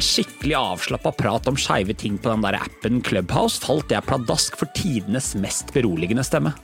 en 0.00 0.04
skikkelig 0.04 0.54
avslappa 0.56 1.10
prat 1.12 1.48
om 1.50 1.56
skeive 1.60 1.92
ting 1.92 2.16
på 2.16 2.30
den 2.30 2.44
der 2.44 2.56
appen 2.56 3.02
Clubhouse 3.04 3.60
falt 3.60 3.90
jeg 3.92 4.06
pladask 4.08 4.54
for 4.56 4.70
tidenes 4.72 5.34
mest 5.36 5.74
beroligende 5.74 6.24
stemme. 6.24 6.54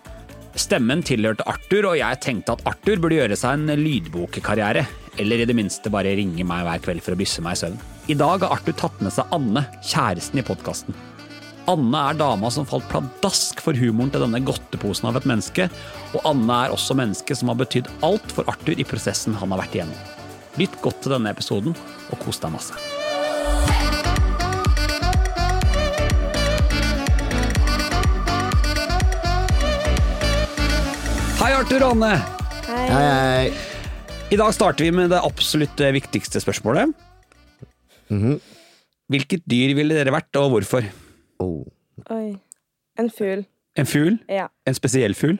Stemmen 0.56 1.02
tilhørte 1.04 1.44
Arthur, 1.44 1.90
og 1.90 1.98
jeg 2.00 2.16
tenkte 2.24 2.54
at 2.56 2.64
Arthur 2.70 3.02
burde 3.02 3.18
gjøre 3.18 3.36
seg 3.36 3.58
en 3.58 3.82
lydbokkarriere. 3.82 4.86
Eller 5.20 5.42
i 5.42 5.48
det 5.48 5.56
minste 5.56 5.92
bare 5.92 6.14
ringe 6.16 6.46
meg 6.48 6.64
hver 6.64 6.80
kveld 6.86 7.04
for 7.04 7.12
å 7.12 7.20
bysse 7.20 7.44
meg 7.44 7.58
i 7.58 7.60
søvn. 7.60 7.76
I 8.08 8.16
dag 8.16 8.40
har 8.46 8.56
Arthur 8.56 8.78
tatt 8.80 9.04
med 9.04 9.12
seg 9.12 9.36
Anne, 9.36 9.66
kjæresten 9.84 10.40
i 10.40 10.46
podkasten. 10.46 10.96
Anne 11.68 12.08
er 12.08 12.16
dama 12.16 12.48
som 12.54 12.64
falt 12.68 12.88
pladask 12.88 13.60
for 13.60 13.76
humoren 13.76 14.14
til 14.14 14.24
denne 14.24 14.40
godteposen 14.48 15.10
av 15.10 15.20
et 15.20 15.28
menneske, 15.28 15.68
og 16.16 16.28
Anne 16.32 16.62
er 16.64 16.72
også 16.72 16.96
mennesket 16.96 17.42
som 17.42 17.52
har 17.52 17.60
betydd 17.60 17.92
alt 18.06 18.32
for 18.32 18.48
Arthur 18.48 18.80
i 18.80 18.88
prosessen 18.88 19.36
han 19.36 19.52
har 19.52 19.66
vært 19.66 19.76
igjennom. 19.76 20.12
Lytt 20.56 20.80
godt 20.80 21.04
til 21.04 21.18
denne 21.18 21.36
episoden, 21.36 21.76
og 22.08 22.22
kos 22.24 22.40
deg 22.40 22.56
masse. 22.56 22.95
Hei, 31.46 31.52
Arthur 31.54 31.78
og 31.86 31.92
Anne. 31.94 32.08
Hei, 32.66 32.86
hei. 32.90 33.50
I 34.34 34.36
dag 34.40 34.48
starter 34.50 34.82
vi 34.82 34.90
med 34.90 35.12
det 35.12 35.20
absolutt 35.22 35.78
viktigste 35.94 36.40
spørsmålet. 36.42 36.90
Hvilket 39.14 39.44
dyr 39.46 39.76
ville 39.78 39.94
dere 39.94 40.10
vært, 40.10 40.34
og 40.40 40.56
hvorfor? 40.56 40.88
Oh. 41.38 41.60
Oi. 42.10 42.32
En 42.98 43.12
fugl. 43.14 43.44
En 43.78 43.86
fugl? 43.86 44.16
Ja. 44.26 44.48
En 44.66 44.74
spesiell 44.74 45.14
fugl? 45.14 45.38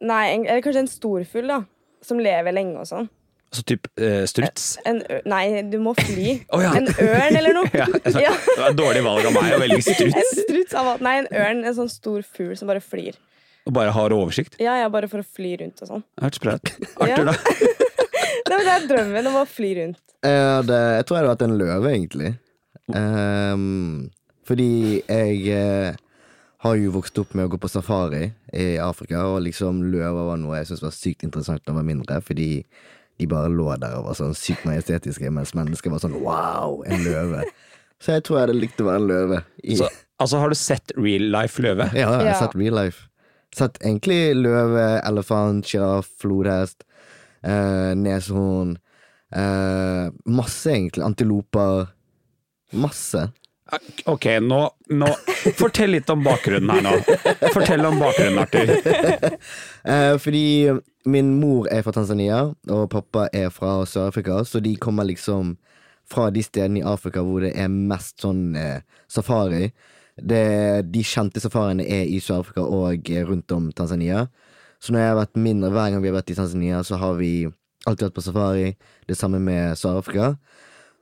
Nei, 0.00 0.22
en, 0.30 0.46
eller 0.46 0.64
kanskje 0.64 0.86
en 0.86 0.88
stor 0.94 1.28
fugl, 1.28 1.52
da. 1.52 1.60
Som 2.08 2.24
lever 2.24 2.56
lenge 2.56 2.80
og 2.80 2.88
sånn. 2.88 3.12
Altså 3.52 3.66
typ 3.74 3.92
uh, 4.00 4.24
struts? 4.30 4.70
En 4.88 5.02
en, 5.04 5.28
Nei, 5.28 5.44
du 5.68 5.76
må 5.84 5.92
fly. 6.00 6.38
Oh, 6.56 6.64
ja. 6.64 6.72
En 6.72 6.88
ørn 6.88 7.40
eller 7.42 7.58
noe. 7.58 7.68
Ja, 7.82 7.90
altså, 8.00 8.24
Ja. 8.24 8.32
Det 8.32 8.56
var 8.62 8.72
et 8.72 8.80
dårlig 8.80 9.04
valg 9.10 9.28
av 9.28 9.36
meg 9.36 9.58
å 9.58 9.60
velge 9.66 9.82
struts. 9.90 10.08
En 10.08 10.26
struts. 10.32 10.48
struts 10.48 10.80
av 10.80 10.94
alt. 10.94 11.04
Nei, 11.04 11.18
en 11.20 11.30
ørn. 11.36 11.64
En 11.68 11.80
sånn 11.82 11.92
stor 11.92 12.24
fugl 12.24 12.56
som 12.56 12.72
bare 12.72 12.80
flyr. 12.80 13.20
Og 13.64 13.72
bare 13.72 13.92
har 13.96 14.12
oversikt. 14.12 14.58
Ja, 14.60 14.74
ja, 14.82 14.88
bare 14.92 15.08
for 15.08 15.22
å 15.22 15.26
fly 15.26 15.54
rundt 15.62 15.80
og 15.84 15.88
sånn. 15.88 16.02
Det 16.18 16.26
hørtes 16.26 16.42
bra 16.44 16.56
ut. 16.58 16.72
Arthur, 17.00 17.30
da? 17.30 17.36
Nei, 18.48 18.56
men 18.58 18.66
det 18.68 18.72
er 18.74 18.88
drømmen 18.90 19.28
om 19.30 19.38
å 19.40 19.44
fly 19.48 19.70
rundt. 19.78 20.00
Jeg, 20.24 20.66
det, 20.68 20.80
jeg 20.98 21.06
tror 21.08 21.16
jeg 21.16 21.22
hadde 21.24 21.30
vært 21.32 21.44
en 21.46 21.56
løve, 21.60 21.92
egentlig. 21.94 22.32
Um, 22.92 24.10
fordi 24.44 24.68
jeg 25.08 25.38
eh, 25.56 25.96
har 26.64 26.76
jo 26.76 26.92
vokst 26.94 27.18
opp 27.22 27.32
med 27.36 27.48
å 27.48 27.52
gå 27.54 27.58
på 27.62 27.70
safari 27.72 28.26
i 28.52 28.66
Afrika, 28.84 29.22
og 29.32 29.40
liksom 29.46 29.80
løver 29.92 30.28
var 30.28 30.40
noe 30.40 30.58
jeg 30.60 30.68
syntes 30.70 30.84
var 30.84 30.94
sykt 30.96 31.24
interessant 31.24 31.64
da 31.64 31.72
jeg 31.72 31.78
var 31.80 31.88
mindre, 31.88 32.20
fordi 32.24 32.48
de 33.20 33.28
bare 33.30 33.48
lå 33.52 33.70
der 33.80 33.96
og 33.98 34.08
var 34.10 34.18
sånn 34.18 34.34
sykt 34.36 34.64
majestetiske, 34.68 35.30
mens 35.32 35.54
mennesker 35.56 35.92
var 35.92 36.02
sånn 36.02 36.16
wow, 36.20 36.80
en 36.84 37.04
løve. 37.06 37.44
Så 38.02 38.16
jeg 38.16 38.24
tror 38.26 38.40
jeg 38.40 38.46
hadde 38.48 38.58
likt 38.60 38.80
å 38.84 38.88
være 38.90 39.00
en 39.00 39.08
løve. 39.08 39.40
I, 39.64 39.76
Så, 39.80 39.88
altså, 40.20 40.40
har 40.42 40.52
du 40.52 40.58
sett 40.58 40.92
Real 40.98 41.28
Life 41.32 41.62
Løve? 41.64 41.88
ja, 41.94 42.08
jeg 42.10 42.10
har 42.20 42.26
Ja. 42.34 42.38
sett 42.42 42.56
real 42.58 42.74
life. 42.76 43.06
Sett 43.54 43.78
egentlig 43.84 44.34
løve, 44.34 44.86
elefant, 45.06 45.66
sjiraff, 45.68 46.08
flodhest, 46.20 46.82
eh, 47.46 47.92
neshorn. 47.94 48.76
Eh, 49.34 50.10
masse, 50.26 50.70
egentlig. 50.72 51.04
Antiloper. 51.06 51.86
Masse. 52.72 53.28
Ok, 54.04 54.26
nå, 54.40 54.58
nå 54.92 55.06
Fortell 55.56 55.94
litt 55.96 56.10
om 56.12 56.20
bakgrunnen 56.24 56.70
her 56.70 56.82
nå. 56.84 56.92
Fortell 57.54 57.86
om 57.88 57.98
bakgrunnen, 57.98 58.42
Arthur. 58.44 59.38
Eh, 59.84 60.14
fordi 60.16 60.72
min 61.04 61.34
mor 61.36 61.66
er 61.68 61.82
fra 61.84 61.92
Tanzania, 61.92 62.38
og 62.72 62.86
pappa 62.92 63.26
er 63.36 63.50
fra 63.52 63.82
Sør-Afrika, 63.84 64.38
så 64.48 64.62
de 64.64 64.72
kommer 64.80 65.04
liksom 65.04 65.58
fra 66.08 66.30
de 66.32 66.40
stedene 66.44 66.80
i 66.80 66.86
Afrika 66.88 67.20
hvor 67.24 67.44
det 67.44 67.50
er 67.60 67.68
mest 67.68 68.24
sånn 68.24 68.56
eh, 68.56 68.80
safari. 69.12 69.68
Det, 70.14 70.86
de 70.94 71.02
kjente 71.02 71.42
safariene 71.42 71.86
er 71.90 72.06
i 72.06 72.20
Sør-Afrika 72.22 72.62
og 72.62 73.10
rundt 73.28 73.54
om 73.54 73.70
Tanzania. 73.74 74.28
Så 74.78 74.92
når 74.92 75.00
jeg 75.00 75.10
har 75.10 75.18
vært 75.18 75.40
mindre, 75.40 75.72
hver 75.74 75.90
gang 75.90 76.02
vi 76.04 76.10
har 76.10 76.18
vært 76.18 76.30
i 76.30 76.38
Tanzania, 76.38 76.82
så 76.86 76.98
har 77.00 77.16
vi 77.18 77.32
alltid 77.88 78.08
vært 78.08 78.16
på 78.18 78.24
safari. 78.26 78.66
Det 79.08 79.16
samme 79.18 79.40
med 79.42 79.78
Sør-Afrika. 79.80 80.34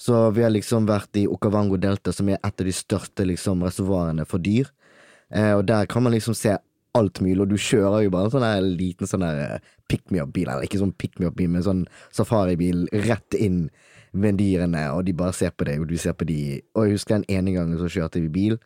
Så 0.01 0.19
vi 0.35 0.43
har 0.43 0.51
liksom 0.51 0.87
vært 0.89 1.19
i 1.21 1.29
Okavango 1.31 1.79
Delta, 1.79 2.15
som 2.15 2.31
er 2.31 2.41
et 2.41 2.61
av 2.63 2.67
de 2.67 2.75
største 2.75 3.27
liksom, 3.29 3.63
reservoarene 3.67 4.27
for 4.27 4.43
dyr. 4.43 4.71
Eh, 5.31 5.53
og 5.55 5.67
der 5.69 5.87
kan 5.91 6.03
man 6.03 6.15
liksom 6.17 6.35
se 6.35 6.57
alt 6.99 7.21
mulig, 7.25 7.41
og 7.41 7.53
du 7.53 7.57
kjører 7.61 8.05
jo 8.05 8.13
bare 8.13 8.29
en 8.29 8.35
sånn 8.35 8.45
her 8.45 8.65
liten 8.67 9.09
sånn 9.09 9.25
der 9.25 9.41
eh, 9.45 9.71
pick 9.89 10.11
me 10.13 10.21
up-bil, 10.23 10.49
eller 10.49 10.67
ikke 10.67 10.81
sånn 10.83 10.95
pick 10.99 11.21
me 11.21 11.29
up-bil, 11.31 11.49
men 11.53 11.65
sånn 11.65 11.85
safaribil 12.13 12.85
rett 13.07 13.39
inn 13.39 13.65
ved 14.13 14.37
dyrene, 14.41 14.85
og 14.93 15.07
de 15.07 15.15
bare 15.17 15.33
ser 15.37 15.55
på 15.57 15.65
deg, 15.69 15.81
og 15.81 15.89
du 15.89 15.97
ser 16.01 16.17
på 16.19 16.27
de. 16.29 16.61
Og 16.77 16.89
jeg 16.89 16.99
husker 16.99 17.19
den 17.21 17.31
ene 17.33 17.55
gangen 17.55 17.81
så 17.81 17.89
kjørte 17.91 18.21
vi 18.21 18.33
bil, 18.33 18.59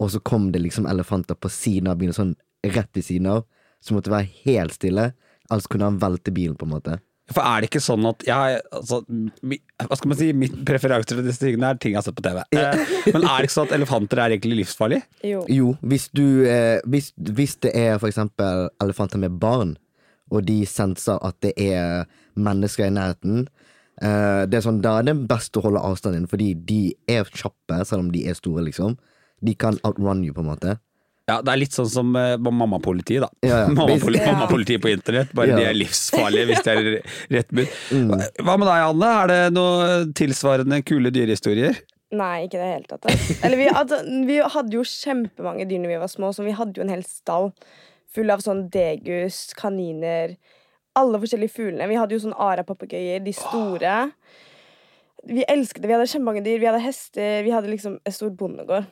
og 0.00 0.10
så 0.14 0.20
kom 0.24 0.48
det 0.54 0.62
liksom 0.64 0.88
elefanter 0.88 1.36
på 1.36 1.50
siden 1.52 1.90
av 1.92 2.00
bilen, 2.00 2.16
sånn 2.16 2.34
rett 2.64 2.90
ved 2.96 3.04
siden 3.04 3.28
av, 3.34 3.44
så 3.84 3.96
måtte 3.96 4.12
være 4.12 4.28
helt 4.46 4.76
stille, 4.76 5.12
ellers 5.50 5.68
kunne 5.70 5.88
han 5.88 6.00
velte 6.00 6.32
bilen, 6.32 6.56
på 6.56 6.68
en 6.68 6.74
måte. 6.74 6.98
For 7.30 7.46
er 7.46 7.62
det 7.62 7.70
ikke 7.70 7.82
sånn 7.82 8.06
at 8.08 8.24
jeg, 8.26 8.62
altså, 8.74 9.04
mi, 9.46 9.60
Hva 9.78 9.98
skal 9.98 10.10
man 10.10 10.18
si? 10.18 10.30
Mitt 10.34 10.56
preferanse 10.66 11.12
til 11.12 11.22
disse 11.22 11.42
tingene 11.44 11.68
er 11.70 11.78
ting 11.78 11.94
jeg 11.94 12.00
har 12.00 12.06
sett 12.08 12.16
på 12.18 12.24
TV. 12.26 12.40
Eh, 12.58 12.80
men 13.14 13.22
er 13.22 13.36
det 13.36 13.46
ikke 13.46 13.54
sånn 13.54 13.68
at 13.68 13.76
elefanter 13.76 14.22
er 14.22 14.34
egentlig 14.34 14.64
livsfarlige? 14.64 15.06
Jo. 15.30 15.44
Jo, 15.46 15.74
hvis 15.92 16.08
du 16.16 16.24
eh, 16.50 16.80
hvis, 16.90 17.12
hvis 17.14 17.54
det 17.62 17.74
er 17.78 18.02
eksempel 18.08 18.66
elefanter 18.82 19.22
med 19.22 19.38
barn, 19.42 19.76
og 20.30 20.42
de 20.46 20.58
senser 20.66 21.22
at 21.26 21.38
det 21.44 21.54
er 21.60 22.08
mennesker 22.38 22.88
i 22.88 22.94
nærheten, 22.94 23.46
eh, 24.02 24.42
det 24.50 24.58
er 24.58 24.66
sånn, 24.66 24.82
da 24.82 24.98
er 24.98 25.06
det 25.10 25.16
best 25.30 25.54
å 25.58 25.64
holde 25.68 25.82
avstanden, 25.86 26.26
fordi 26.30 26.52
de 26.66 26.82
er 27.10 27.30
kjappe, 27.30 27.82
selv 27.86 28.08
om 28.08 28.10
de 28.14 28.26
er 28.26 28.38
store, 28.38 28.66
liksom. 28.66 28.98
De 29.42 29.54
kan 29.54 29.78
outrun 29.84 30.24
you, 30.24 30.34
på 30.36 30.40
en 30.44 30.50
måte. 30.50 30.78
Ja, 31.30 31.38
Det 31.46 31.52
er 31.52 31.60
litt 31.60 31.76
sånn 31.76 31.88
som 31.88 32.10
uh, 32.16 32.34
mammapolitiet, 32.42 33.22
da. 33.22 33.28
Ja, 33.46 33.60
ja. 33.62 33.68
Mammapolitiet 33.70 34.26
Ja. 34.26 34.32
Mammapolitiet 34.34 34.82
på 34.82 34.90
internett, 34.90 35.32
bare 35.36 35.52
Ja. 35.52 35.56
de 35.60 35.68
er 35.68 35.76
livsfarlige 35.78 36.48
hvis 36.50 36.64
de 36.66 36.70
er 36.74 36.88
rett 37.36 37.52
bud. 37.54 37.68
Hva 38.42 38.56
med 38.58 38.66
deg, 38.66 38.82
Anne? 38.88 39.10
Er 39.22 39.30
det 39.30 39.40
noe 39.54 40.04
tilsvarende 40.18 40.80
kule 40.84 41.12
dyrehistorier? 41.14 41.78
Nei, 42.10 42.48
ikke 42.48 42.58
i 42.58 42.62
det 42.64 42.70
hele 42.72 42.88
tatt. 42.90 43.06
Eller 43.46 43.56
vi, 43.60 43.68
altså, 43.70 44.00
vi 44.26 44.40
hadde 44.42 44.74
jo 44.74 44.82
kjempemange 44.82 45.68
dyr 45.70 45.84
da 45.84 45.92
vi 45.92 46.00
var 46.02 46.10
små, 46.10 46.32
så 46.34 46.42
vi 46.42 46.56
hadde 46.58 46.80
jo 46.80 46.82
en 46.82 46.90
hel 46.90 47.04
stall 47.06 47.52
full 48.10 48.32
av 48.34 48.42
sånn 48.42 48.64
degus, 48.74 49.52
kaniner 49.54 50.34
Alle 50.98 51.20
forskjellige 51.22 51.54
fuglene. 51.54 51.86
Vi 51.86 51.94
hadde 51.94 52.16
jo 52.16 52.24
sånn 52.24 52.34
ara-papegøyer, 52.34 53.20
de 53.22 53.30
store. 53.32 53.92
Vi 55.30 55.44
elsket 55.46 55.84
det. 55.84 55.86
Vi 55.86 55.94
hadde 55.94 56.08
kjempemange 56.10 56.42
dyr. 56.42 56.58
Vi 56.58 56.66
hadde 56.66 56.80
hester. 56.82 57.44
Vi 57.46 57.52
hadde 57.54 57.70
liksom 57.70 58.00
en 58.02 58.12
stor 58.16 58.32
bondegård. 58.34 58.88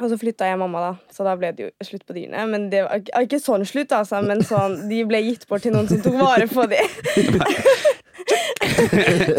Og 0.00 0.08
så 0.08 0.16
flytta 0.16 0.46
jeg 0.48 0.56
mamma, 0.56 0.80
da, 0.80 0.92
så 1.12 1.20
da 1.26 1.34
ble 1.36 1.50
det 1.52 1.66
jo 1.66 1.70
slutt 1.84 2.06
på 2.08 2.14
dyrene. 2.16 2.46
Men 2.48 2.70
det 2.72 2.80
var 2.86 3.02
ikke- 3.20 3.42
sånn 3.44 3.66
slutt, 3.68 3.92
altså, 3.92 4.22
men 4.24 4.40
sånn, 4.40 4.88
de 4.88 5.02
ble 5.04 5.20
gitt 5.20 5.44
bort 5.48 5.60
til 5.66 5.72
noen 5.74 5.84
som 5.88 6.00
tok 6.00 6.14
vare 6.16 6.46
på 6.48 6.64
dem. 6.70 6.80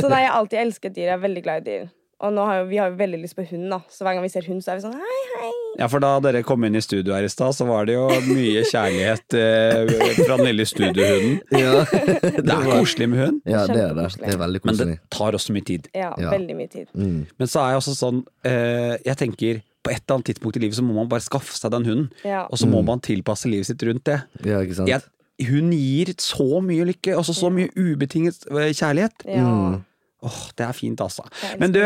så 0.01 0.07
nei, 0.11 0.21
jeg 0.23 0.29
har 0.29 0.37
alltid 0.37 0.59
elsket 0.61 0.93
dyr. 0.95 1.07
Jeg 1.09 1.17
er 1.17 1.23
veldig 1.25 1.43
glad 1.45 1.61
i 1.63 1.65
dyr. 1.71 1.89
Og 2.23 2.31
nå 2.31 2.43
har 2.47 2.61
jo, 2.61 2.67
vi 2.69 2.77
har 2.79 2.91
jo 2.93 2.99
veldig 3.01 3.17
lyst 3.19 3.35
på 3.35 3.43
hund, 3.49 3.65
da. 3.73 3.79
Så 3.91 4.05
hver 4.05 4.13
gang 4.15 4.23
vi 4.23 4.29
ser 4.31 4.45
hund, 4.47 4.61
så 4.63 4.71
er 4.71 4.77
vi 4.77 4.83
sånn 4.85 4.93
hei, 4.95 5.17
hei. 5.41 5.49
Ja, 5.81 5.87
for 5.91 5.99
da 5.99 6.11
dere 6.23 6.43
kom 6.47 6.63
inn 6.63 6.77
i 6.79 6.83
studio 6.85 7.11
her 7.17 7.25
i 7.27 7.31
stad, 7.33 7.51
så 7.57 7.65
var 7.67 7.89
det 7.89 7.97
jo 7.97 8.05
mye 8.29 8.61
kjærlighet 8.69 9.35
eh, 9.35 9.91
fra 10.21 10.37
den 10.37 10.45
lille 10.51 10.65
studiohunden. 10.69 11.41
Ja, 11.63 11.81
Det 11.83 12.53
er 12.53 12.69
koselig 12.69 13.09
med 13.11 13.19
hund, 13.25 13.41
ja 13.49 13.65
det 13.67 13.81
er 13.89 13.97
det. 13.97 14.05
Det 14.21 14.31
er 14.35 14.39
veldig 14.39 14.61
men 14.69 14.77
det 14.79 14.87
tar 15.11 15.35
også 15.35 15.51
mye 15.57 15.65
tid. 15.67 15.89
Ja, 15.97 16.13
Ja. 16.21 16.29
veldig 16.31 16.55
mye 16.61 16.69
tid. 16.71 16.87
Mm. 16.95 17.25
Men 17.41 17.47
så 17.51 17.59
er 17.65 17.69
jeg 17.73 17.81
også 17.81 17.93
sånn 17.97 18.19
eh, 18.47 18.93
Jeg 19.03 19.17
tenker 19.19 19.59
på 19.83 19.91
et 19.91 20.01
eller 20.01 20.17
annet 20.17 20.29
tidspunkt 20.31 20.57
i 20.57 20.63
livet 20.63 20.77
så 20.77 20.85
må 20.85 20.95
man 20.95 21.09
bare 21.11 21.23
skaffe 21.25 21.55
seg 21.57 21.73
den 21.73 21.87
hunden. 21.89 22.05
Ja. 22.23 22.45
Og 22.47 22.61
så 22.61 22.69
må 22.69 22.81
man 22.87 23.03
tilpasse 23.03 23.51
livet 23.51 23.67
sitt 23.67 23.83
rundt 23.83 24.05
det. 24.07 24.21
Ja, 24.47 24.61
ikke 24.63 24.77
sant? 24.79 24.91
Jeg, 24.91 25.03
hun 25.49 25.73
gir 25.75 26.13
så 26.23 26.61
mye 26.63 26.87
lykke, 26.93 27.17
også 27.19 27.35
så 27.35 27.51
mye 27.53 27.71
ubetinget 27.75 28.47
eh, 28.51 28.71
kjærlighet. 28.71 29.25
Ja. 29.27 29.49
Åh, 30.23 30.41
det 30.57 30.67
er 30.67 30.77
fint, 30.77 31.03
altså. 31.03 31.25
Men 31.59 31.75
du, 31.75 31.81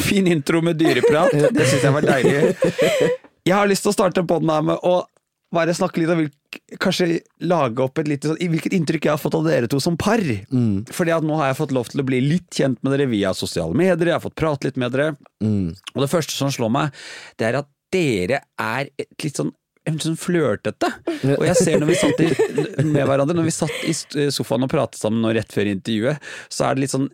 fin 0.00 0.26
intro 0.30 0.62
med 0.64 0.80
dyreprat. 0.80 1.36
Det 1.56 1.68
syns 1.68 1.84
jeg 1.84 1.94
var 1.94 2.06
deilig. 2.06 2.56
Jeg 3.46 3.54
har 3.54 3.68
lyst 3.70 3.84
til 3.86 3.92
å 3.92 3.94
starte 3.94 4.24
podden 4.26 4.50
her 4.50 4.64
med 4.66 4.80
å 4.82 5.04
bare 5.56 5.74
snakke 5.76 6.02
litt 6.02 6.12
om 6.12 6.20
hvilk, 6.22 6.60
kanskje 6.82 7.20
lage 7.48 7.82
opp 7.84 8.00
et 8.00 8.08
lite 8.10 8.30
sånn 8.30 8.38
Hvilket 8.40 8.76
inntrykk 8.76 9.08
jeg 9.08 9.14
har 9.16 9.20
fått 9.20 9.36
av 9.38 9.44
dere 9.48 9.68
to 9.72 9.80
som 9.82 9.98
par. 10.00 10.22
Fordi 10.94 11.14
at 11.16 11.26
nå 11.26 11.36
har 11.40 11.50
jeg 11.50 11.60
fått 11.60 11.74
lov 11.76 11.90
til 11.92 12.04
å 12.04 12.06
bli 12.08 12.22
litt 12.24 12.48
kjent 12.54 12.80
med 12.84 12.94
dere 12.94 13.08
via 13.10 13.34
sosiale 13.36 13.76
medier, 13.76 14.12
jeg 14.12 14.18
har 14.18 14.24
fått 14.24 14.38
prate 14.38 14.68
litt 14.68 14.80
med 14.80 14.94
dere. 14.94 15.14
Og 15.42 16.04
det 16.04 16.12
første 16.12 16.36
som 16.36 16.52
slår 16.54 16.72
meg, 16.76 17.04
det 17.40 17.50
er 17.50 17.60
at 17.64 17.70
dere 17.94 18.42
er 18.60 18.90
et 18.98 19.24
litt 19.24 19.38
sånn 19.42 19.54
sånn 20.02 20.16
flørtete. 20.18 20.88
Og 21.36 21.44
jeg 21.46 21.58
ser 21.60 21.78
når 21.78 21.92
vi 21.92 21.98
satt 22.00 22.22
i, 22.24 22.30
med 22.82 23.04
hverandre, 23.06 23.36
når 23.38 23.46
vi 23.46 23.54
satt 23.54 23.76
i 23.86 23.94
sofaen 24.34 24.66
og 24.66 24.72
pratet 24.72 24.98
sammen 24.98 25.22
nå 25.22 25.30
rett 25.36 25.52
før 25.54 25.70
intervjuet, 25.70 26.18
så 26.50 26.66
er 26.66 26.74
det 26.74 26.86
litt 26.86 26.94
sånn 26.96 27.06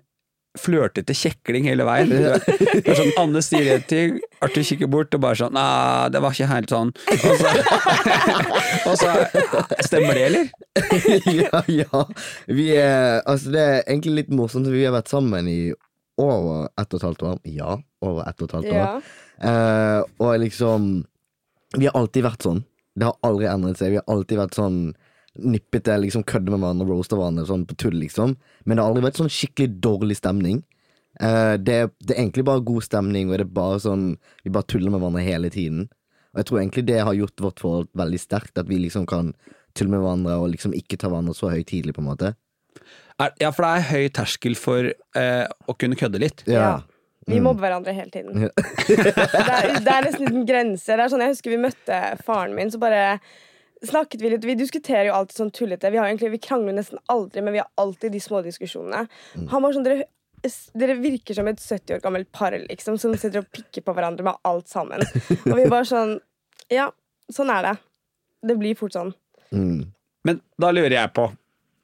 flørtete 0.58 1.14
kjekling 1.16 1.64
hele 1.70 1.86
veien. 1.88 2.10
Det 2.12 2.82
er 2.82 2.98
sånn, 2.98 3.12
Anne 3.20 3.40
sier 3.44 3.70
en 3.76 3.84
ting, 3.88 4.18
Arthur 4.44 4.66
kikker 4.68 4.90
bort 4.92 5.14
og 5.16 5.22
bare 5.24 5.38
sånn 5.38 5.54
Nei, 5.56 6.10
det 6.12 6.20
var 6.20 6.34
ikke 6.34 6.48
helt 6.50 6.72
sånn. 6.72 6.90
Og 7.12 7.38
så, 7.40 7.52
og 8.90 8.98
så 9.00 9.14
Stemmer 9.86 10.18
det, 10.18 10.26
eller? 10.28 10.50
ja, 11.42 11.62
ja. 11.72 12.02
Vi 12.50 12.68
er, 12.76 13.22
altså 13.24 13.54
det 13.54 13.62
er 13.62 13.78
egentlig 13.86 14.18
litt 14.22 14.34
morsomt. 14.36 14.68
Vi 14.72 14.84
har 14.84 14.94
vært 14.96 15.12
sammen 15.12 15.48
i 15.48 15.60
over 16.20 16.68
ett 16.76 16.92
og 16.92 16.98
et 16.98 17.06
halvt 17.08 17.24
år. 17.30 17.38
Ja, 17.48 17.78
over 18.04 18.28
ett 18.28 18.42
og 18.42 18.50
et 18.50 18.56
halvt 18.58 18.72
år. 18.72 18.82
Ja. 18.82 18.92
Eh, 19.42 20.00
og 20.22 20.36
liksom 20.38 20.92
Vi 21.78 21.88
har 21.88 21.96
alltid 21.96 22.26
vært 22.26 22.44
sånn. 22.44 22.60
Det 22.92 23.08
har 23.08 23.16
aldri 23.24 23.48
endret 23.48 23.80
seg. 23.80 23.94
Vi 23.94 24.00
har 24.02 24.12
alltid 24.12 24.42
vært 24.42 24.58
sånn 24.58 24.78
nippete, 25.38 25.94
liksom 26.00 26.24
kødde 26.28 26.52
med 26.52 26.60
hverandre, 26.60 26.88
roaste 26.88 27.16
hverandre 27.16 27.46
sånn 27.48 27.64
på 27.68 27.76
tull, 27.80 27.96
liksom. 28.02 28.36
Men 28.64 28.76
det 28.76 28.84
har 28.84 28.92
aldri 28.92 29.06
vært 29.06 29.22
sånn 29.22 29.32
skikkelig 29.32 29.80
dårlig 29.84 30.18
stemning. 30.20 30.60
Uh, 31.20 31.56
det, 31.60 31.78
det 32.04 32.14
er 32.14 32.22
egentlig 32.22 32.46
bare 32.48 32.64
god 32.66 32.86
stemning, 32.86 33.30
og 33.30 33.36
det 33.36 33.44
er 33.44 33.56
bare 33.56 33.80
sånn 33.84 34.04
Vi 34.40 34.52
bare 34.54 34.64
tuller 34.64 34.88
med 34.88 35.02
hverandre 35.02 35.24
hele 35.26 35.50
tiden. 35.52 35.90
Og 36.32 36.40
jeg 36.40 36.48
tror 36.48 36.60
egentlig 36.62 36.86
det 36.88 37.02
har 37.04 37.16
gjort 37.16 37.44
vårt 37.44 37.60
forhold 37.60 37.90
veldig 38.00 38.20
sterkt, 38.20 38.56
at 38.60 38.68
vi 38.68 38.80
liksom 38.80 39.04
kan 39.08 39.34
tulle 39.76 39.92
med 39.92 40.00
hverandre 40.04 40.38
og 40.40 40.52
liksom 40.52 40.76
ikke 40.76 40.98
ta 41.00 41.10
hverandre 41.12 41.36
så 41.36 41.52
høytidelig, 41.52 41.96
på 41.96 42.04
en 42.04 42.08
måte. 42.08 42.32
Er, 43.20 43.34
ja, 43.40 43.52
for 43.52 43.64
det 43.64 43.72
er 43.72 43.90
høy 43.90 44.08
terskel 44.16 44.56
for 44.58 44.88
uh, 44.88 45.44
å 45.68 45.76
kunne 45.76 45.98
kødde 46.00 46.20
litt. 46.22 46.44
Ja. 46.48 46.80
Vi 47.28 47.38
mobber 47.38 47.68
hverandre 47.68 47.94
hele 47.94 48.10
tiden. 48.10 48.34
det, 48.88 49.12
er, 49.14 49.76
det 49.84 49.92
er 49.92 50.06
nesten 50.08 50.26
en 50.32 50.46
grense. 50.48 50.88
Det 50.90 51.04
er 51.04 51.12
sånn, 51.12 51.22
jeg 51.22 51.36
husker 51.36 51.54
vi 51.54 51.60
møtte 51.62 52.00
faren 52.26 52.56
min, 52.56 52.72
så 52.72 52.80
bare 52.82 53.04
snakket 53.86 54.22
vi 54.22 54.30
litt. 54.30 54.44
Vi 54.44 54.56
diskuterer 54.58 55.10
jo 55.10 55.16
alltid 55.16 55.40
sånn 55.40 55.52
tullete. 55.54 55.90
Vi, 55.90 56.00
har 56.00 56.08
egentlig, 56.08 56.32
vi 56.36 56.42
krangler 56.42 56.76
nesten 56.76 57.00
aldri, 57.12 57.42
men 57.42 57.56
vi 57.56 57.62
har 57.62 57.70
alltid 57.80 58.14
de 58.14 58.20
små 58.22 58.42
diskusjonene. 58.44 59.06
Han 59.52 59.64
var 59.64 59.74
sånn, 59.74 59.86
dere, 59.86 60.06
dere 60.78 60.98
virker 61.00 61.38
som 61.38 61.50
et 61.50 61.60
70 61.62 61.96
år 61.96 62.04
gammelt 62.04 62.30
par 62.34 62.56
liksom, 62.58 62.98
som 63.00 63.14
sitter 63.16 63.42
og 63.42 63.50
pikker 63.54 63.84
på 63.86 63.96
hverandre 63.96 64.26
med 64.26 64.40
alt 64.48 64.70
sammen. 64.70 65.04
Og 65.44 65.56
vi 65.58 65.68
bare 65.68 65.88
sånn 65.88 66.18
Ja, 66.72 66.88
sånn 67.32 67.50
er 67.52 67.66
det. 67.66 67.76
Det 68.48 68.58
blir 68.58 68.78
fort 68.78 68.94
sånn. 68.96 69.12
Mm. 69.52 69.92
Men 70.26 70.40
da 70.60 70.70
lurer 70.72 70.94
jeg 70.94 71.14
på 71.16 71.28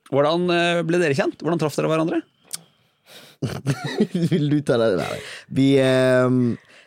Hvordan 0.08 0.46
eh, 0.54 0.78
ble 0.88 1.00
dere 1.02 1.16
kjent? 1.16 1.42
Hvordan 1.42 1.60
traff 1.60 1.74
dere 1.76 1.90
hverandre? 1.90 2.22
Vil 4.30 4.48
du 4.48 4.62
ta 4.64 4.78
det? 4.80 4.86
Nei. 4.96 5.18
Vi 5.52 5.66
eh, 5.82 6.38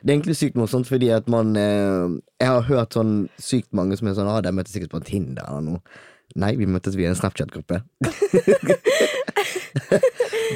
Det 0.01 0.09
er 0.09 0.17
egentlig 0.17 0.37
sykt 0.39 0.57
morsomt, 0.57 0.89
fordi 0.89 1.11
at 1.13 1.27
man 1.29 1.53
eh, 1.55 2.09
Jeg 2.41 2.49
har 2.49 2.65
hørt 2.65 2.97
sånn 2.97 3.27
sykt 3.37 3.69
mange 3.77 3.97
som 3.99 4.09
er 4.09 4.17
sånn 4.17 4.31
ah, 4.31 4.41
de 4.41 4.53
møttes 4.55 4.73
sikkert 4.73 4.95
på 4.95 5.03
Tinder 5.05 5.45
eller 5.45 5.67
noe. 5.67 5.99
Nei, 6.41 6.55
vi 6.55 6.69
møttes 6.69 6.95
via 6.95 7.11
en 7.11 7.19
Snapchat-gruppe. 7.19 7.81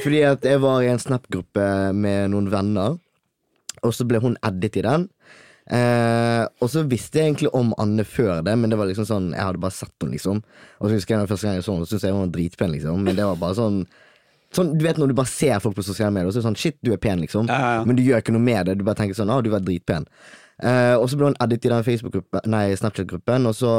fordi 0.03 0.21
at 0.23 0.45
jeg 0.47 0.61
var 0.63 0.81
i 0.81 0.91
en 0.91 1.01
Snap-gruppe 1.01 1.65
med 1.97 2.31
noen 2.31 2.47
venner, 2.53 2.95
og 3.83 3.93
så 3.93 4.07
ble 4.07 4.21
hun 4.23 4.37
addet 4.45 4.79
i 4.79 4.85
den. 4.85 5.09
Eh, 5.65 6.43
og 6.61 6.69
så 6.69 6.83
visste 6.85 7.19
jeg 7.19 7.31
egentlig 7.31 7.51
om 7.57 7.73
Anne 7.81 8.05
før 8.05 8.43
det, 8.45 8.53
men 8.57 8.71
det 8.71 8.77
var 8.77 8.89
liksom 8.89 9.07
sånn 9.09 9.31
jeg 9.33 9.41
hadde 9.41 9.61
bare 9.61 9.75
sett 9.75 9.93
henne, 9.99 10.15
liksom. 10.15 10.41
Og 10.79 10.87
så 10.87 10.93
husker 10.93 11.15
jeg 11.15 11.23
den 11.23 11.31
første 11.31 11.49
gang 11.49 11.59
jeg 11.59 11.67
så 11.67 11.75
henne, 11.75 11.85
så 11.85 11.95
syntes 11.95 12.07
jeg 12.07 12.15
hun 12.15 12.23
var 12.23 12.33
dritpen, 12.37 12.75
liksom. 12.75 13.05
Men 13.07 13.19
det 13.19 13.27
var 13.27 13.41
bare 13.41 13.59
sånn 13.59 13.81
Sånn, 14.55 14.71
du 14.77 14.85
vet 14.85 14.99
når 15.01 15.11
du 15.11 15.17
bare 15.17 15.31
ser 15.31 15.59
folk 15.63 15.75
på 15.77 15.83
sosiale 15.85 16.13
medier, 16.15 16.29
og 16.29 16.33
så 16.33 16.39
er 16.39 16.45
det 16.45 16.49
sånn 16.49 16.61
shit, 16.61 16.77
du 16.85 16.93
er 16.95 17.01
pen, 17.01 17.19
liksom. 17.23 17.49
Ja, 17.51 17.59
ja, 17.59 17.73
ja. 17.79 17.85
Men 17.87 17.99
du 17.99 18.03
gjør 18.05 18.23
ikke 18.23 18.35
noe 18.35 18.45
med 18.45 18.69
det. 18.69 18.77
Du 18.79 18.85
bare 18.87 18.99
tenker 19.01 19.17
sånn 19.17 19.33
å, 19.33 19.41
du 19.43 19.51
var 19.53 19.65
dritpen. 19.65 20.07
Uh, 20.63 20.95
og 20.95 21.09
så 21.11 21.19
ble 21.19 21.33
hun 21.33 21.41
addet 21.43 21.67
i 21.67 21.71
den 21.73 22.47
Nei, 22.47 22.65
Snapchat-gruppen, 22.79 23.49
og 23.49 23.57
så 23.57 23.73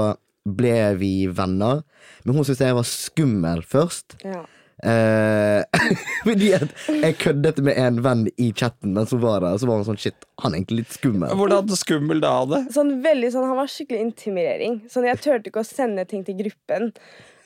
ble 0.46 0.76
vi 1.00 1.14
venner. 1.32 1.82
Men 2.24 2.36
hun 2.36 2.46
syntes 2.46 2.62
jeg 2.62 2.76
var 2.76 2.86
skummel 2.90 3.64
først. 3.66 4.18
Ja. 4.26 4.44
Uh, 4.84 5.64
fordi 6.26 6.50
at 6.52 6.72
jeg 6.90 7.16
køddet 7.22 7.62
med 7.64 7.78
en 7.80 8.02
venn 8.04 8.26
i 8.36 8.50
chatten 8.52 8.92
mens 8.92 9.14
hun 9.14 9.22
var 9.22 9.40
der, 9.40 9.54
og 9.56 9.62
så 9.62 9.70
var 9.70 9.80
hun 9.80 9.86
sånn 9.88 10.00
shit, 10.02 10.26
han 10.42 10.52
er 10.52 10.60
egentlig 10.60 10.82
litt 10.82 10.98
skummel. 10.98 11.32
Hvordan 11.38 11.72
skummel 11.80 12.20
da 12.20 12.34
det? 12.50 12.60
Sånn 12.76 12.98
veldig 13.04 13.32
sånn, 13.32 13.48
Han 13.48 13.60
var 13.62 13.72
skikkelig 13.72 14.04
intimidering. 14.10 14.82
Sånn, 14.92 15.08
Jeg 15.08 15.22
turte 15.24 15.48
ikke 15.50 15.64
å 15.64 15.68
sende 15.68 16.04
ting 16.08 16.26
til 16.28 16.36
gruppen. 16.42 16.92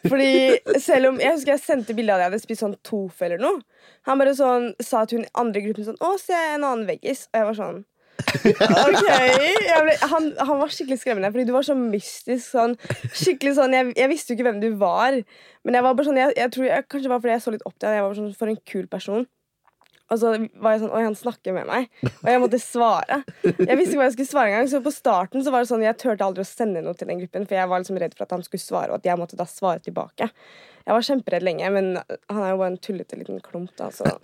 Fordi 0.07 0.81
selv 0.81 1.11
om 1.11 1.21
Jeg 1.21 1.35
husker 1.35 1.55
jeg 1.55 1.63
sendte 1.65 1.97
bilde 1.97 2.15
av 2.15 2.21
at 2.21 2.25
jeg 2.25 2.31
hadde 2.31 2.43
spist 2.45 2.65
sånn 2.65 2.77
tofu 2.87 3.25
eller 3.27 3.43
noe. 3.43 3.61
Han 4.09 4.21
bare 4.21 4.35
sånn 4.37 4.73
sa 4.81 5.05
til 5.05 5.21
hun 5.21 5.31
andre 5.43 5.63
gruppen 5.65 5.91
sånn 5.91 6.01
'Å, 6.01 6.19
se 6.21 6.37
en 6.37 6.65
annen 6.65 6.87
veggis'. 6.89 7.27
Og 7.31 7.41
jeg 7.41 7.49
var 7.51 7.59
sånn 7.59 7.85
Ok 8.21 9.01
ble, 9.85 9.95
han, 10.13 10.27
han 10.37 10.59
var 10.61 10.73
skikkelig 10.73 10.99
skremmende, 11.01 11.31
fordi 11.33 11.47
du 11.49 11.55
var 11.55 11.65
så 11.67 11.77
mystisk. 11.79 12.51
Sånn, 12.51 12.77
skikkelig 13.17 13.55
sånn 13.57 13.77
jeg, 13.77 13.93
jeg 13.97 14.13
visste 14.13 14.33
jo 14.33 14.39
ikke 14.39 14.49
hvem 14.51 14.63
du 14.63 14.71
var, 14.81 15.17
men 15.65 15.79
jeg 15.79 15.87
var 15.87 15.97
bare 15.97 16.09
sånn 16.09 16.21
Jeg, 16.21 16.35
jeg 16.37 16.53
tror 16.55 16.67
jeg, 16.69 16.89
Kanskje 16.91 17.09
det 17.09 17.13
var 17.15 17.23
fordi 17.25 17.37
jeg 17.37 17.45
så 17.47 17.55
litt 17.55 17.67
opp 17.69 17.77
til 17.79 17.89
han. 17.89 17.99
Jeg 17.99 18.07
var 18.07 18.19
sånn, 18.19 18.33
For 18.39 18.53
en 18.53 18.61
kul 18.73 18.89
person. 18.91 19.27
Og 20.11 20.19
så 20.19 20.33
var 20.59 20.75
jeg 20.75 20.83
sånn 20.83 20.95
Oi, 20.95 21.03
han 21.07 21.19
snakker 21.19 21.55
med 21.55 21.69
meg. 21.69 21.87
Og 22.09 22.31
jeg 22.33 22.41
måtte 22.43 22.59
svare. 22.63 23.21
Jeg 23.45 23.77
visste 23.79 23.93
ikke 23.93 24.01
hva 24.01 24.09
jeg 24.09 24.17
skulle 24.17 24.33
svare 24.33 24.53
engang. 24.53 24.71
Så 24.73 24.81
på 24.83 24.93
starten 24.95 25.45
så 25.47 25.53
var 25.55 25.63
det 25.63 25.71
sånn 25.71 25.85
jeg 25.87 25.99
turte 26.01 26.27
aldri 26.27 26.43
å 26.43 26.49
sende 26.49 26.83
noe 26.85 26.99
til 26.99 27.11
den 27.11 27.21
gruppen, 27.23 27.47
for 27.47 27.59
jeg 27.59 27.71
var 27.71 27.85
liksom 27.85 28.01
redd 28.03 28.17
for 28.17 28.27
at 28.27 28.35
han 28.35 28.43
skulle 28.47 28.65
svare, 28.65 28.91
og 28.91 28.99
at 28.99 29.07
jeg 29.07 29.21
måtte 29.21 29.39
da 29.39 29.47
svare 29.49 29.83
tilbake. 29.85 30.31
Jeg 30.81 30.97
var 30.97 31.07
kjemperedd 31.07 31.45
lenge, 31.47 31.71
men 31.71 31.87
han 32.01 32.43
er 32.43 32.51
jo 32.55 32.61
bare 32.63 32.73
en 32.73 32.81
tullete 32.83 33.19
liten 33.21 33.39
klump, 33.45 33.71
da, 33.79 33.91
så 33.95 34.05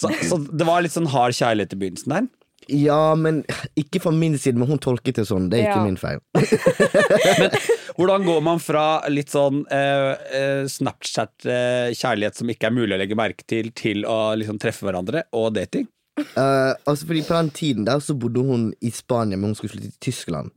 Så, 0.00 0.10
så 0.26 0.38
det 0.50 0.66
var 0.66 0.82
litt 0.84 0.96
sånn 0.96 1.08
hard 1.12 1.36
kjærlighet 1.38 1.76
i 1.76 1.80
begynnelsen 1.80 2.16
der? 2.16 2.28
Ja, 2.70 3.14
men 3.18 3.42
ikke 3.78 4.00
fra 4.04 4.12
min 4.14 4.36
side, 4.38 4.58
men 4.60 4.68
hun 4.70 4.78
tolket 4.82 5.18
det 5.18 5.26
sånn. 5.28 5.48
Det 5.50 5.58
er 5.60 5.68
ikke 5.68 5.80
Ja. 5.80 5.86
min 5.86 5.98
feil. 6.00 6.20
Hvordan 7.98 8.24
går 8.24 8.42
man 8.46 8.60
fra 8.62 8.84
litt 9.12 9.32
sånn 9.32 9.64
eh, 9.74 10.12
eh, 10.36 10.62
Snapchat-kjærlighet 10.70 12.38
som 12.38 12.52
ikke 12.52 12.70
er 12.70 12.76
mulig 12.76 12.96
å 12.96 13.00
legge 13.02 13.18
merke 13.18 13.44
til, 13.48 13.72
til 13.76 14.06
å 14.08 14.32
liksom 14.38 14.60
treffe 14.62 14.86
hverandre 14.86 15.26
og 15.36 15.52
dating? 15.58 15.88
Uh, 16.36 16.74
altså 16.84 17.06
fordi 17.08 17.22
På 17.24 17.36
den 17.38 17.50
tiden 17.56 17.86
der 17.88 18.00
så 18.04 18.12
bodde 18.18 18.42
hun 18.44 18.70
i 18.84 18.90
Spania, 18.92 19.38
men 19.40 19.52
hun 19.52 19.54
skulle 19.58 19.72
flytte 19.74 19.94
til 19.94 20.10
Tyskland. 20.10 20.50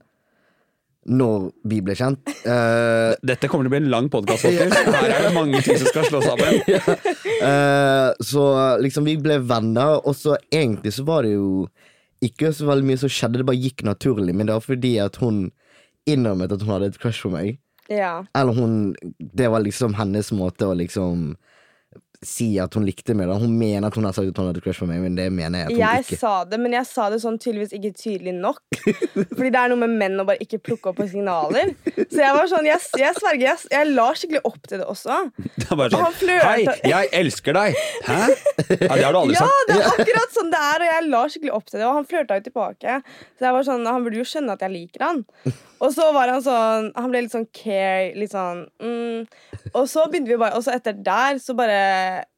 Når 1.03 1.49
vi 1.67 1.81
ble 1.83 1.95
kjent. 1.99 2.29
Uh, 2.47 3.11
Dette 3.29 3.49
kommer 3.51 3.67
til 3.67 3.71
å 3.71 3.75
bli 3.75 3.81
en 3.83 3.91
lang 3.91 4.09
podkast. 4.11 4.47
Her 4.47 5.09
er 5.11 5.25
det 5.25 5.33
mange 5.35 5.59
ting 5.65 5.79
som 5.81 5.89
skal 5.91 6.07
slå 6.07 6.21
sammen. 6.23 6.61
Uh, 7.43 8.11
så 8.23 8.43
liksom 8.83 9.07
vi 9.07 9.17
ble 9.19 9.41
venner, 9.43 9.99
og 9.99 10.15
så 10.15 10.37
egentlig 10.47 10.95
så 10.95 11.03
var 11.07 11.27
det 11.27 11.35
jo 11.35 11.65
ikke 12.23 12.53
så 12.55 12.67
veldig 12.69 12.87
mye 12.87 13.01
som 13.01 13.11
skjedde, 13.11 13.41
det 13.41 13.47
bare 13.49 13.61
gikk 13.61 13.83
naturlig, 13.87 14.35
men 14.35 14.47
det 14.47 14.57
var 14.57 14.65
fordi 14.65 14.93
at 15.03 15.19
hun 15.21 15.45
innrømmet 16.09 16.51
at 16.51 16.63
hun 16.63 16.73
hadde 16.75 16.91
et 16.91 16.99
crush 16.99 17.23
på 17.23 17.31
meg. 17.33 17.59
ja. 17.89 18.23
Eller 18.35 18.53
hun 18.53 18.95
Det 19.19 19.49
var 19.51 19.63
liksom 19.63 19.95
hennes 19.95 20.31
måte 20.31 20.67
å 20.67 20.75
liksom 20.77 21.35
si 22.27 22.47
at 22.61 22.73
hun 22.77 22.85
likte 22.87 23.15
meg. 23.17 23.27
Da. 23.29 23.37
Hun 23.41 23.53
mener 23.59 23.87
at 23.89 23.95
hun 23.99 24.05
har 24.07 24.13
sagt 24.15 24.29
at 24.31 24.39
hun 24.41 24.49
hadde 24.51 24.61
crush 24.63 24.81
på 24.83 24.87
meg, 24.89 25.01
men 25.03 25.15
det 25.17 25.27
mener 25.33 25.63
jeg 25.63 25.67
at 25.67 25.73
hun 25.73 25.81
Jeg 25.83 26.05
ikke. 26.05 26.19
sa 26.21 26.33
det, 26.49 26.59
men 26.63 26.75
jeg 26.77 26.87
sa 26.89 27.09
det 27.13 27.19
sånn 27.23 27.39
tydeligvis 27.41 27.73
ikke 27.77 27.91
tydelig 27.99 28.33
nok. 28.37 28.61
Fordi 29.37 29.49
det 29.53 29.61
er 29.63 29.73
noe 29.73 29.81
med 29.83 29.95
menn 30.01 30.19
å 30.21 30.25
bare 30.27 30.41
ikke 30.43 30.61
plukke 30.63 30.91
opp 30.93 30.99
på 31.01 31.07
signaler. 31.11 31.73
Så 31.85 32.21
jeg 32.21 32.33
var 32.37 32.49
sånn, 32.51 32.67
jeg, 32.69 32.79
jeg 33.01 33.17
sverger, 33.19 33.45
jeg, 33.49 33.71
jeg 33.73 33.91
la 33.93 34.07
skikkelig 34.17 34.43
opp 34.49 34.61
til 34.69 34.81
det 34.83 34.87
også. 34.93 35.19
Det 35.57 35.67
er 35.69 35.79
bare 35.79 35.93
sånn 35.93 36.31
Hei, 36.43 36.63
jeg 36.89 37.11
elsker 37.19 37.57
deg! 37.57 37.77
Hæ? 38.07 38.19
Ja, 38.23 38.95
det 38.95 39.03
har 39.03 39.13
du 39.15 39.19
aldri 39.23 39.35
Ja, 39.37 39.43
sagt. 39.47 39.67
det 39.69 39.75
er 39.79 39.89
akkurat 39.91 40.35
sånn 40.37 40.51
det 40.53 40.59
er, 40.63 40.83
og 40.85 40.89
jeg 40.91 41.09
la 41.11 41.21
skikkelig 41.33 41.53
opp 41.57 41.67
til 41.69 41.79
det. 41.79 41.85
Og 41.89 41.97
han 41.99 42.07
flørta 42.09 42.37
jo 42.39 42.45
tilbake. 42.47 42.97
Så 43.37 43.47
jeg 43.47 43.55
var 43.57 43.67
sånn, 43.67 43.85
han 43.89 44.05
burde 44.05 44.19
jo 44.21 44.27
skjønne 44.27 44.55
at 44.57 44.65
jeg 44.65 44.73
liker 44.73 45.05
han. 45.07 45.23
Og 45.83 45.91
så 45.91 46.05
var 46.15 46.29
han 46.31 46.39
sånn 46.45 46.85
Han 46.95 47.09
ble 47.11 47.23
litt 47.25 47.33
sånn 47.33 47.47
care, 47.51 48.13
litt 48.15 48.31
sånn 48.31 48.61
mm. 48.79 49.25
Og 49.75 49.87
så 49.91 50.05
begynte 50.07 50.31
vi 50.31 50.37
bare 50.39 50.55
Og 50.55 50.63
så 50.63 50.71
etter 50.77 50.95
der 51.03 51.41
så 51.43 51.55
bare 51.57 51.79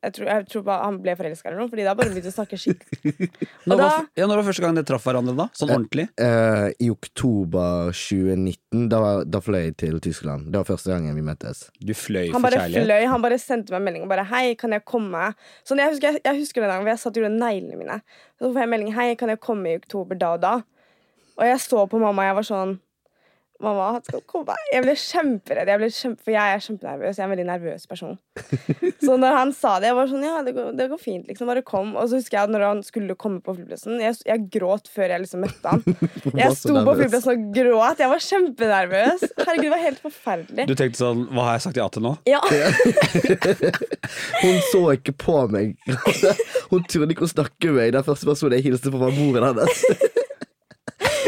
Jeg 0.05 0.13
tror, 0.15 0.27
jeg 0.29 0.45
tror 0.51 0.63
bare 0.67 0.85
han 0.85 0.97
ble 1.03 1.15
forelska 1.19 1.49
eller 1.49 1.61
noe, 1.61 1.69
Fordi 1.71 1.85
da 1.87 1.93
bare 1.97 2.11
begynte 2.13 2.31
å 2.31 2.35
snakke 2.35 2.59
skitt. 2.59 2.83
Når 3.67 3.79
da 3.79 3.87
var, 3.89 4.05
ja, 4.19 4.27
når 4.29 4.41
var 4.41 4.47
første 4.49 4.63
gang 4.65 4.75
dere 4.77 4.87
traff 4.89 5.05
hverandre, 5.07 5.33
da? 5.37 5.47
Sånn 5.57 5.71
ordentlig? 5.73 6.05
Eh, 6.21 6.67
I 6.85 6.89
oktober 6.93 7.89
2019, 7.95 8.85
da, 8.91 8.99
da 9.25 9.41
fløy 9.41 9.61
jeg 9.63 9.75
til 9.81 9.97
Tyskland. 10.05 10.51
Det 10.53 10.61
var 10.61 10.67
første 10.69 10.93
gangen 10.93 11.17
vi 11.17 11.25
møttes. 11.25 11.65
Du 11.81 11.95
fløy 11.97 12.29
Han 12.29 12.37
for 12.37 12.47
bare 12.47 12.61
kjærlighet? 12.61 12.85
fløy, 12.85 13.07
han 13.15 13.25
bare 13.25 13.39
sendte 13.41 13.73
meg 13.73 13.81
en 13.81 13.87
melding 13.89 14.05
og 14.05 14.13
bare 14.13 14.27
'Hei, 14.29 14.55
kan 14.59 14.71
jeg 14.75 14.85
komme?' 14.85 15.33
Sånn, 15.65 15.81
jeg, 15.81 15.95
husker, 15.95 16.11
jeg, 16.13 16.21
jeg 16.25 16.39
husker 16.43 16.61
den 16.61 16.69
gangen 16.69 16.85
hvor 16.85 16.93
jeg 16.93 17.03
satt 17.03 17.17
og 17.17 17.23
gjorde 17.23 17.41
neglene 17.41 17.81
mine. 17.81 17.99
Så 18.39 18.51
får 18.51 18.61
jeg 18.65 18.71
melding 18.75 18.93
'Hei, 18.93 19.09
kan 19.15 19.29
jeg 19.33 19.39
komme 19.39 19.73
i 19.73 19.79
oktober 19.81 20.15
da 20.19 20.33
og 20.37 20.41
da?' 20.41 20.61
Og 21.35 21.43
jeg 21.43 21.59
så 21.59 21.81
på 21.89 21.99
mamma, 21.99 22.21
og 22.23 22.29
jeg 22.29 22.35
var 22.37 22.47
sånn 22.47 22.79
Mamma, 23.63 23.91
han 23.95 24.03
skal 24.03 24.19
komme. 24.27 24.55
Jeg 24.67 24.83
ble 24.83 24.93
kjemperedd, 24.99 25.69
jeg 25.71 25.79
ble 25.79 25.87
kjempe, 25.95 26.23
for 26.25 26.33
jeg 26.33 26.55
er 26.55 26.63
kjempenervøs. 26.65 27.15
Jeg 27.15 27.23
er 27.23 27.27
en 27.27 27.31
veldig 27.31 27.45
nervøs 27.47 27.85
person. 27.87 28.17
Så 29.05 29.15
når 29.21 29.37
han 29.37 29.53
sa 29.55 29.77
det, 29.79 29.87
jeg 29.91 29.95
var 29.95 30.09
sånn 30.11 30.25
Ja, 30.25 30.41
det 30.43 30.53
går, 30.57 30.73
det 30.75 30.87
går 30.91 30.99
fint, 30.99 31.29
liksom. 31.29 31.47
Bare 31.47 31.63
kom. 31.65 31.93
Og 31.95 32.09
så 32.11 32.19
husker 32.19 32.35
jeg 32.35 32.49
at 32.49 32.51
når 32.51 32.65
han 32.67 32.81
skulle 32.83 33.15
komme 33.19 33.39
på 33.45 33.55
flyplassen 33.55 34.01
Jeg, 34.03 34.17
jeg 34.27 34.43
gråt 34.51 34.89
før 34.91 35.13
jeg 35.13 35.23
liksom 35.23 35.45
møtte 35.45 35.71
han. 35.71 35.83
Jeg 36.41 36.57
sto 36.57 36.73
på 36.83 36.95
flyplassen 36.99 37.31
og 37.31 37.45
gråt. 37.55 38.01
Jeg 38.03 38.11
var 38.11 38.23
kjempenervøs. 38.25 39.23
Herregud, 39.39 39.63
det 39.63 39.71
var 39.71 39.83
helt 39.85 40.01
forferdelig. 40.03 40.67
Du 40.67 40.75
tenkte 40.75 40.99
sånn 40.99 41.23
Hva 41.31 41.47
har 41.47 41.57
jeg 41.59 41.65
sagt 41.67 41.79
ja 41.79 41.85
til 41.93 42.05
nå? 42.05 42.13
Ja. 42.27 42.41
Hun 44.43 44.59
så 44.71 44.83
ikke 44.97 45.15
på 45.25 45.37
meg. 45.53 45.77
Hun 46.71 46.83
turde 46.89 47.13
ikke 47.15 47.27
å 47.27 47.31
snakke 47.31 47.71
med 47.71 47.79
meg. 47.79 47.95
Den 47.95 48.07
første 48.07 48.27
personen 48.27 48.57
jeg 48.59 48.67
hilste 48.67 48.91
på, 48.91 48.99
var 49.01 49.15
moren 49.15 49.51
hennes. 49.53 50.23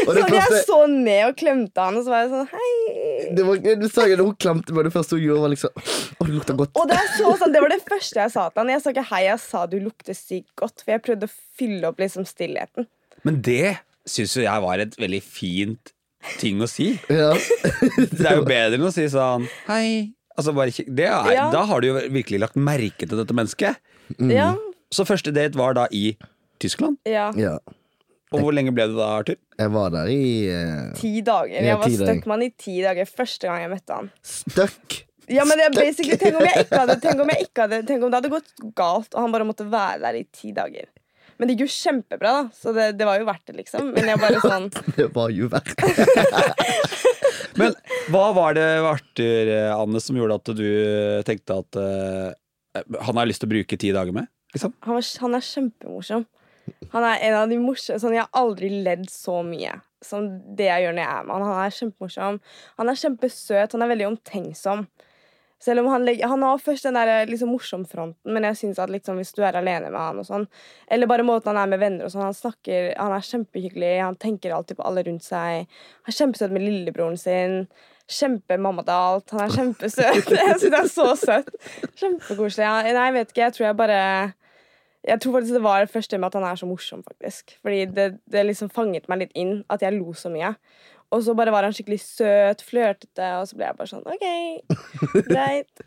Så 0.08 0.24
jeg 0.32 0.62
så 0.66 0.78
ned 0.90 1.22
og 1.26 1.34
klemte 1.38 1.84
han, 1.84 1.96
og 1.98 2.06
så 2.06 2.12
var 2.14 2.22
jeg 2.24 2.30
sånn 2.32 2.48
Hei. 2.52 2.70
det 3.36 3.44
var, 3.48 3.58
du 3.82 3.86
sa 3.92 4.06
jo 4.08 4.16
hun 4.22 4.36
klemte 4.40 4.72
meg, 4.76 4.86
det 4.88 4.92
første 4.94 5.18
hun 5.18 5.24
gjorde, 5.24 5.42
var 5.44 5.52
liksom 5.52 5.82
Å, 5.82 6.26
det 6.26 6.32
lukter 6.36 6.58
godt. 6.58 6.72
Og 6.80 6.88
det, 6.90 6.96
er 6.98 7.10
så 7.16 7.34
sånn, 7.42 7.52
det 7.54 7.62
var 7.64 7.74
det 7.74 7.80
første 7.88 8.22
jeg 8.22 8.34
sa 8.34 8.46
til 8.48 8.62
han. 8.62 8.72
Jeg 8.72 8.84
sa 8.84 8.94
ikke 8.94 9.06
hei, 9.12 9.20
jeg 9.26 9.42
sa 9.44 9.64
du 9.68 9.76
lukter 9.84 10.16
sykt 10.18 10.50
godt. 10.58 10.82
For 10.84 10.94
jeg 10.94 11.04
prøvde 11.04 11.28
å 11.28 11.34
fylle 11.60 11.90
opp 11.92 12.00
liksom 12.02 12.26
stillheten. 12.28 12.88
Men 13.26 13.40
det 13.44 13.76
syns 14.08 14.36
jo 14.38 14.44
jeg 14.46 14.64
var 14.64 14.82
et 14.84 14.96
veldig 14.98 15.20
fint 15.24 15.92
ting 16.40 16.62
å 16.64 16.68
si. 16.70 16.92
Ja. 17.12 17.30
Det 18.18 18.24
er 18.26 18.40
jo 18.40 18.46
bedre 18.46 18.78
enn 18.78 18.86
å 18.88 18.92
si 18.94 19.04
sånn 19.12 19.44
Hei. 19.68 20.14
Altså 20.38 20.54
bare, 20.54 20.70
det 20.86 21.06
er, 21.06 21.30
Ja. 21.34 21.48
Da 21.54 21.64
har 21.66 21.82
du 21.82 21.88
jo 21.90 21.98
virkelig 22.14 22.40
lagt 22.42 22.58
merke 22.58 23.06
til 23.06 23.18
dette 23.18 23.34
mennesket. 23.34 23.78
Ja, 24.30 24.52
Så 24.94 25.04
første 25.04 25.34
date 25.34 25.58
var 25.58 25.74
da 25.76 25.88
i 25.92 26.12
Tyskland. 26.62 26.98
ja. 27.06 27.28
ja. 27.38 27.58
Og 28.28 28.42
hvor 28.44 28.52
lenge 28.52 28.72
ble 28.76 28.84
du 28.90 28.96
da, 28.98 29.08
Arthur? 29.22 29.38
Jeg 29.58 29.72
var 29.72 29.92
der 29.94 30.10
i 30.12 30.22
uh, 30.52 30.90
Ti 30.98 31.12
dager. 31.24 31.64
Jeg 31.64 31.80
var 31.80 31.88
ti 31.88 31.96
dager. 31.96 32.10
stuck 32.12 32.26
med 32.28 32.34
han 32.34 32.44
i 32.44 32.50
ti 32.64 32.74
dager 32.84 33.08
første 33.08 33.48
gang 33.48 33.62
jeg 33.64 33.72
møtte 33.72 34.00
han. 34.00 34.10
Stuck. 34.34 34.98
Ja, 35.28 35.44
men 35.48 35.60
det 35.60 35.66
er 35.68 35.74
basically 35.76 36.16
Tenk 36.20 36.38
om 36.40 36.46
jeg 36.48 36.64
ikke 36.64 36.82
hadde 36.82 36.96
Tenk 37.04 37.20
om, 37.20 37.32
jeg 37.32 37.48
ikke 37.48 37.66
hadde, 37.66 37.82
tenk 37.88 38.04
om 38.04 38.12
det 38.12 38.20
hadde 38.22 38.32
gått 38.32 38.54
galt, 38.76 39.10
og 39.12 39.20
han 39.24 39.34
bare 39.34 39.48
måtte 39.48 39.66
være 39.68 40.00
der 40.06 40.20
i 40.20 40.24
ti 40.32 40.52
dager. 40.56 40.88
Men 41.38 41.46
det 41.46 41.54
gikk 41.54 41.68
jo 41.68 41.74
kjempebra, 41.76 42.30
da, 42.34 42.54
så 42.56 42.72
det, 42.74 42.88
det 42.98 43.06
var 43.06 43.20
jo 43.20 43.28
verdt 43.28 43.44
det, 43.46 43.58
liksom. 43.60 43.92
Men 43.94 44.08
jeg 44.10 44.20
bare 44.20 44.40
sånn 44.42 44.66
Det 44.98 45.06
var 45.14 45.30
jo 45.34 45.50
verdt 45.52 45.84
det. 45.84 46.06
Men 47.58 47.76
hva 48.12 48.24
var 48.36 48.56
det 48.58 48.66
ved 48.66 48.88
Arthur, 48.88 49.52
eh, 49.54 49.70
Anne, 49.74 50.02
som 50.02 50.18
gjorde 50.18 50.38
at 50.40 50.50
du 50.58 50.66
tenkte 51.26 51.56
at 51.62 51.78
uh, 51.78 52.82
han 53.06 53.18
har 53.18 53.26
lyst 53.26 53.42
til 53.42 53.48
å 53.48 53.54
bruke 53.54 53.78
ti 53.80 53.90
dager 53.94 54.14
med? 54.14 54.28
Liksom? 54.54 54.74
Han, 54.86 54.98
var, 54.98 55.06
han 55.24 55.38
er 55.38 55.46
kjempemorsom. 55.46 56.26
Han 56.94 57.04
er 57.04 57.26
en 57.28 57.36
av 57.42 57.50
de 57.50 57.58
morsomme 57.60 58.00
sånn, 58.00 58.16
Jeg 58.16 58.26
har 58.26 58.42
aldri 58.42 58.70
ledd 58.84 59.08
så 59.12 59.42
mye 59.46 59.80
som 60.04 60.28
det 60.54 60.68
jeg 60.68 60.84
gjør 60.84 60.94
når 60.94 61.02
jeg 61.02 61.10
er 61.18 61.26
med 61.26 61.34
han. 61.34 61.46
Han 61.48 61.60
er 61.64 61.74
kjempemorsom. 61.74 62.40
Han 62.78 62.90
er 62.90 63.00
kjempesøt. 63.02 63.74
Han 63.74 63.84
er 63.84 63.92
veldig 63.92 64.08
omtenksom. 64.12 64.86
Selv 65.58 65.82
om 65.82 65.88
han, 65.90 66.06
han 66.06 66.42
har 66.46 66.60
først 66.62 66.86
den 66.86 66.94
der 66.94 67.26
liksom, 67.26 67.50
morsomfronten, 67.50 68.30
men 68.30 68.44
jeg 68.46 68.56
synes 68.60 68.78
at 68.78 68.92
liksom, 68.94 69.18
hvis 69.18 69.34
du 69.34 69.42
er 69.42 69.58
alene 69.58 69.90
med 69.90 69.98
han 69.98 70.20
og 70.22 70.26
sånn, 70.28 70.44
eller 70.86 71.10
bare 71.10 71.26
måten 71.26 71.50
han 71.50 71.58
er 71.64 71.72
med 71.72 71.82
venner 71.82 72.06
og 72.06 72.12
sånn, 72.14 72.28
han 72.28 72.36
snakker, 72.36 72.92
han 72.94 73.14
er 73.16 73.26
kjempehyggelig, 73.26 73.96
han 73.98 74.18
tenker 74.22 74.54
alltid 74.54 74.78
på 74.78 74.86
alle 74.86 75.02
rundt 75.08 75.26
seg. 75.26 75.66
Han 75.66 76.14
er 76.14 76.18
kjempesøt 76.20 76.54
med 76.54 76.62
lillebroren 76.62 77.18
sin. 77.18 77.64
Kjempemamma 78.08 78.86
til 78.86 78.94
alt. 78.94 79.34
Han 79.34 79.42
er 79.48 79.56
kjempesøt. 79.56 80.30
Jeg 80.38 80.60
synes 80.62 80.68
han 80.68 80.78
er 80.78 80.92
så 80.94 81.08
søt. 81.18 81.50
Kjempekoselig. 81.98 82.62
Ja, 82.62 82.78
nei, 82.86 83.08
jeg 83.10 83.16
vet 83.18 83.34
ikke. 83.34 83.42
Jeg 83.42 83.56
tror 83.56 83.66
jeg 83.66 83.78
bare 83.82 83.98
Jeg 85.08 85.22
tror 85.24 85.38
faktisk 85.38 85.56
det 85.56 85.64
var 85.64 85.80
det 85.84 85.92
første 85.92 86.18
med 86.20 86.28
at 86.28 86.36
han 86.36 86.46
er 86.50 86.60
så 86.60 86.68
morsom, 86.68 87.02
faktisk. 87.06 87.56
Fordi 87.64 87.84
det, 87.96 88.08
det 88.28 88.44
liksom 88.44 88.70
fanget 88.72 89.08
meg 89.08 89.24
litt 89.24 89.34
inn 89.38 89.62
at 89.72 89.82
jeg 89.84 89.96
lo 89.96 90.12
så 90.16 90.30
mye. 90.32 90.52
Og 91.14 91.22
så 91.24 91.32
bare 91.36 91.52
var 91.54 91.64
han 91.64 91.72
skikkelig 91.72 92.02
søt, 92.02 92.62
flørtete, 92.68 93.30
og 93.40 93.48
så 93.48 93.56
ble 93.56 93.70
jeg 93.70 93.78
bare 93.78 93.88
sånn 93.88 94.04
OK, 94.04 94.26
greit. 95.30 95.82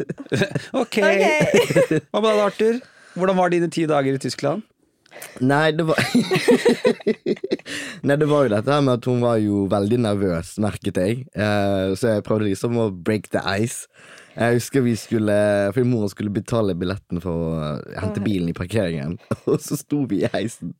Ok. 0.73 0.97
ok 0.97 1.25
Hva 2.09 2.23
med 2.23 2.31
deg, 2.31 2.41
Arthur? 2.47 2.81
Hvordan 3.13 3.37
var 3.37 3.53
dine 3.53 3.69
ti 3.69 3.85
dager 3.89 4.17
i 4.17 4.21
Tyskland? 4.21 4.65
Nei, 5.43 5.73
det 5.75 5.83
var 5.85 5.99
Nei, 8.07 8.15
det 8.15 8.27
var 8.31 8.45
jo 8.45 8.53
dette 8.53 8.71
her 8.71 8.83
med 8.85 8.95
at 8.95 9.07
hun 9.09 9.21
var 9.21 9.37
jo 9.43 9.65
veldig 9.69 9.99
nervøs, 10.07 10.55
merket 10.63 10.97
jeg. 10.97 11.25
Eh, 11.35 11.93
så 11.99 12.15
jeg 12.15 12.25
prøvde 12.25 12.47
liksom 12.47 12.79
å 12.79 12.89
break 12.89 13.29
the 13.35 13.43
ice. 13.59 13.91
Jeg 14.35 14.57
husker 14.57 14.83
vi 14.85 14.95
skulle 14.95 15.37
Fordi 15.75 15.87
moren 15.89 16.11
skulle 16.11 16.33
betale 16.33 16.75
billetten 16.77 17.21
for 17.23 17.31
å 17.31 17.71
hente 17.99 18.23
bilen 18.23 18.49
i 18.51 18.57
parkeringen. 18.57 19.17
Og 19.49 19.59
så 19.63 19.77
sto 19.79 20.05
vi 20.09 20.23
i 20.23 20.31
heisen. 20.33 20.75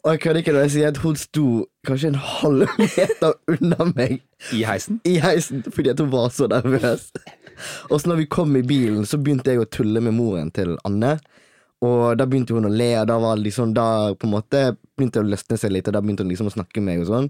Og 0.00 0.14
jeg 0.14 0.20
kødder 0.22 0.40
ikke 0.40 0.52
når 0.56 0.64
jeg 0.64 0.72
sier 0.74 0.92
at 0.94 1.00
hun 1.02 1.16
sto 1.20 1.46
kanskje 1.84 2.14
en 2.14 2.20
halv 2.24 2.70
meter 2.78 3.34
unna 3.52 3.90
meg 3.90 4.22
I 4.56 4.62
heisen? 4.64 5.00
i 5.04 5.18
heisen 5.20 5.60
fordi 5.68 5.92
at 5.92 6.00
hun 6.00 6.08
var 6.12 6.30
så 6.32 6.48
nervøs. 6.48 7.10
Og 7.90 8.00
så 8.00 8.08
når 8.08 8.22
vi 8.22 8.30
kom 8.32 8.56
i 8.56 8.64
bilen, 8.64 9.04
så 9.04 9.20
begynte 9.20 9.52
jeg 9.52 9.60
å 9.60 9.68
tulle 9.68 10.00
med 10.00 10.16
moren 10.16 10.48
til 10.56 10.78
Anne. 10.88 11.18
Og 11.84 12.16
da 12.16 12.24
begynte 12.28 12.56
hun 12.56 12.68
å 12.68 12.72
le, 12.72 12.90
og 13.00 13.06
da 13.08 13.16
var 13.20 13.40
liksom 13.40 13.74
Da 13.76 14.12
på 14.12 14.28
en 14.28 14.34
måte 14.34 14.62
begynte 14.96 15.20
det 15.20 15.26
å 15.26 15.30
løsne 15.34 15.60
seg 15.60 15.72
litt, 15.72 15.88
og 15.88 15.96
da 15.96 16.02
begynte 16.04 16.24
hun 16.24 16.32
liksom 16.32 16.48
å 16.48 16.56
snakke 16.56 16.80
med 16.80 16.94
meg 16.94 17.04
og 17.04 17.12
sånn. 17.12 17.28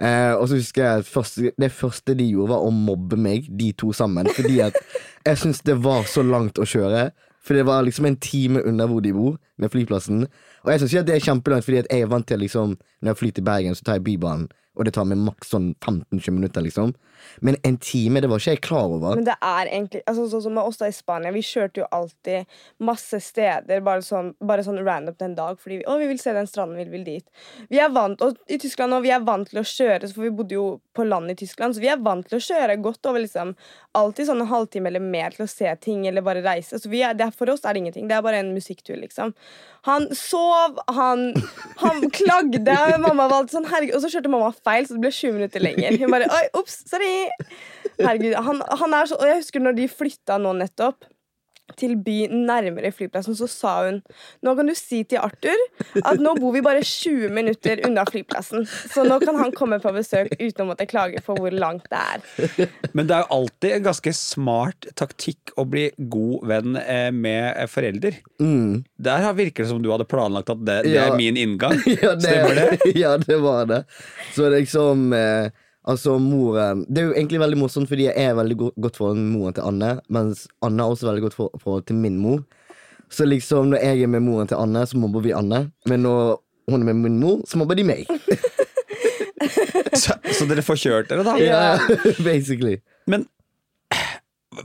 Eh, 0.00 0.32
og 0.32 0.46
så 0.48 0.56
husker 0.56 0.86
jeg 0.86 1.04
første, 1.04 1.50
det 1.60 1.72
første 1.76 2.14
de 2.16 2.30
gjorde, 2.30 2.54
var 2.54 2.64
å 2.64 2.70
mobbe 2.72 3.18
meg, 3.20 3.48
de 3.60 3.72
to 3.76 3.92
sammen. 3.96 4.28
Fordi 4.36 4.62
at 4.64 4.78
jeg 5.26 5.42
syntes 5.42 5.60
det 5.66 5.76
var 5.84 6.08
så 6.08 6.24
langt 6.24 6.60
å 6.60 6.68
kjøre. 6.68 7.10
For 7.44 7.56
det 7.56 7.66
var 7.68 7.84
liksom 7.84 8.08
en 8.08 8.18
time 8.20 8.62
under 8.68 8.88
hvor 8.88 9.04
de 9.04 9.12
bor, 9.16 9.36
med 9.60 9.72
flyplassen. 9.72 10.24
Og 10.64 10.72
jeg 10.72 10.82
syns 10.82 10.96
at 11.02 11.08
det 11.08 11.18
er 11.18 11.26
kjempelangt, 11.28 11.66
fordi 11.66 11.82
at 11.82 11.92
jeg 11.92 12.04
er 12.04 12.10
vant 12.12 12.26
til 12.28 12.40
liksom 12.40 12.76
Når 13.00 13.10
jeg 13.10 13.16
flyr 13.16 13.36
til 13.36 13.44
Bergen, 13.44 13.76
så 13.76 13.84
tar 13.84 13.98
jeg 13.98 14.04
Bybanen. 14.08 14.48
Og 14.76 14.86
det 14.86 14.94
tar 14.96 15.08
meg 15.08 15.20
maks 15.20 15.50
sånn 15.52 15.72
15-20 15.82 16.36
minutter, 16.36 16.64
liksom. 16.64 16.94
Men 17.40 17.56
en 17.66 17.78
time, 17.80 18.22
det 18.22 18.30
var 18.30 18.42
ikke 18.42 18.56
jeg 18.56 18.62
klar 18.66 18.94
over. 18.96 19.18
Men 19.18 19.28
det 19.28 19.36
er 19.38 19.70
egentlig 19.70 20.02
altså, 20.06 20.28
Sånn 20.30 20.44
som 20.44 20.54
med 20.56 20.66
oss 20.66 20.78
da 20.80 20.88
i 20.90 20.94
Spania, 20.94 21.32
vi 21.34 21.42
kjørte 21.44 21.82
jo 21.82 21.88
alltid 21.94 22.58
masse 22.86 23.18
steder 23.24 23.82
bare 23.84 24.04
sånn, 24.04 24.32
bare 24.46 24.64
sånn 24.66 24.78
random 24.84 25.16
den 25.18 25.34
dag 25.38 25.58
fordi 25.60 25.80
vi, 25.80 25.86
å, 25.90 25.96
vi 26.00 26.08
vil 26.10 26.20
se 26.22 26.34
den 26.36 26.48
stranden, 26.48 26.78
vi 26.78 26.86
vil 26.92 27.06
dit. 27.06 27.26
Vi 27.72 27.80
er 27.82 27.90
vant, 27.94 28.22
og 28.22 28.38
I 28.50 28.60
Tyskland 28.62 28.94
og 28.96 29.04
vi 29.04 29.12
er 29.14 29.24
vant 29.26 29.48
til 29.50 29.62
å 29.62 29.66
kjøre, 29.66 30.10
for 30.12 30.26
vi 30.26 30.34
bodde 30.34 30.56
jo 30.56 30.66
på 30.96 31.06
land 31.06 31.32
i 31.32 31.38
Tyskland, 31.38 31.74
så 31.74 31.82
vi 31.82 31.90
er 31.90 32.00
vant 32.02 32.26
til 32.28 32.38
å 32.38 32.44
kjøre 32.44 32.78
godt 32.84 33.10
over 33.10 33.24
liksom 33.24 33.54
alltid 33.98 34.28
sånn 34.28 34.44
en 34.44 34.50
halvtime 34.50 34.90
eller 34.90 35.02
mer 35.02 35.34
til 35.34 35.44
å 35.46 35.50
se 35.50 35.70
ting 35.82 36.04
eller 36.06 36.24
bare 36.24 36.44
reise. 36.44 36.78
Så 36.78 36.90
vi 36.92 37.02
er, 37.06 37.16
er, 37.18 37.32
for 37.34 37.50
oss 37.50 37.64
er 37.64 37.74
det 37.74 37.82
ingenting. 37.82 38.06
Det 38.10 38.16
er 38.16 38.24
bare 38.24 38.42
en 38.42 38.52
musikktur, 38.54 38.96
liksom. 39.00 39.34
Han 39.88 40.06
sov, 40.14 40.78
han, 40.94 41.30
han 41.82 42.06
klagde. 42.14 42.76
Mamma 43.02 43.26
var 43.26 43.40
alltid 43.40 43.56
sånn, 43.58 43.70
herregud, 43.70 43.96
Og 43.98 44.04
så 44.04 44.12
kjørte 44.12 44.32
mamma 44.32 44.52
feil, 44.54 44.86
så 44.86 44.96
det 44.96 45.04
ble 45.06 45.12
20 45.14 45.38
minutter 45.38 45.64
lenger. 45.64 45.98
Hun 46.00 46.14
bare 46.14 46.30
oi, 46.30 46.44
ops, 46.60 46.82
sorry. 46.90 47.09
Herregud, 48.00 48.34
han, 48.40 48.62
han 48.82 48.94
er 48.96 49.08
så, 49.10 49.18
Og 49.20 49.28
jeg 49.28 49.42
husker 49.42 49.64
når 49.64 49.76
de 49.80 49.88
flytta 49.92 50.38
nå 50.40 50.54
nettopp 50.62 51.08
til 51.78 51.92
by 52.02 52.24
nærmere 52.34 52.88
flyplassen, 52.90 53.36
så 53.38 53.46
sa 53.46 53.72
hun 53.84 54.00
Nå 54.42 54.56
kan 54.58 54.66
du 54.66 54.72
si 54.74 55.04
til 55.06 55.20
Arthur 55.22 55.60
at 56.00 56.18
nå 56.18 56.32
bor 56.40 56.50
vi 56.56 56.62
bare 56.66 56.80
20 56.82 57.30
minutter 57.30 57.78
unna 57.86 58.02
flyplassen. 58.08 58.64
Så 58.90 59.04
nå 59.06 59.20
kan 59.22 59.38
han 59.38 59.52
komme 59.54 59.78
på 59.78 59.92
besøk 59.94 60.32
uten 60.40 60.64
å 60.64 60.66
måtte 60.72 60.88
klage 60.90 61.22
for 61.22 61.38
hvor 61.38 61.54
langt 61.54 61.86
det 61.92 62.00
er. 62.00 62.74
Men 62.90 63.06
det 63.06 63.14
er 63.14 63.22
jo 63.22 63.36
alltid 63.38 63.76
en 63.76 63.86
ganske 63.86 64.14
smart 64.18 64.90
taktikk 64.98 65.54
å 65.62 65.68
bli 65.70 65.86
god 66.10 66.48
venn 66.50 66.74
eh, 66.82 67.12
med 67.14 67.52
eh, 67.52 67.70
forelder. 67.70 68.18
Mm. 68.42 68.80
Der 69.06 69.30
virker 69.38 69.62
det 69.62 69.70
som 69.70 69.78
du 69.86 69.92
hadde 69.94 70.10
planlagt 70.10 70.50
at 70.50 70.66
det, 70.66 70.80
det 70.90 70.96
Ja. 70.98 71.06
er 71.12 71.18
min 71.22 71.38
inngang. 71.38 71.78
Ja, 72.02 72.16
det, 72.18 72.26
Stemmer 72.26 72.64
det? 72.64 72.68
ja, 73.04 73.14
det 73.22 73.38
var 73.46 73.70
det. 73.70 73.84
Så 74.34 74.50
liksom 74.58 75.12
eh, 75.14 75.54
Altså, 75.90 76.16
moren 76.22 76.84
Det 76.86 77.02
er 77.02 77.08
jo 77.08 77.16
egentlig 77.16 77.40
veldig 77.42 77.58
morsomt, 77.58 77.90
fordi 77.90 78.06
jeg 78.06 78.14
er 78.28 78.36
veldig 78.38 78.56
godt 78.60 78.98
forhold 79.00 79.18
med 79.18 79.32
moren 79.34 79.56
til 79.56 79.66
Anne, 79.66 79.90
mens 80.12 80.46
Anne 80.62 80.84
er 80.84 80.94
også 80.94 81.08
veldig 81.10 81.24
godt 81.26 81.38
forhold 81.62 81.86
til 81.88 81.98
min 81.98 82.20
mor. 82.22 82.44
Så 83.10 83.26
liksom, 83.26 83.72
når 83.72 83.82
jeg 83.82 84.04
er 84.06 84.12
med 84.12 84.22
moren 84.22 84.50
til 84.50 84.60
Anne, 84.60 84.84
så 84.86 84.98
mobber 85.00 85.24
vi 85.24 85.34
Anne. 85.34 85.64
Men 85.90 86.04
når 86.06 86.36
hun 86.70 86.80
er 86.84 86.92
med 86.92 87.02
min 87.02 87.18
mor, 87.18 87.42
så 87.50 87.58
mobber 87.58 87.74
de 87.78 87.86
meg. 87.90 88.06
Så, 89.96 90.14
så 90.36 90.46
dere 90.48 90.62
får 90.64 90.78
kjørt 90.80 91.08
dere, 91.10 91.24
da. 91.26 91.32
Ja, 91.40 91.60
basically. 92.28 92.76
Men 93.10 93.24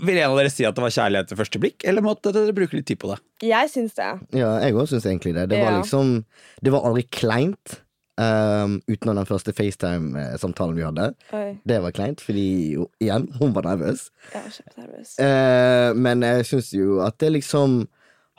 vil 0.04 0.18
en 0.18 0.32
av 0.32 0.38
dere 0.40 0.52
si 0.52 0.66
at 0.68 0.76
det 0.76 0.84
var 0.84 0.94
kjærlighet 0.94 1.32
ved 1.32 1.40
første 1.40 1.62
blikk, 1.62 1.86
eller 1.88 2.04
måtte 2.06 2.34
dere 2.36 2.54
bruke 2.56 2.78
litt 2.78 2.88
tid 2.90 3.00
på 3.02 3.12
det? 3.12 3.18
Jeg 3.46 3.72
syns 3.72 3.96
det. 3.98 4.10
Ja, 4.38 4.56
jeg 4.64 4.76
òg 4.76 4.90
syns 4.92 5.08
egentlig 5.08 5.36
det. 5.38 5.48
Det 5.54 5.62
var 5.64 5.78
liksom 5.78 6.18
Det 6.64 6.74
var 6.76 6.88
aldri 6.90 7.06
kleint. 7.14 7.80
Um, 8.16 8.78
utenom 8.88 9.18
den 9.20 9.28
første 9.28 9.52
FaceTime-samtalen 9.52 10.76
vi 10.78 10.86
hadde. 10.86 11.10
Oi, 11.36 11.58
Det 11.68 11.82
var 11.84 11.92
kleint, 11.92 12.22
fordi 12.24 12.46
jo, 12.78 12.86
igjen, 13.04 13.26
hun 13.42 13.52
var 13.56 13.68
nervøs. 13.68 14.06
jeg 14.32 14.44
var 14.46 14.54
kjempenervøs. 14.56 15.12
Uh, 15.20 15.90
men 16.00 16.24
jeg 16.24 16.46
syns 16.48 16.70
jo 16.78 17.02
at 17.04 17.18
det 17.20 17.34
liksom 17.36 17.82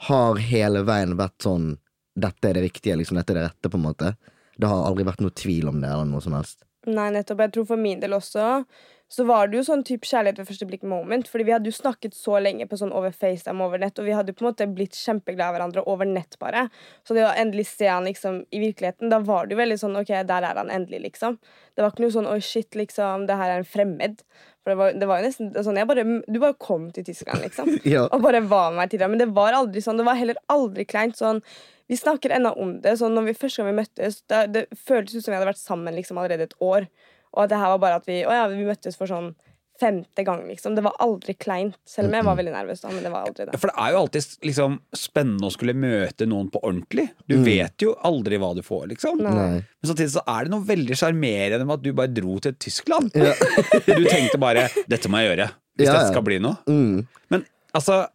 har 0.09 0.41
hele 0.41 0.81
veien 0.85 1.13
vært 1.17 1.41
sånn 1.45 1.75
Dette 2.17 2.49
er 2.49 2.57
det 2.57 2.63
riktige, 2.63 2.95
liksom. 2.97 3.19
Dette 3.19 3.35
er 3.35 3.37
det 3.37 3.45
rette, 3.51 3.69
på 3.69 3.77
en 3.77 3.83
måte. 3.85 4.15
Det 4.57 4.65
har 4.65 4.87
aldri 4.87 5.03
vært 5.05 5.21
noe 5.21 5.35
tvil 5.37 5.67
om 5.69 5.77
det, 5.83 5.91
eller 5.93 6.07
noe 6.09 6.21
som 6.25 6.33
helst. 6.33 6.63
Nei, 6.89 7.11
nettopp. 7.13 7.43
Jeg 7.45 7.51
tror 7.53 7.67
for 7.69 7.77
min 7.77 7.99
del 8.01 8.15
også, 8.17 8.63
så 9.07 9.23
var 9.23 9.47
det 9.47 9.55
jo 9.55 9.63
sånn 9.63 9.85
type 9.87 10.07
kjærlighet 10.07 10.41
ved 10.41 10.49
første 10.49 10.67
blikk 10.67 10.83
moment. 10.87 11.29
Fordi 11.31 11.45
vi 11.47 11.53
hadde 11.55 11.71
jo 11.71 11.75
snakket 11.75 12.15
så 12.17 12.41
lenge 12.43 12.67
på 12.67 12.79
sånn 12.79 12.91
over 12.95 13.13
FaceTime 13.15 13.63
over 13.63 13.79
nett, 13.79 13.99
og 13.99 14.07
vi 14.07 14.15
hadde 14.15 14.33
jo 14.33 14.39
på 14.39 14.43
en 14.43 14.49
måte 14.49 14.67
blitt 14.67 14.97
kjempeglade 14.99 15.47
av 15.47 15.55
hverandre 15.55 15.85
over 15.87 16.09
nett, 16.09 16.35
bare. 16.41 16.65
Så 17.07 17.15
det 17.15 17.23
å 17.23 17.31
endelig 17.31 17.69
se 17.71 17.87
han 17.87 18.09
liksom 18.09 18.41
i 18.51 18.61
virkeligheten, 18.65 19.11
da 19.13 19.21
var 19.23 19.47
det 19.47 19.55
jo 19.55 19.61
veldig 19.61 19.79
sånn 19.79 19.95
OK, 20.01 20.11
der 20.27 20.49
er 20.49 20.59
han 20.59 20.73
endelig, 20.73 21.05
liksom. 21.07 21.39
Det 21.75 21.85
var 21.85 21.95
ikke 21.95 22.03
noe 22.03 22.17
sånn 22.17 22.29
oi, 22.29 22.41
shit, 22.43 22.75
liksom, 22.75 23.25
det 23.29 23.39
her 23.39 23.53
er 23.53 23.63
en 23.63 23.71
fremmed. 23.71 24.23
For 24.67 24.73
det 24.73 24.79
var, 24.81 24.99
det 24.99 25.07
var 25.07 25.21
jo 25.21 25.29
nesten 25.29 25.51
sånn 25.63 25.79
bare, 25.87 26.03
Du 26.27 26.41
bare 26.43 26.59
kom 26.59 26.89
til 26.91 27.07
Tyskland, 27.07 27.45
liksom. 27.47 27.77
Ja. 27.87 28.09
Og 28.11 28.19
bare 28.25 28.43
var 28.43 28.73
med 28.73 28.81
meg 28.81 28.99
det. 28.99 29.07
Men 29.07 29.21
det 29.21 29.31
var 29.31 29.55
aldri 29.55 29.79
sånn. 29.79 30.01
Det 30.01 30.03
var 30.03 30.19
heller 30.19 30.39
aldri 30.51 30.83
kleint 30.83 31.15
sånn 31.15 31.39
Vi 31.87 31.95
snakker 31.95 32.33
ennå 32.35 32.51
om 32.59 32.73
det. 32.83 32.97
Sånn 32.99 33.15
når 33.15 33.29
vi 33.29 33.37
første 33.39 33.63
gang 33.63 33.71
vi 33.71 33.77
møttes, 33.77 34.19
det, 34.27 34.41
det 34.51 34.65
føltes 34.75 35.15
ut 35.15 35.23
som 35.23 35.31
vi 35.31 35.37
hadde 35.37 35.47
vært 35.53 35.61
sammen 35.61 35.95
liksom 35.95 36.19
allerede 36.19 36.49
et 36.49 36.57
år. 36.59 36.89
Og 37.37 37.43
at 37.45 37.51
det 37.53 37.59
her 37.61 37.69
var 37.75 37.83
bare 37.83 37.99
at 38.01 38.07
vi 38.09 38.23
Å 38.25 38.33
ja, 38.33 38.47
vi 38.49 38.65
møttes 38.65 38.97
for 38.97 39.05
sånn 39.09 39.35
femte 39.77 40.23
gang, 40.25 40.39
liksom. 40.49 40.73
Det 40.73 40.81
var 40.81 40.95
aldri 41.05 41.35
kleint. 41.37 41.75
Selv 41.85 42.09
om 42.09 42.15
jeg 42.17 42.25
var 42.25 42.37
veldig 42.39 42.53
nervøs 42.55 42.79
da, 42.81 42.89
men 42.89 43.03
det 43.05 43.11
var 43.13 43.27
aldri 43.27 43.45
det. 43.45 43.59
For 43.61 43.69
det 43.69 43.75
er 43.83 43.91
jo 43.93 43.99
alltid 43.99 44.31
liksom, 44.47 44.77
spennende 44.97 45.45
å 45.45 45.53
skulle 45.53 45.75
møte 45.77 46.25
noen 46.25 46.47
på 46.49 46.57
ordentlig. 46.65 47.05
Du 47.29 47.35
Mm. 47.37 47.43
vet 47.45 47.85
jo 47.85 47.91
aldri 48.09 48.39
hva 48.41 48.49
du 48.57 48.63
får, 48.65 48.87
liksom. 48.95 49.21
Nei. 49.21 49.35
Nei. 49.37 49.59
Men 49.61 49.91
samtidig 49.91 50.15
så 50.15 50.23
er 50.33 50.45
det 50.47 50.51
noe 50.55 50.65
veldig 50.65 50.97
sjarmerende 50.97 51.67
med 51.69 51.75
at 51.77 51.83
du 51.85 51.91
bare 51.93 52.09
dro 52.11 52.39
til 52.41 52.53
Tyskland. 52.57 53.13
Ja. 53.13 53.35
Du 53.85 54.03
tenkte 54.09 54.39
bare 54.41 54.65
'dette 54.89 55.13
må 55.13 55.21
jeg 55.21 55.29
gjøre', 55.37 55.51
hvis 55.77 55.85
Ja, 55.85 55.93
ja. 55.93 55.99
det 56.01 56.09
skal 56.11 56.25
bli 56.25 56.39
noe. 56.41 56.57
Mm. 56.65 57.05
Men 57.29 57.45
altså 57.75 58.07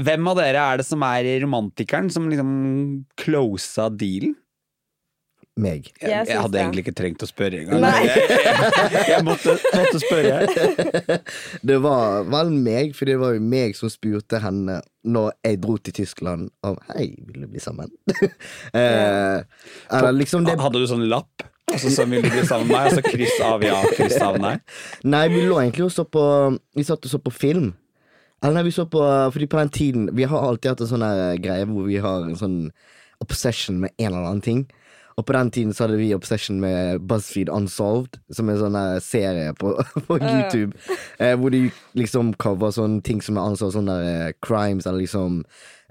Hvem 0.00 0.26
av 0.26 0.36
dere 0.40 0.58
er 0.72 0.76
det 0.78 0.86
som 0.86 1.02
er 1.06 1.22
romantikeren 1.44 2.10
som 2.10 2.24
liksom 2.28 3.04
closa 3.20 3.90
dealen? 3.94 4.34
Meg. 5.54 5.92
Jeg, 6.00 6.10
Jeg 6.10 6.26
jeg, 6.26 6.38
hadde 6.40 6.52
det. 6.52 6.60
egentlig 6.64 6.82
ikke 6.82 6.94
trengt 6.98 7.22
å 7.22 7.26
spørre 7.30 7.60
engang. 7.62 7.84
Jeg, 8.02 8.22
jeg, 9.06 9.20
måtte, 9.22 9.52
måtte 9.70 10.00
spørre. 10.02 10.40
Det 11.70 11.76
var 11.84 12.26
vel 12.26 12.50
meg, 12.58 12.90
for 12.98 13.06
det 13.06 13.14
var 13.20 13.36
jo 13.36 13.44
meg 13.44 13.76
som 13.78 13.92
spurte 13.92 14.40
henne 14.42 14.80
når 15.06 15.30
jeg 15.46 15.60
dro 15.62 15.76
til 15.78 15.94
Tyskland 16.00 16.50
om 16.66 16.78
Hei, 16.90 17.06
vil 17.28 17.44
du 17.44 17.48
bli 17.52 17.62
sammen? 17.62 17.92
eh, 18.80 19.46
eller 19.94 20.16
liksom 20.16 20.46
det 20.48 20.56
Hadde 20.58 20.82
du 20.82 20.88
sånn 20.90 21.06
lapp? 21.12 21.46
Altså, 21.70 21.92
sånn 21.92 22.10
vil 22.10 22.24
du 22.24 22.30
bli 22.32 22.44
sammen 22.48 22.66
med 22.68 22.74
meg, 22.74 22.90
Altså 22.90 23.00
så 23.04 23.14
kryss 23.14 23.38
av 23.44 23.64
ja, 23.64 23.78
kryss 23.94 24.18
av 24.24 24.40
nei? 24.42 24.56
Nei, 25.14 25.24
vi 25.32 25.46
lå 25.46 25.60
egentlig 25.62 25.86
og 25.86 25.94
så 25.94 26.06
på 26.08 26.24
Vi 26.74 26.86
satt 26.88 27.06
og 27.06 27.14
så 27.14 27.20
på 27.22 27.32
film. 27.34 27.70
Eller 28.42 28.58
nei, 28.58 28.66
vi 28.66 28.74
så 28.74 28.88
på 28.90 29.00
Fordi 29.04 29.48
på 29.54 29.60
den 29.62 29.72
tiden 29.76 30.08
Vi 30.18 30.26
har 30.28 30.48
alltid 30.48 30.74
hatt 30.74 30.82
en 30.84 30.90
sånn 30.96 31.06
greie 31.44 31.68
hvor 31.70 31.86
vi 31.86 32.00
har 32.02 32.26
en 32.26 32.40
sånn 32.40 32.58
obsession 33.22 33.78
med 33.80 33.94
en 33.96 34.10
eller 34.10 34.26
annen 34.26 34.42
ting. 34.44 34.64
Og 35.16 35.26
på 35.26 35.32
den 35.36 35.50
tiden 35.54 35.74
så 35.74 35.84
hadde 35.84 35.98
vi 36.00 36.14
obsession 36.14 36.58
med 36.60 37.04
BuzzFeed 37.08 37.50
Unsolved, 37.52 38.18
som 38.34 38.48
er 38.48 38.56
en 38.56 38.64
sånn 38.64 38.78
serie 39.04 39.54
på, 39.58 39.74
på 40.08 40.18
YouTube. 40.18 40.74
Eh, 41.18 41.36
hvor 41.38 41.54
de 41.54 41.68
liksom 41.98 42.34
cover 42.42 42.74
sånne 42.74 43.02
ting 43.06 43.22
som 43.22 43.38
er 43.38 43.46
ansvar, 43.46 43.74
sånne 43.76 43.98
der, 44.00 44.28
eh, 44.28 44.34
crimes, 44.42 44.86
eller 44.86 45.04
liksom 45.04 45.44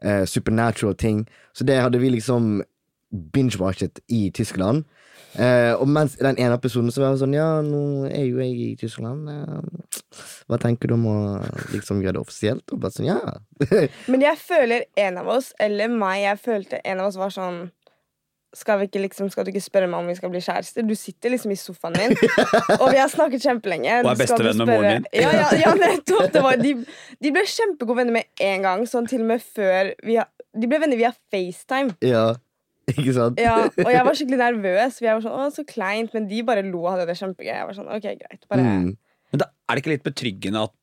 eh, 0.03 0.25
supernatural 0.27 0.95
ting. 0.99 1.23
Så 1.55 1.63
det 1.67 1.79
hadde 1.79 2.01
vi 2.03 2.11
liksom 2.17 2.61
binge-watchet 3.13 4.03
i 4.11 4.27
Tyskland. 4.35 4.83
Eh, 5.33 5.73
og 5.73 5.87
mens 5.89 6.13
den 6.19 6.37
ene 6.37 6.57
episoden 6.59 6.91
så 6.93 7.01
var 7.01 7.13
jeg 7.13 7.23
sånn 7.23 7.31
Ja, 7.33 7.47
nå 7.65 8.05
er 8.05 8.27
jo 8.27 8.41
jeg 8.43 8.53
i 8.53 8.73
Tyskland. 8.77 9.29
Eh, 9.31 10.19
hva 10.49 10.59
tenker 10.61 10.91
du 10.91 10.97
om 10.97 11.07
å 11.09 11.17
liksom 11.73 12.03
gjøre 12.03 12.19
det 12.19 12.21
offisielt? 12.21 12.65
Og 12.69 12.83
bare 12.83 12.93
sånn, 12.93 13.09
ja. 13.09 13.37
Men 14.11 14.25
jeg 14.25 14.37
føler 14.41 14.85
en 14.99 15.17
av 15.23 15.31
oss, 15.33 15.53
eller 15.63 15.89
meg, 15.89 16.21
jeg 16.27 16.43
følte 16.43 16.83
en 16.83 17.01
av 17.01 17.09
oss 17.09 17.17
var 17.21 17.33
sånn 17.33 17.63
skal, 18.53 18.79
vi 18.79 18.87
ikke 18.89 19.01
liksom, 19.03 19.29
skal 19.33 19.45
du 19.45 19.51
ikke 19.53 19.63
spørre 19.63 19.89
meg 19.89 20.03
om 20.03 20.09
vi 20.11 20.15
skal 20.17 20.31
bli 20.33 20.41
kjærester? 20.43 20.85
Du 20.85 20.93
sitter 20.97 21.33
liksom 21.33 21.53
i 21.53 21.57
sofaen 21.59 21.97
min, 21.97 22.15
og 22.79 22.87
vi 22.93 22.99
har 23.01 23.09
snakket 23.11 23.43
kjempelenge. 23.45 23.99
Og 24.03 24.11
er 24.13 24.21
bestevenn 24.21 24.61
med 24.61 24.71
moren 24.71 24.89
din. 24.97 25.09
Ja, 25.23 25.33
ja, 25.39 25.49
ja 25.65 25.73
nettopp! 25.79 26.29
Det 26.33 26.43
var, 26.45 26.61
de, 26.61 26.75
de 27.23 27.33
ble 27.33 27.43
kjempegode 27.49 27.99
venner 28.03 28.19
med 28.19 28.45
en 28.45 28.65
gang. 28.67 28.87
Sånn 28.89 29.09
til 29.09 29.25
og 29.25 29.29
med 29.33 29.43
før 29.43 29.93
vi 30.05 30.19
har, 30.21 30.29
De 30.53 30.69
ble 30.69 30.79
venner 30.83 30.99
via 30.99 31.13
FaceTime. 31.33 31.97
ja. 32.05 32.33
Ikke 32.91 33.13
sant? 33.15 33.37
Ja, 33.39 33.69
og 33.79 33.89
jeg 33.93 34.03
var 34.03 34.17
skikkelig 34.19 34.39
nervøs. 34.41 34.97
For 34.97 35.07
jeg 35.07 35.15
var 35.15 35.21
sånn, 35.23 35.35
å, 35.39 35.51
så 35.55 35.63
kleint 35.63 36.11
Men 36.11 36.25
de 36.27 36.41
bare 36.43 36.65
lo 36.67 36.81
og 36.81 36.89
hadde 36.91 37.05
det 37.07 37.15
kjempegøy. 37.15 37.53
Jeg 37.53 37.67
var 37.69 37.77
sånn, 37.77 37.87
ok, 37.87 38.07
greit 38.19 38.47
bare 38.51 38.65
Mm. 38.67 38.89
Men 39.33 39.41
da, 39.41 39.47
er 39.65 39.73
det 39.73 39.81
ikke 39.81 39.93
litt 39.95 40.03
betryggende 40.05 40.61
at, 40.67 40.73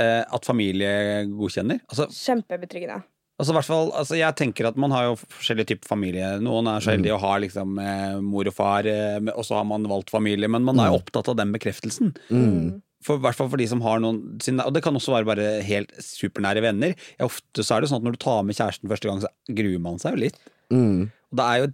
uh, 0.00 0.22
at 0.38 0.46
familie 0.48 0.92
godkjenner? 1.28 1.82
Altså, 1.90 2.06
Kjempebetryggende. 2.14 3.02
Altså, 3.42 3.56
hvert 3.56 3.68
fall, 3.68 3.90
altså, 3.98 4.16
jeg 4.18 4.38
tenker 4.38 4.68
at 4.68 4.78
Man 4.80 4.94
har 4.94 5.10
jo 5.10 5.18
forskjellige 5.20 5.72
typer 5.72 5.90
familie. 5.90 6.30
Noen 6.42 6.70
er 6.70 6.84
så 6.84 6.94
heldige 6.94 7.16
å 7.16 7.22
ha 7.22 7.34
liksom, 7.42 7.74
eh, 7.82 8.16
mor 8.22 8.48
og 8.48 8.56
far, 8.56 8.88
eh, 8.88 9.18
og 9.34 9.44
så 9.46 9.58
har 9.58 9.66
man 9.68 9.88
valgt 9.90 10.14
familie. 10.14 10.50
Men 10.50 10.64
man 10.68 10.80
er 10.80 10.92
jo 10.92 11.00
opptatt 11.00 11.28
av 11.32 11.38
den 11.40 11.52
bekreftelsen. 11.54 12.14
Mm. 12.30 12.80
For, 13.02 13.18
I 13.18 13.24
hvert 13.24 13.38
fall 13.38 13.50
for 13.50 13.58
de 13.58 13.66
som 13.66 13.82
har 13.82 13.98
noen 13.98 14.38
sine, 14.42 14.62
Og 14.62 14.74
det 14.76 14.84
kan 14.84 14.94
også 14.94 15.10
være 15.16 15.26
bare 15.26 15.46
helt 15.66 15.90
supernære 15.98 16.62
venner. 16.62 16.94
Ja, 17.18 17.26
ofte 17.26 17.66
så 17.66 17.76
er 17.76 17.82
det 17.82 17.90
sånn 17.90 17.98
at 17.98 18.06
Når 18.06 18.14
du 18.16 18.22
tar 18.22 18.42
med 18.46 18.56
kjæresten 18.56 18.90
første 18.90 19.10
gang, 19.10 19.22
så 19.24 19.30
gruer 19.50 19.82
man 19.82 19.98
seg 19.98 20.14
jo 20.14 20.24
litt. 20.28 20.38
Mm. 20.70 21.10
Og 21.10 21.40
det 21.40 21.46
er 21.48 21.62
jo 21.64 21.72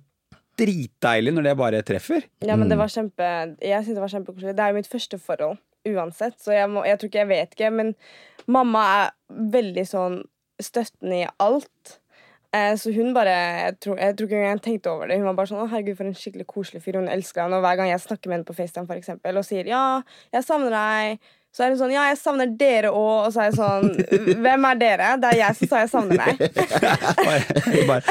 dritdeilig 0.59 1.35
når 1.37 1.47
det 1.47 1.59
bare 1.61 1.85
treffer. 1.87 2.25
Ja, 2.43 2.57
men 2.59 2.71
det 2.73 2.79
var 2.81 2.91
kjempe 2.91 3.29
Jeg 3.63 3.85
synes 3.85 3.95
det 3.95 4.05
var 4.07 4.15
kjempekoselig. 4.15 4.57
Det 4.57 4.65
er 4.65 4.73
jo 4.73 4.81
mitt 4.81 4.91
første 4.91 5.21
forhold 5.23 5.61
uansett, 5.89 6.37
så 6.43 6.53
jeg, 6.53 6.69
må, 6.73 6.83
jeg 6.85 6.99
tror 6.99 7.11
ikke 7.11 7.23
jeg 7.23 7.31
vet 7.31 7.55
ikke. 7.55 7.71
Men 7.75 7.93
mamma 8.51 8.83
er 8.97 9.15
veldig 9.55 9.85
sånn 9.89 10.19
støttende 10.61 11.23
i 11.23 11.29
alt. 11.41 11.99
Eh, 12.55 12.75
så 12.81 12.93
hun 12.95 13.13
bare 13.15 13.33
jeg 13.33 13.75
tror, 13.81 13.97
jeg 14.01 14.17
tror 14.17 14.27
ikke 14.27 14.37
engang 14.37 14.57
jeg 14.57 14.63
tenkte 14.63 14.91
over 14.91 15.07
det. 15.07 15.19
Hun 15.19 15.27
var 15.27 15.35
bare 15.37 15.51
sånn 15.51 15.61
'Å, 15.61 15.69
herregud, 15.69 15.97
for 15.97 16.05
en 16.09 16.15
skikkelig 16.15 16.47
koselig 16.47 16.83
fyr'. 16.83 16.97
Hun 16.97 17.09
elsker 17.09 17.43
han. 17.43 17.53
Og 17.53 17.61
hver 17.61 17.77
gang 17.77 17.91
jeg 17.91 18.01
snakker 18.01 18.29
med 18.29 18.39
henne 18.39 18.49
på 18.49 18.57
FaceTime 18.57 18.87
for 18.87 18.97
eksempel, 18.97 19.37
og 19.37 19.45
sier 19.45 19.65
'ja, 19.67 20.03
jeg 20.33 20.45
savner 20.45 20.71
deg', 20.71 21.19
så 21.55 21.65
er 21.65 21.73
hun 21.73 21.79
sånn 21.81 21.93
'ja, 21.95 22.05
jeg 22.11 22.19
savner 22.21 22.51
dere 22.61 22.91
òg'. 22.93 23.27
Og 23.27 23.33
så 23.35 23.41
er 23.41 23.47
jeg 23.49 23.57
sånn 23.59 23.87
'hvem 24.43 24.67
er 24.69 24.77
dere?' 24.79 25.13
Det 25.19 25.31
er 25.33 25.39
jeg 25.39 25.57
som 25.59 25.71
sa 25.71 25.81
jeg 25.83 25.91
savner 25.91 26.21
deg. 26.21 26.35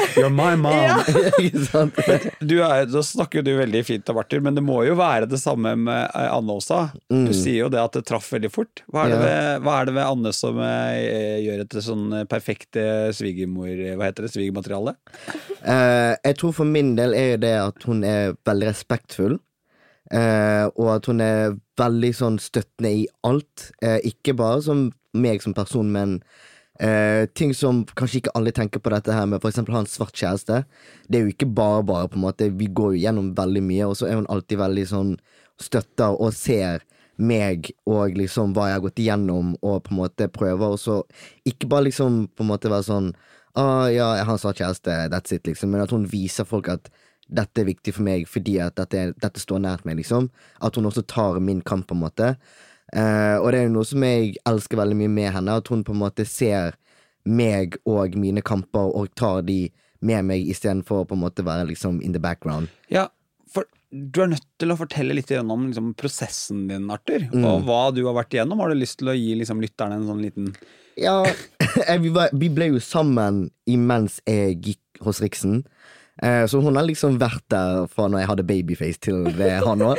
You're 0.18 0.32
my 0.32 0.54
mom. 0.56 0.74
Ja. 0.74 0.98
Du 2.48 2.58
er, 2.62 2.86
da 2.88 3.02
snakker 3.02 3.40
jo 3.40 3.46
du 3.46 3.52
veldig 3.58 3.82
fint 3.86 4.10
av 4.10 4.18
Arthur, 4.20 4.40
men 4.44 4.56
det 4.56 4.62
må 4.64 4.82
jo 4.86 4.96
være 4.98 5.28
det 5.30 5.38
samme 5.40 5.74
med 5.78 6.02
eh, 6.06 6.28
Anne 6.34 6.56
også. 6.58 6.80
Du 7.08 7.32
sier 7.32 7.64
jo 7.64 7.68
det 7.72 7.80
at 7.80 7.96
det 7.96 8.04
traff 8.08 8.28
veldig 8.32 8.50
fort. 8.52 8.82
Hva 8.90 9.06
er 9.06 9.14
det 9.14 9.20
ved, 9.22 9.62
hva 9.64 9.76
er 9.80 9.88
det 9.88 9.94
ved 9.96 10.04
Anne 10.08 10.32
som 10.36 10.60
eh, 10.64 11.38
gjør 11.44 11.62
et 11.64 11.78
sånn 11.88 12.06
perfekte 12.30 12.84
svigermor... 13.16 13.70
Hva 13.98 14.10
heter 14.10 14.26
det? 14.26 14.32
Svigermateriale? 14.34 14.96
Uh, 15.62 16.14
jeg 16.24 16.36
tror 16.40 16.52
for 16.60 16.68
min 16.68 16.94
del 16.98 17.16
er 17.16 17.32
jo 17.32 17.40
det 17.46 17.54
at 17.60 17.88
hun 17.88 18.04
er 18.06 18.36
veldig 18.48 18.68
respektfull. 18.70 19.38
uh, 20.12 20.66
og 20.74 20.92
at 20.98 21.08
hun 21.10 21.20
er 21.24 21.56
veldig 21.78 22.12
sånn 22.16 22.38
støttende 22.42 22.92
i 23.02 23.08
alt. 23.26 23.70
Eh, 23.84 23.98
ikke 24.10 24.36
bare 24.38 24.62
som 24.64 24.88
meg 25.16 25.42
som 25.42 25.54
person, 25.56 25.88
men 25.94 26.18
eh, 26.80 27.26
ting 27.38 27.54
som 27.56 27.82
kanskje 27.98 28.22
ikke 28.22 28.34
alle 28.38 28.52
tenker 28.54 28.82
på 28.82 28.92
dette 28.94 29.14
her 29.14 29.26
med 29.26 29.44
eksempel 29.44 29.76
ha 29.76 29.82
en 29.84 29.90
svart 29.90 30.18
kjæreste. 30.18 30.62
Det 31.08 31.18
er 31.18 31.26
jo 31.26 31.34
ikke 31.34 31.50
bare 31.58 31.82
bare, 31.86 32.10
på 32.12 32.20
en 32.20 32.26
måte. 32.26 32.50
Vi 32.60 32.68
går 32.68 32.94
jo 32.94 33.02
gjennom 33.06 33.32
veldig 33.38 33.64
mye, 33.64 33.88
og 33.88 33.98
så 33.98 34.08
er 34.08 34.20
hun 34.20 34.30
alltid 34.30 34.62
veldig 34.62 34.86
sånn 34.92 35.16
støtter 35.58 36.14
og 36.14 36.34
ser 36.36 36.84
meg 37.18 37.72
og 37.90 38.14
liksom 38.14 38.52
hva 38.54 38.68
jeg 38.68 38.76
har 38.76 38.84
gått 38.84 39.00
igjennom, 39.02 39.56
og 39.58 39.82
på 39.86 39.90
en 39.90 40.00
måte 40.04 40.28
prøver 40.30 40.76
så 40.78 41.00
Ikke 41.42 41.66
bare 41.66 41.88
liksom 41.88 42.28
på 42.30 42.44
en 42.44 42.50
måte 42.52 42.70
være 42.70 42.86
sånn 42.86 43.08
ah, 43.58 43.88
ja, 43.90 44.12
jeg 44.20 44.26
har 44.28 44.36
en 44.36 44.38
svart 44.38 44.60
kjæreste, 44.60 44.96
that's 45.10 45.34
it, 45.34 45.46
liksom. 45.48 45.72
Men 45.72 45.82
at 45.82 45.90
hun 45.94 46.06
viser 46.06 46.46
folk 46.46 46.68
at 46.70 46.90
dette 47.28 47.62
er 47.62 47.68
viktig 47.68 47.92
for 47.96 48.06
meg 48.06 48.24
fordi 48.30 48.56
at 48.64 48.78
dette, 48.80 49.12
dette 49.20 49.42
står 49.42 49.62
nært 49.64 49.86
meg, 49.88 50.00
liksom. 50.00 50.30
At 50.64 50.78
hun 50.78 50.88
også 50.88 51.04
tar 51.08 51.40
min 51.44 51.60
kamp, 51.60 51.88
på 51.88 51.96
en 51.96 52.02
måte. 52.02 52.34
Eh, 52.92 53.36
og 53.36 53.50
det 53.52 53.60
er 53.60 53.66
jo 53.68 53.74
noe 53.76 53.88
som 53.88 54.04
jeg 54.04 54.36
elsker 54.48 54.80
veldig 54.80 54.96
mye 55.02 55.12
med 55.12 55.32
henne, 55.36 55.58
at 55.60 55.68
hun 55.72 55.84
på 55.84 55.94
en 55.94 56.02
måte 56.02 56.24
ser 56.28 56.76
meg 57.28 57.76
og 57.88 58.16
mine 58.16 58.40
kamper 58.40 58.94
og 58.96 59.12
tar 59.18 59.42
de 59.44 59.66
med 60.00 60.24
meg 60.28 60.48
istedenfor 60.48 61.02
å 61.02 61.08
på 61.08 61.16
en 61.18 61.24
måte 61.24 61.44
være 61.44 61.68
liksom 61.72 62.00
in 62.04 62.14
the 62.14 62.22
background. 62.22 62.70
Ja, 62.92 63.08
for 63.52 63.66
du 63.90 64.22
er 64.22 64.30
nødt 64.32 64.46
til 64.60 64.72
å 64.72 64.78
fortelle 64.78 65.16
litt 65.16 65.32
om 65.40 65.68
liksom, 65.68 65.92
prosessen 65.98 66.66
din, 66.70 66.88
Arthur. 66.92 67.26
Og 67.34 67.64
hva 67.66 67.88
du 67.94 68.04
har 68.06 68.16
vært 68.16 68.36
igjennom. 68.36 68.62
Har 68.62 68.72
du 68.72 68.78
lyst 68.78 69.00
til 69.00 69.10
å 69.12 69.16
gi 69.16 69.34
liksom, 69.40 69.62
lytterne 69.64 69.98
en 69.98 70.08
sånn 70.08 70.22
liten 70.24 70.52
Ja, 70.98 71.22
eh, 71.88 71.98
vi, 72.00 72.12
var, 72.14 72.32
vi 72.32 72.50
ble 72.52 72.72
jo 72.72 72.82
sammen 72.84 73.48
imens 73.68 74.20
jeg 74.28 74.58
gikk 74.64 75.02
hos 75.04 75.22
Riksen. 75.24 75.62
Eh, 76.22 76.46
så 76.46 76.60
hun 76.60 76.76
har 76.76 76.86
liksom 76.86 77.18
vært 77.20 77.44
der 77.52 77.84
fra 77.92 78.08
når 78.10 78.22
jeg 78.22 78.28
hadde 78.32 78.46
babyface 78.48 79.02
til 79.06 79.28
det 79.38 79.52
jeg 79.52 79.62
har 79.62 79.78
nå. 79.78 79.92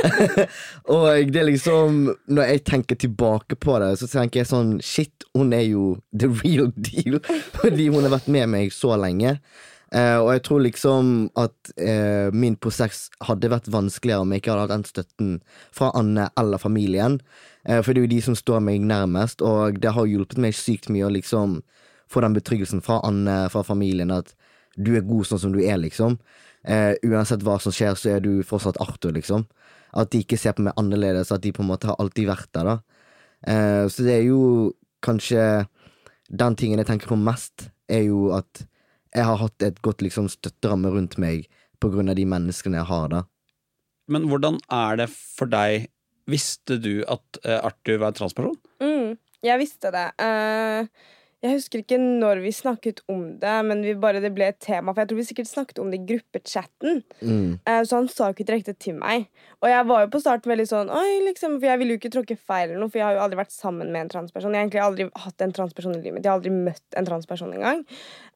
og 0.94 1.32
det 1.32 1.40
er 1.40 1.48
liksom 1.48 2.02
Når 2.28 2.50
jeg 2.50 2.64
tenker 2.68 2.98
tilbake 3.00 3.56
på 3.56 3.78
det, 3.80 3.94
så 4.00 4.08
tenker 4.10 4.42
jeg 4.42 4.50
sånn 4.50 4.76
Shit, 4.84 5.24
hun 5.36 5.54
er 5.56 5.64
jo 5.70 5.94
the 6.12 6.28
real 6.42 6.68
deal. 6.76 7.20
Fordi 7.60 7.88
hun 7.88 8.04
har 8.04 8.16
vært 8.18 8.28
med 8.32 8.52
meg 8.52 8.74
så 8.76 8.92
lenge. 9.00 9.38
Eh, 9.90 10.18
og 10.20 10.28
jeg 10.34 10.44
tror 10.46 10.60
liksom 10.66 11.14
at 11.40 11.72
eh, 11.80 12.28
min 12.36 12.58
prosess 12.60 13.08
hadde 13.24 13.50
vært 13.50 13.70
vanskeligere 13.72 14.26
om 14.26 14.34
jeg 14.34 14.44
ikke 14.44 14.52
hadde 14.52 14.66
hatt 14.66 14.76
den 14.76 14.90
støtten 14.90 15.32
fra 15.74 15.90
Anne 15.98 16.28
eller 16.38 16.60
familien. 16.60 17.20
For 17.60 17.92
det 17.92 18.00
er 18.00 18.06
jo 18.06 18.08
de 18.14 18.18
som 18.24 18.36
står 18.38 18.62
meg 18.64 18.80
nærmest, 18.88 19.42
og 19.44 19.76
det 19.82 19.90
har 19.92 20.06
hjulpet 20.08 20.38
meg 20.40 20.54
sykt 20.56 20.88
mye 20.88 21.04
å 21.04 21.12
liksom 21.12 21.58
få 22.08 22.22
den 22.24 22.32
betryggelsen 22.32 22.80
fra 22.80 23.02
Anne, 23.04 23.42
fra 23.52 23.60
familien, 23.66 24.08
at 24.14 24.32
du 24.76 24.92
er 24.96 25.06
god 25.06 25.28
sånn 25.28 25.42
som 25.42 25.54
du 25.54 25.60
er, 25.62 25.78
liksom. 25.80 26.18
Eh, 26.62 26.94
uansett 27.06 27.42
hva 27.46 27.56
som 27.62 27.74
skjer, 27.74 27.96
så 27.98 28.16
er 28.16 28.24
du 28.24 28.44
fortsatt 28.46 28.80
Arthur, 28.82 29.14
liksom. 29.16 29.46
At 29.96 30.12
de 30.12 30.22
ikke 30.22 30.38
ser 30.38 30.54
på 30.56 30.64
meg 30.66 30.76
annerledes, 30.80 31.32
at 31.34 31.42
de 31.42 31.52
på 31.54 31.64
en 31.64 31.70
måte 31.72 31.90
har 31.90 31.98
alltid 32.02 32.28
vært 32.30 32.50
der, 32.56 32.68
da. 32.68 33.06
Eh, 33.50 33.84
så 33.90 34.06
det 34.06 34.18
er 34.18 34.26
jo 34.28 34.42
kanskje 35.00 35.64
Den 36.30 36.54
tingen 36.54 36.78
jeg 36.78 36.86
tenker 36.86 37.08
på 37.10 37.16
mest, 37.18 37.70
er 37.90 38.04
jo 38.06 38.28
at 38.36 38.60
jeg 39.10 39.26
har 39.26 39.40
hatt 39.40 39.64
et 39.66 39.80
godt 39.82 40.04
liksom 40.04 40.28
støtteramme 40.30 40.92
rundt 40.94 41.16
meg 41.18 41.48
på 41.82 41.88
grunn 41.90 42.12
av 42.12 42.14
de 42.14 42.26
menneskene 42.28 42.78
jeg 42.78 42.86
har, 42.86 43.08
da. 43.10 43.22
Men 44.06 44.28
hvordan 44.30 44.60
er 44.70 45.00
det 45.02 45.08
for 45.10 45.50
deg 45.50 45.88
Visste 46.30 46.76
du 46.78 47.00
at 47.10 47.40
eh, 47.42 47.58
Arthur 47.58 47.96
var 47.98 48.12
en 48.12 48.18
transperson? 48.20 48.54
Mm, 48.78 49.16
jeg 49.42 49.58
visste 49.58 49.90
det. 49.90 50.04
Eh, 50.22 50.86
jeg 51.40 51.56
husker 51.56 51.80
ikke 51.80 51.96
når 51.96 52.42
vi 52.44 52.50
snakket 52.52 52.98
om 53.08 53.22
det, 53.40 53.52
men 53.64 53.80
vi 53.80 53.94
bare, 53.96 54.20
det 54.20 54.28
ble 54.36 54.50
et 54.50 54.58
tema. 54.60 54.92
For 54.92 55.00
jeg 55.00 55.08
tror 55.08 55.18
vi 55.22 55.24
sikkert 55.24 55.48
snakket 55.48 55.78
om 55.80 55.88
det 55.88 56.02
i 56.02 56.08
gruppechatten. 56.10 56.98
Mm. 57.24 57.54
Eh, 57.64 57.78
så 57.88 57.96
han 57.96 58.08
sa 58.12 58.26
ikke 58.28 58.44
direkte 58.50 58.74
til 58.76 58.98
meg. 58.98 59.24
Og 59.64 59.70
jeg 59.72 59.86
var 59.88 60.02
jo 60.04 60.10
på 60.12 60.20
starten 60.20 60.52
veldig 60.52 60.66
sånn 60.68 60.90
Oi, 60.92 61.22
liksom, 61.24 61.56
For 61.60 61.70
jeg 61.70 61.80
ville 61.80 61.94
jo 61.96 62.00
ikke 62.00 62.12
tråkke 62.12 62.36
feil, 62.36 62.66
eller 62.66 62.82
noe, 62.82 62.92
for 62.92 63.00
jeg 63.00 63.06
har 63.06 63.16
jo 63.16 63.22
aldri 63.24 63.38
vært 63.40 63.54
sammen 63.54 63.88
med 63.88 64.04
en 64.04 64.12
transperson. 64.12 64.52
Jeg 64.52 64.60
har 64.60 64.68
egentlig 64.68 64.82
aldri 64.84 65.06
hatt 65.24 65.46
en 65.46 65.54
transperson 65.56 65.94
i 65.96 66.02
livet 66.02 66.18
mitt. 66.18 66.28
Jeg 66.28 66.32
har 66.32 66.42
aldri 66.42 66.52
møtt 66.52 66.98
en 67.00 67.08
transperson 67.08 67.56
engang. 67.56 67.80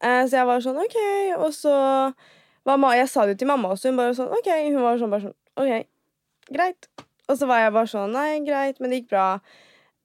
Eh, 0.00 0.22
så 0.24 0.40
jeg 0.40 0.48
var 0.48 0.64
sånn 0.64 0.80
OK. 0.86 0.96
Og 1.42 1.52
så 1.58 1.74
var 2.64 2.96
Jeg 2.96 3.12
sa 3.12 3.26
det 3.26 3.36
jo 3.36 3.42
til 3.44 3.52
mamma 3.52 3.74
også. 3.76 3.92
Hun 3.92 4.00
bare 4.00 4.16
sånn 4.16 4.32
OK. 4.32 4.48
Hun 4.70 4.80
var 4.80 5.02
sånn 5.02 5.12
bare 5.12 5.26
sånn 5.26 5.36
OK, 5.60 5.84
greit. 6.56 6.88
Og 7.28 7.36
så 7.36 7.52
var 7.52 7.60
jeg 7.66 7.76
bare 7.76 7.92
sånn 7.92 8.16
Nei, 8.16 8.40
greit, 8.48 8.80
men 8.80 8.88
det 8.88 9.02
gikk 9.02 9.12
bra. 9.12 9.28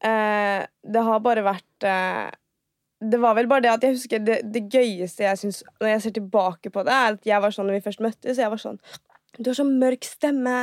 Eh, 0.04 0.68
det 0.68 1.08
har 1.08 1.24
bare 1.24 1.48
vært 1.48 1.88
Det 3.00 3.20
var 3.22 3.36
vel 3.38 3.48
bare 3.48 3.64
det 3.64 3.72
at 3.72 3.84
jeg 3.86 3.96
husker 3.96 4.24
det, 4.24 4.42
det 4.52 4.66
gøyeste 4.68 5.24
jeg 5.24 5.40
syns 5.40 5.62
når 5.80 5.94
jeg 5.94 6.02
ser 6.04 6.16
tilbake 6.18 6.72
på 6.74 6.84
det, 6.84 6.96
er 6.96 7.16
at 7.16 7.30
jeg 7.30 7.44
var 7.46 7.56
sånn 7.56 7.70
når 7.70 7.78
vi 7.78 7.86
først 7.86 8.04
møttes, 8.04 8.42
jeg 8.42 8.52
var 8.52 8.60
sånn 8.60 8.82
du 9.40 9.48
har 9.48 9.56
så 9.56 9.64
mørk 9.64 10.04
stemme. 10.04 10.56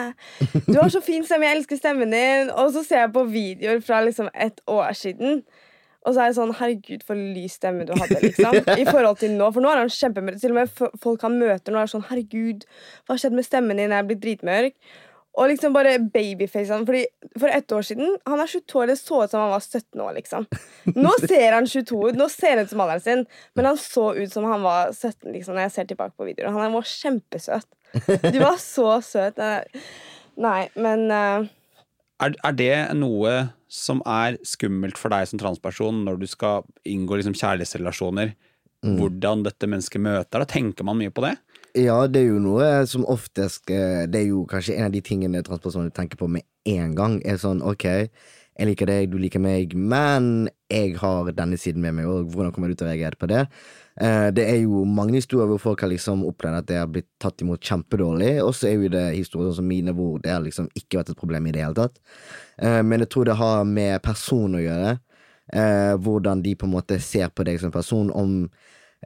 Du 0.67 0.75
har 0.77 0.91
så 0.93 1.01
fin 1.01 1.25
stemme. 1.25 1.47
Jeg 1.49 1.57
elsker 1.57 1.79
stemmen 1.79 2.11
din. 2.13 2.51
Og 2.61 2.75
så 2.75 2.83
ser 2.85 3.07
jeg 3.07 3.13
på 3.15 3.23
videoer 3.31 3.81
fra 3.81 4.03
liksom 4.05 4.29
et 4.35 4.61
år 4.69 4.93
siden. 4.93 5.41
Og 6.07 6.15
så 6.15 6.23
er 6.23 6.29
jeg 6.29 6.37
sånn 6.37 6.53
Herregud, 6.55 7.03
for 7.07 7.19
lys 7.19 7.57
stemme 7.59 7.87
du 7.87 7.95
hadde, 7.99 8.21
liksom. 8.23 8.61
I 8.83 8.87
forhold 8.87 9.19
til 9.23 9.35
nå. 9.35 9.49
For 9.55 9.65
nå 9.65 9.73
er 9.73 9.83
han 9.83 9.91
kjempemørk. 9.91 10.39
Til 10.43 10.55
og 10.55 10.61
med 10.61 11.01
folk 11.03 11.25
han 11.27 11.39
møter 11.41 11.75
nå, 11.75 11.81
er 11.81 11.91
sånn 11.91 12.07
Herregud, 12.11 12.67
hva 13.07 13.17
har 13.17 13.23
skjedd 13.25 13.39
med 13.39 13.49
stemmen 13.49 13.81
din? 13.81 13.91
Jeg 13.91 14.05
er 14.05 14.11
blitt 14.11 14.23
dritmørk. 14.23 14.77
Og 15.37 15.51
liksom 15.51 15.75
bare 15.77 15.99
babyface 16.01 16.73
han. 16.73 16.87
Fordi 16.89 17.05
For 17.37 17.53
ett 17.53 17.73
år 17.73 17.85
siden 17.85 18.15
Han 18.25 18.41
er 18.41 18.49
22 18.49 18.79
år, 18.81 18.87
det 18.89 18.97
så 18.97 19.19
ut 19.25 19.31
som 19.31 19.43
han 19.43 19.53
var 19.53 19.61
17 19.61 20.01
år, 20.01 20.15
liksom. 20.17 20.47
Nå 20.97 21.13
ser 21.29 21.53
han 21.53 21.69
22 21.69 22.01
ut, 22.09 22.17
nå 22.17 22.29
ser 22.33 22.57
han 22.57 22.65
ut 22.65 22.73
som 22.73 22.83
alderen 22.85 23.05
sin, 23.05 23.25
men 23.55 23.69
han 23.69 23.81
så 23.81 24.11
ut 24.17 24.33
som 24.33 24.49
han 24.49 24.65
var 24.65 24.93
17 24.95 25.33
liksom, 25.35 25.55
når 25.55 25.67
jeg 25.67 25.75
ser 25.77 25.89
tilbake 25.93 26.17
på 26.17 26.29
videoen. 26.31 26.57
Han 26.57 26.77
var 26.77 26.89
kjempesøt. 26.89 27.69
Du 28.33 28.39
var 28.41 28.57
så 28.61 28.97
søt. 29.05 29.39
Eh, 29.39 29.85
Nei, 30.41 30.67
men 30.77 31.07
uh... 31.11 31.47
Er, 32.23 32.33
er 32.49 32.57
det 32.57 32.75
noe 32.97 33.33
som 33.73 34.01
er 34.09 34.39
skummelt 34.47 34.97
for 35.01 35.13
deg 35.13 35.27
som 35.29 35.41
transperson 35.41 36.05
når 36.07 36.21
du 36.21 36.27
skal 36.31 36.65
inngå 36.89 37.19
liksom 37.19 37.37
kjærlighetsrelasjoner? 37.37 38.33
Hvordan 38.87 39.43
dette 39.47 39.69
mennesket 39.69 40.03
møter 40.05 40.43
deg? 40.43 40.51
Tenker 40.53 40.87
man 40.87 40.99
mye 41.01 41.13
på 41.13 41.25
det? 41.25 41.35
Ja, 41.77 42.07
det 42.09 42.23
er 42.23 42.31
jo 42.31 42.39
noe 42.41 42.67
som 42.89 43.05
oftest 43.11 43.69
eh, 43.75 44.07
Det 44.09 44.23
er 44.23 44.31
jo 44.31 44.47
kanskje 44.49 44.79
en 44.79 44.87
av 44.89 44.95
de 44.95 45.03
tingene 45.05 45.43
transpersoner 45.45 45.93
tenker 45.95 46.17
på 46.21 46.29
med 46.31 46.47
en 46.67 46.95
gang. 46.97 47.19
Er 47.29 47.37
sånn 47.39 47.61
ok, 47.63 47.85
jeg 48.57 48.69
liker 48.71 48.89
deg, 48.89 49.11
du 49.13 49.19
liker 49.21 49.43
meg, 49.45 49.75
men 49.77 50.49
jeg 50.73 50.95
har 51.03 51.29
denne 51.37 51.59
siden 51.61 51.85
med 51.85 51.99
meg 51.99 52.09
òg. 52.09 52.31
Hvordan 52.33 52.55
kommer 52.55 52.73
du 52.73 52.79
til 52.79 52.87
å 52.87 52.91
reagere 52.91 53.21
på 53.21 53.29
det? 53.29 53.43
Eh, 54.01 54.31
Det 54.35 54.47
er 54.49 54.63
jo 54.63 54.87
mange 54.89 55.19
historier 55.19 55.51
hvor 55.51 55.61
folk 55.61 55.85
har 55.85 55.93
liksom 55.93 56.25
opplevd 56.27 56.63
at 56.63 56.69
det 56.71 56.79
har 56.81 56.89
blitt 56.89 57.11
tatt 57.23 57.45
imot 57.45 57.61
kjempedårlig, 57.61 58.33
og 58.43 58.55
så 58.57 58.71
er 58.71 58.79
jo 58.81 58.93
det 58.97 59.05
historier 59.19 59.53
som 59.59 59.69
mine 59.69 59.93
hvor 59.97 60.17
det 60.25 60.33
har 60.33 60.41
liksom 60.47 60.71
ikke 60.75 61.03
vært 61.03 61.13
et 61.13 61.21
problem 61.21 61.47
i 61.47 61.53
det 61.59 61.67
hele 61.67 61.77
tatt. 61.77 62.01
Eh, 62.57 62.81
Men 62.83 63.05
jeg 63.05 63.11
tror 63.13 63.29
det 63.29 63.37
har 63.43 63.65
med 63.69 64.01
person 64.03 64.57
å 64.57 64.65
gjøre. 64.65 64.97
Hvordan 65.47 66.41
de 66.43 66.57
på 66.59 66.67
en 66.67 66.73
måte 66.73 66.97
ser 66.99 67.29
på 67.31 67.45
deg 67.47 67.61
som 67.63 67.71
person, 67.71 68.09
om 68.11 68.49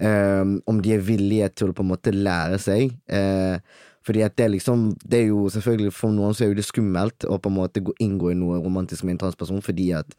eh, 0.01 0.45
om 0.67 0.83
de 0.83 0.93
er 0.95 1.07
villige 1.07 1.49
til 1.55 1.73
å 1.73 1.77
på 1.77 1.87
en 1.87 1.93
måte 1.93 2.15
lære 2.15 2.61
seg. 2.63 2.95
Uh, 3.11 3.59
fordi 4.07 4.23
at 4.25 4.37
det 4.37 4.45
er 4.47 4.55
liksom 4.55 4.95
Det 5.05 5.19
er 5.19 5.27
jo 5.29 5.49
selvfølgelig 5.53 5.93
For 5.93 6.09
noen 6.09 6.33
så 6.33 6.47
er 6.47 6.55
det 6.57 6.65
skummelt 6.65 7.27
å 7.29 7.37
på 7.37 7.51
en 7.51 7.59
måte 7.59 7.83
gå, 7.85 7.93
inngå 8.01 8.31
i 8.33 8.39
noe 8.39 8.61
romantisk 8.65 9.05
med 9.05 9.19
en 9.19 9.27
transperson 9.27 9.61
fordi 9.63 9.91
at 9.93 10.17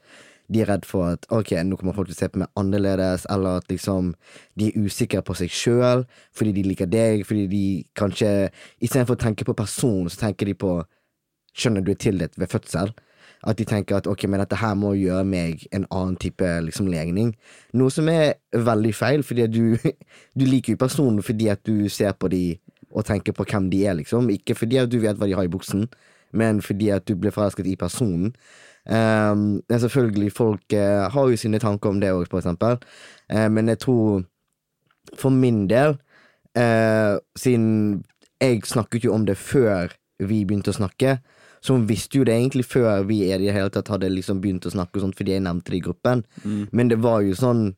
de 0.52 0.60
er 0.60 0.68
redd 0.68 0.84
for 0.84 1.14
at 1.14 1.24
ok, 1.32 1.54
nå 1.64 1.78
kommer 1.80 1.96
folk 1.96 2.10
til 2.10 2.18
å 2.18 2.20
se 2.20 2.28
på 2.28 2.42
meg 2.42 2.50
annerledes, 2.60 3.24
eller 3.32 3.62
at 3.62 3.70
liksom 3.72 4.10
de 4.60 4.68
er 4.68 4.84
usikre 4.84 5.22
på 5.24 5.36
seg 5.40 5.54
sjøl 5.54 6.04
fordi 6.36 6.52
de 6.58 6.66
liker 6.66 6.90
deg, 6.92 7.24
fordi 7.28 7.46
de 7.48 7.62
kanskje 7.96 8.50
Istedenfor 8.84 9.16
å 9.16 9.22
tenke 9.22 9.48
på 9.48 9.56
personen, 9.56 10.12
så 10.12 10.26
tenker 10.26 10.52
de 10.52 10.58
på 10.60 10.82
Skjønner 11.56 11.84
du 11.84 11.94
er 11.94 12.00
tildelt 12.00 12.36
ved 12.40 12.52
fødsel? 12.52 12.92
At 13.48 13.58
de 13.58 13.66
tenker 13.66 13.98
at 13.98 14.08
ok, 14.08 14.28
men 14.30 14.44
dette 14.44 14.60
her 14.62 14.76
må 14.78 14.94
gjøre 14.94 15.26
meg 15.26 15.64
en 15.74 15.88
annen 15.90 16.18
type 16.22 16.46
liksom 16.68 16.90
legning. 16.92 17.34
Noe 17.74 17.94
som 17.94 18.10
er 18.12 18.36
veldig 18.54 18.94
feil, 18.94 19.24
fordi 19.26 19.48
du, 19.50 19.64
du 20.38 20.46
liker 20.46 20.76
jo 20.76 20.84
personen 20.84 21.24
fordi 21.26 21.50
at 21.54 21.64
du 21.66 21.90
ser 21.90 22.14
på 22.14 22.30
de 22.32 22.44
og 22.92 23.06
tenker 23.08 23.32
på 23.32 23.46
hvem 23.48 23.70
de 23.72 23.86
er, 23.88 23.96
liksom. 23.96 24.30
Ikke 24.30 24.56
fordi 24.56 24.82
at 24.82 24.92
du 24.92 25.00
vet 25.00 25.18
hva 25.18 25.30
de 25.30 25.36
har 25.38 25.48
i 25.48 25.52
buksen, 25.52 25.88
men 26.36 26.62
fordi 26.62 26.90
at 26.92 27.08
du 27.08 27.16
ble 27.16 27.32
forelsket 27.32 27.70
i 27.72 27.78
personen. 27.80 28.34
Um, 28.86 29.62
selvfølgelig, 29.70 30.32
folk 30.34 30.74
uh, 30.74 31.08
har 31.14 31.30
jo 31.30 31.38
sine 31.38 31.60
tanker 31.60 31.90
om 31.90 32.02
det 32.02 32.12
òg, 32.12 32.26
for 32.30 32.42
eksempel. 32.42 32.80
Uh, 33.34 33.48
men 33.52 33.70
jeg 33.70 33.80
tror, 33.80 34.24
for 35.16 35.30
min 35.30 35.68
del, 35.70 35.98
uh, 36.58 37.18
siden 37.36 38.04
jeg 38.42 38.66
snakket 38.66 39.06
jo 39.06 39.14
om 39.14 39.26
det 39.26 39.38
før 39.38 39.94
vi 40.20 40.44
begynte 40.46 40.74
å 40.74 40.80
snakke, 40.82 41.20
hun 41.70 41.86
visste 41.90 42.18
jo 42.18 42.26
det 42.26 42.34
egentlig 42.34 42.66
før 42.66 43.04
vi 43.06 43.22
i 43.28 43.38
det 43.38 43.54
hele 43.54 43.70
tatt 43.74 43.92
hadde 43.94 44.10
liksom 44.10 44.42
begynt 44.42 44.66
å 44.66 44.74
snakke 44.74 44.98
og 44.98 45.06
sånt, 45.06 45.18
fordi 45.20 45.36
jeg 45.36 45.46
nevnte 45.46 45.74
det 45.74 45.78
i 45.78 45.86
gruppen. 45.86 46.24
Men 46.74 46.90
det 46.90 46.98
var 47.04 47.22
jo 47.26 47.38
sånn 47.38 47.72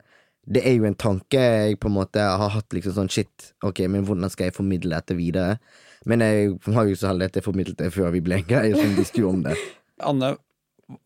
Det 0.43 0.60
er 0.67 0.74
jo 0.76 0.84
en 0.84 0.98
tanke 1.00 1.39
jeg 1.39 1.78
på 1.80 1.88
en 1.88 1.96
måte 1.96 2.19
har 2.19 2.50
hatt, 2.52 2.74
liksom 2.76 2.91
sånn 2.98 3.12
shit, 3.12 3.54
ok, 3.63 3.86
men 3.88 4.04
hvordan 4.04 4.28
skal 4.28 4.50
jeg 4.50 4.56
formidle 4.58 4.91
dette 4.91 5.15
videre? 5.15 5.54
Men 6.04 6.19
jeg 6.19 6.58
var 6.65 6.89
jo 6.89 6.98
så 7.00 7.13
heldig 7.13 7.30
at 7.30 7.38
jeg 7.39 7.46
formidlet 7.46 7.80
det 7.80 7.93
før 7.96 8.12
vi 8.12 8.19
ble 8.26 8.41
en 8.41 8.50
greie, 8.50 8.74
så 8.76 8.84
hun 8.84 8.98
visste 8.98 9.22
jo 9.22 9.30
om 9.30 9.39
det. 9.46 9.56
Anne, 10.10 10.34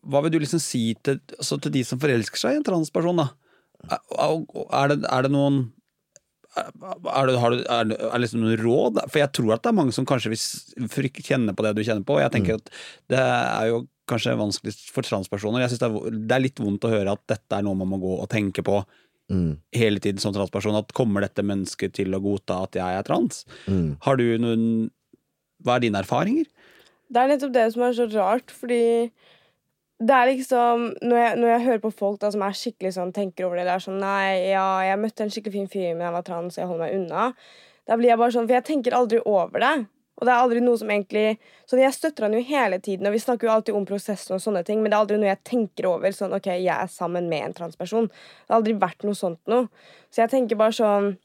hva 0.02 0.24
vil 0.24 0.34
du 0.34 0.40
liksom 0.42 0.58
si 0.58 0.82
til, 1.06 1.20
altså 1.38 1.60
til 1.62 1.76
de 1.76 1.84
som 1.86 2.00
forelsker 2.02 2.42
seg 2.42 2.56
i 2.56 2.58
en 2.58 2.66
transperson, 2.66 3.22
da? 3.22 3.28
Er, 3.86 4.02
er, 4.18 4.90
det, 4.90 4.98
er 5.06 5.28
det 5.28 5.30
noen 5.30 5.68
er 6.58 7.28
det, 7.30 7.38
har 7.42 7.54
du, 7.54 7.60
er 7.64 7.92
er 8.08 8.22
liksom 8.22 8.42
noen 8.44 8.60
råd? 8.62 9.02
For 9.08 9.22
jeg 9.22 9.32
tror 9.38 9.54
at 9.56 9.64
det 9.64 9.70
er 9.72 9.78
mange 9.78 9.94
som 9.96 10.06
kanskje 10.08 10.32
vil 10.34 11.10
kjenne 11.22 11.54
på 11.56 11.64
det 11.66 11.74
du 11.78 11.82
kjenner 11.86 12.06
på. 12.06 12.18
Og 12.18 12.24
jeg 12.24 12.34
tenker 12.36 12.58
at 12.60 12.72
det 13.12 13.22
er 13.22 13.70
jo 13.72 13.82
kanskje 14.08 14.36
vanskeligst 14.40 14.88
for 14.94 15.04
transpersoner. 15.04 15.64
Jeg 15.64 15.74
synes 15.74 15.82
det, 15.84 15.90
er, 15.90 16.22
det 16.30 16.36
er 16.38 16.44
litt 16.46 16.62
vondt 16.62 16.86
å 16.88 16.92
høre 16.92 17.12
at 17.16 17.24
dette 17.28 17.58
er 17.58 17.66
noe 17.66 17.76
man 17.76 17.90
må 17.92 18.00
gå 18.04 18.14
og 18.22 18.30
tenke 18.32 18.64
på 18.66 18.82
Mm, 19.28 19.58
hele 19.76 20.00
tiden 20.00 20.16
som 20.22 20.32
transperson. 20.32 20.72
At 20.78 20.94
kommer 20.96 21.20
dette 21.20 21.42
mennesket 21.44 21.92
til 21.98 22.16
å 22.16 22.20
godta 22.24 22.62
at 22.64 22.78
jeg 22.78 22.96
er 22.96 23.04
trans? 23.04 23.42
mm, 23.68 23.98
Har 24.06 24.16
du 24.16 24.24
noen 24.40 24.62
Hva 25.60 25.74
er 25.76 25.82
dine 25.84 26.00
erfaringer? 26.00 26.46
Det 27.12 27.20
er 27.20 27.28
nettopp 27.34 27.52
det 27.52 27.66
som 27.74 27.82
er 27.84 27.92
så 27.92 28.06
rart, 28.08 28.48
fordi 28.48 29.10
det 29.98 30.14
er 30.14 30.28
liksom 30.30 30.82
Når 31.02 31.18
jeg, 31.18 31.36
når 31.40 31.48
jeg 31.48 31.64
hører 31.66 31.80
på 31.82 31.90
folk 31.90 32.20
da 32.22 32.30
som 32.30 32.42
er 32.46 32.56
skikkelig 32.56 32.94
sånn 32.94 33.12
tenker 33.14 33.48
over 33.48 33.58
det, 33.58 33.66
det 33.66 33.74
er 33.74 33.84
sånn 33.84 34.00
Nei, 34.02 34.50
ja, 34.52 34.66
jeg 34.86 35.00
møtte 35.02 35.26
en 35.26 35.32
skikkelig 35.34 35.56
fin 35.56 35.70
fyr, 35.72 35.94
men 35.94 36.06
jeg 36.06 36.14
var 36.14 36.26
trans, 36.26 36.58
jeg 36.58 36.70
holder 36.70 36.86
meg 36.86 36.98
unna. 37.00 37.30
Da 37.88 37.96
blir 37.98 38.12
jeg 38.12 38.20
bare 38.20 38.34
sånn 38.36 38.46
For 38.46 38.58
jeg 38.58 38.68
tenker 38.68 38.96
aldri 38.98 39.22
over 39.26 39.64
det. 39.64 39.74
Og 40.18 40.26
det 40.26 40.32
er 40.34 40.42
aldri 40.42 40.62
noe 40.62 40.78
som 40.78 40.90
egentlig 40.90 41.26
Sånn, 41.68 41.82
Jeg 41.82 41.94
støtter 41.96 42.26
han 42.26 42.36
jo 42.36 42.44
hele 42.46 42.80
tiden, 42.82 43.06
og 43.08 43.14
vi 43.14 43.22
snakker 43.22 43.48
jo 43.48 43.54
alltid 43.54 43.78
om 43.78 43.86
prosessen, 43.88 44.36
og 44.36 44.42
sånne 44.42 44.64
ting, 44.66 44.82
men 44.82 44.90
det 44.90 44.98
er 44.98 45.04
aldri 45.04 45.20
noe 45.20 45.30
jeg 45.30 45.44
tenker 45.46 45.90
over. 45.90 46.14
Sånn, 46.14 46.34
ok, 46.34 46.50
jeg 46.56 46.74
er 46.74 46.90
sammen 46.90 47.28
med 47.30 47.44
en 47.44 47.56
transperson. 47.58 48.08
Det 48.08 48.54
har 48.54 48.62
aldri 48.62 48.74
vært 48.80 49.06
noe 49.06 49.18
sånt 49.18 49.40
noe. 49.50 49.68
Så 50.10 50.22
jeg 50.24 50.34
tenker 50.34 50.60
bare 50.60 50.76
sånn 50.78 51.16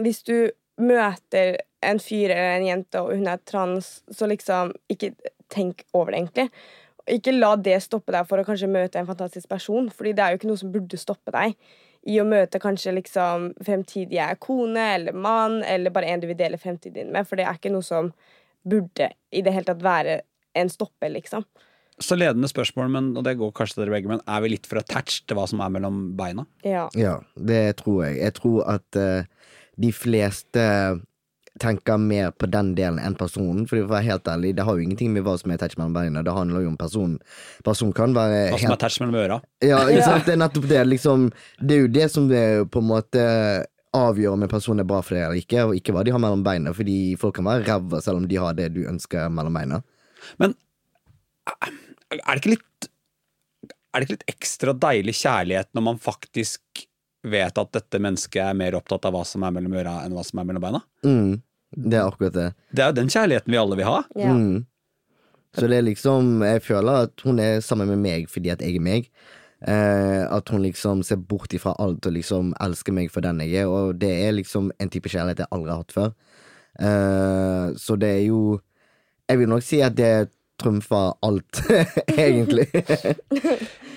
Hvis 0.00 0.22
du 0.28 0.52
møter 0.80 1.58
en 1.84 1.98
fyr 2.00 2.30
eller 2.32 2.56
en 2.56 2.68
jente, 2.68 3.00
og 3.02 3.16
hun 3.16 3.28
er 3.28 3.42
trans, 3.48 4.00
så 4.12 4.28
liksom 4.30 4.76
Ikke 4.92 5.14
tenk 5.52 5.84
over 5.92 6.12
det, 6.12 6.22
egentlig. 6.22 6.48
Ikke 7.10 7.34
la 7.34 7.54
det 7.58 7.80
stoppe 7.82 8.14
deg 8.14 8.28
for 8.28 8.38
å 8.38 8.46
kanskje 8.46 8.70
møte 8.70 9.00
en 9.00 9.08
fantastisk 9.08 9.48
person, 9.50 9.88
Fordi 9.90 10.12
det 10.14 10.22
er 10.22 10.34
jo 10.34 10.40
ikke 10.40 10.50
noe 10.50 10.60
som 10.60 10.74
burde 10.74 11.00
stoppe 11.00 11.34
deg 11.34 11.56
i 12.02 12.18
å 12.18 12.26
møte 12.26 12.58
kanskje 12.62 12.96
liksom 12.96 13.52
fremtidige 13.62 14.26
kone 14.42 14.86
eller 14.96 15.14
mann, 15.14 15.60
eller 15.62 15.94
bare 15.94 16.10
en 16.10 16.22
du 16.22 16.26
vil 16.26 16.38
dele 16.38 16.58
fremtiden 16.58 16.98
din 16.98 17.12
med, 17.14 17.28
for 17.28 17.38
det 17.38 17.46
er 17.46 17.58
ikke 17.58 17.70
noe 17.70 17.86
som 17.86 18.10
burde 18.66 19.12
i 19.30 19.42
det 19.42 19.54
hele 19.54 19.68
tatt 19.68 19.84
være 19.84 20.16
en 20.58 20.70
stopper, 20.70 21.12
liksom. 21.14 21.46
Så 22.02 22.16
ledende 22.18 22.48
spørsmål, 22.50 22.90
men, 22.90 23.10
og 23.18 23.22
det 23.26 23.36
går 23.38 23.52
kanskje 23.54 23.76
til 23.76 23.84
dere 23.84 23.94
begge, 23.94 24.10
men 24.10 24.22
er 24.26 24.42
vi 24.42 24.54
litt 24.54 24.66
for 24.66 24.80
attached 24.80 25.28
til 25.28 25.38
hva 25.38 25.46
som 25.50 25.62
er 25.62 25.70
mellom 25.74 26.02
beina? 26.18 26.46
Ja. 26.66 26.88
Ja, 26.98 27.20
det 27.36 27.62
tror 27.82 28.06
jeg. 28.06 28.18
Jeg 28.24 28.36
tror 28.40 28.64
at 28.74 28.98
uh, 28.98 29.52
de 29.80 29.92
fleste 29.94 30.64
tenker 31.62 31.98
mer 32.02 32.32
på 32.34 32.48
den 32.50 32.72
delen 32.78 32.98
enn 33.02 33.16
personen. 33.18 33.64
For 33.70 33.80
å 33.80 33.88
være 33.90 34.08
helt 34.10 34.28
ærlig, 34.28 34.54
det 34.58 34.66
har 34.66 34.76
jo 34.76 34.84
ingenting 34.84 35.12
med 35.14 35.24
hva 35.26 35.36
som 35.40 35.52
er 35.52 35.60
attached 35.60 35.80
mellom 35.80 35.96
beina. 35.96 36.24
Det 36.26 36.34
handler 36.36 36.64
jo 36.66 36.72
om 36.72 36.78
personen. 36.80 37.18
Person 37.66 37.92
kan 37.96 38.14
være 38.16 38.48
Hva 38.50 38.58
som 38.58 38.58
er 38.58 38.66
helt 38.66 38.78
attached 38.78 39.04
mellom 39.04 39.20
øra? 39.22 39.38
Ja, 39.64 39.82
ikke 39.86 40.06
sant? 40.08 40.26
Det 40.26 40.34
er 40.34 40.42
nettopp 40.42 40.68
det. 40.70 40.82
Liksom, 40.90 41.28
det 41.62 41.76
er 41.76 41.84
jo 41.84 41.92
det 41.98 42.08
som 42.12 42.26
er 42.34 42.64
på 42.66 42.82
en 42.82 42.90
måte 42.90 43.26
avgjør 43.92 44.36
om 44.36 44.44
en 44.46 44.52
person 44.52 44.80
er 44.80 44.88
bra 44.88 45.00
for 45.04 45.16
deg 45.16 45.26
eller 45.26 45.40
ikke, 45.40 45.64
og 45.68 45.76
ikke 45.76 45.94
hva 45.94 46.04
de 46.06 46.14
har 46.14 46.22
mellom 46.22 46.44
beina. 46.46 46.72
Fordi 46.76 46.98
folk 47.20 47.36
kan 47.38 47.48
være 47.48 47.66
ræva 47.68 48.00
selv 48.04 48.22
om 48.22 48.28
de 48.28 48.40
har 48.40 48.56
det 48.58 48.70
du 48.76 48.82
ønsker 48.88 49.32
mellom 49.32 49.58
beina. 49.58 49.82
Men 50.40 50.56
Er 52.12 52.36
det 52.36 52.42
ikke 52.42 52.52
litt 52.54 52.88
Er 53.92 54.00
det 54.00 54.06
ikke 54.06 54.16
litt 54.16 54.30
ekstra 54.30 54.72
deilig 54.78 55.14
kjærlighet 55.18 55.68
når 55.74 55.84
man 55.90 55.98
faktisk 56.00 56.86
vet 57.22 57.58
at 57.58 57.72
dette 57.74 58.00
mennesket 58.02 58.40
er 58.42 58.56
mer 58.58 58.74
opptatt 58.78 59.04
av 59.06 59.14
hva 59.14 59.22
som 59.26 59.44
er 59.46 59.52
mellom 59.54 59.74
øra, 59.78 59.98
enn 60.02 60.14
hva 60.16 60.24
som 60.26 60.40
er 60.40 60.46
mellom 60.48 60.64
beina? 60.64 60.80
Mm, 61.06 61.36
det 61.76 61.98
er 61.98 62.06
akkurat 62.06 62.36
det. 62.36 62.48
Det 62.70 62.84
er 62.84 62.92
jo 62.92 62.98
den 63.00 63.12
kjærligheten 63.12 63.52
vi 63.54 63.60
alle 63.60 63.78
vil 63.80 63.88
ha. 63.88 64.02
Ja. 64.18 64.32
Mm. 64.32 64.66
Så 65.52 65.68
det 65.68 65.76
er 65.76 65.84
liksom 65.84 66.40
Jeg 66.40 66.62
føler 66.64 67.06
at 67.06 67.24
hun 67.26 67.38
er 67.42 67.60
sammen 67.60 67.90
med 67.92 68.00
meg 68.00 68.30
fordi 68.32 68.52
at 68.52 68.62
jeg 68.64 68.78
er 68.78 68.84
meg. 68.84 69.08
Eh, 69.62 70.24
at 70.26 70.48
hun 70.50 70.64
liksom 70.64 71.04
ser 71.06 71.20
bort 71.22 71.52
ifra 71.54 71.74
alt 71.78 72.06
og 72.08 72.16
liksom 72.16 72.50
elsker 72.64 72.94
meg 72.96 73.12
for 73.14 73.22
den 73.22 73.38
jeg 73.44 73.62
er, 73.62 73.70
og 73.70 73.94
det 74.00 74.10
er 74.24 74.32
liksom 74.34 74.72
en 74.82 74.90
type 74.90 75.12
kjærlighet 75.12 75.44
jeg 75.44 75.52
aldri 75.54 75.70
har 75.70 75.84
hatt 75.84 75.94
før. 75.94 76.14
Eh, 76.82 77.66
så 77.78 77.96
det 78.00 78.08
er 78.08 78.22
jo 78.26 78.60
Jeg 79.28 79.38
vil 79.38 79.48
nok 79.48 79.62
si 79.62 79.78
at 79.80 79.94
det 79.96 80.32
trumfer 80.60 81.14
alt, 81.22 81.62
egentlig. 82.26 82.66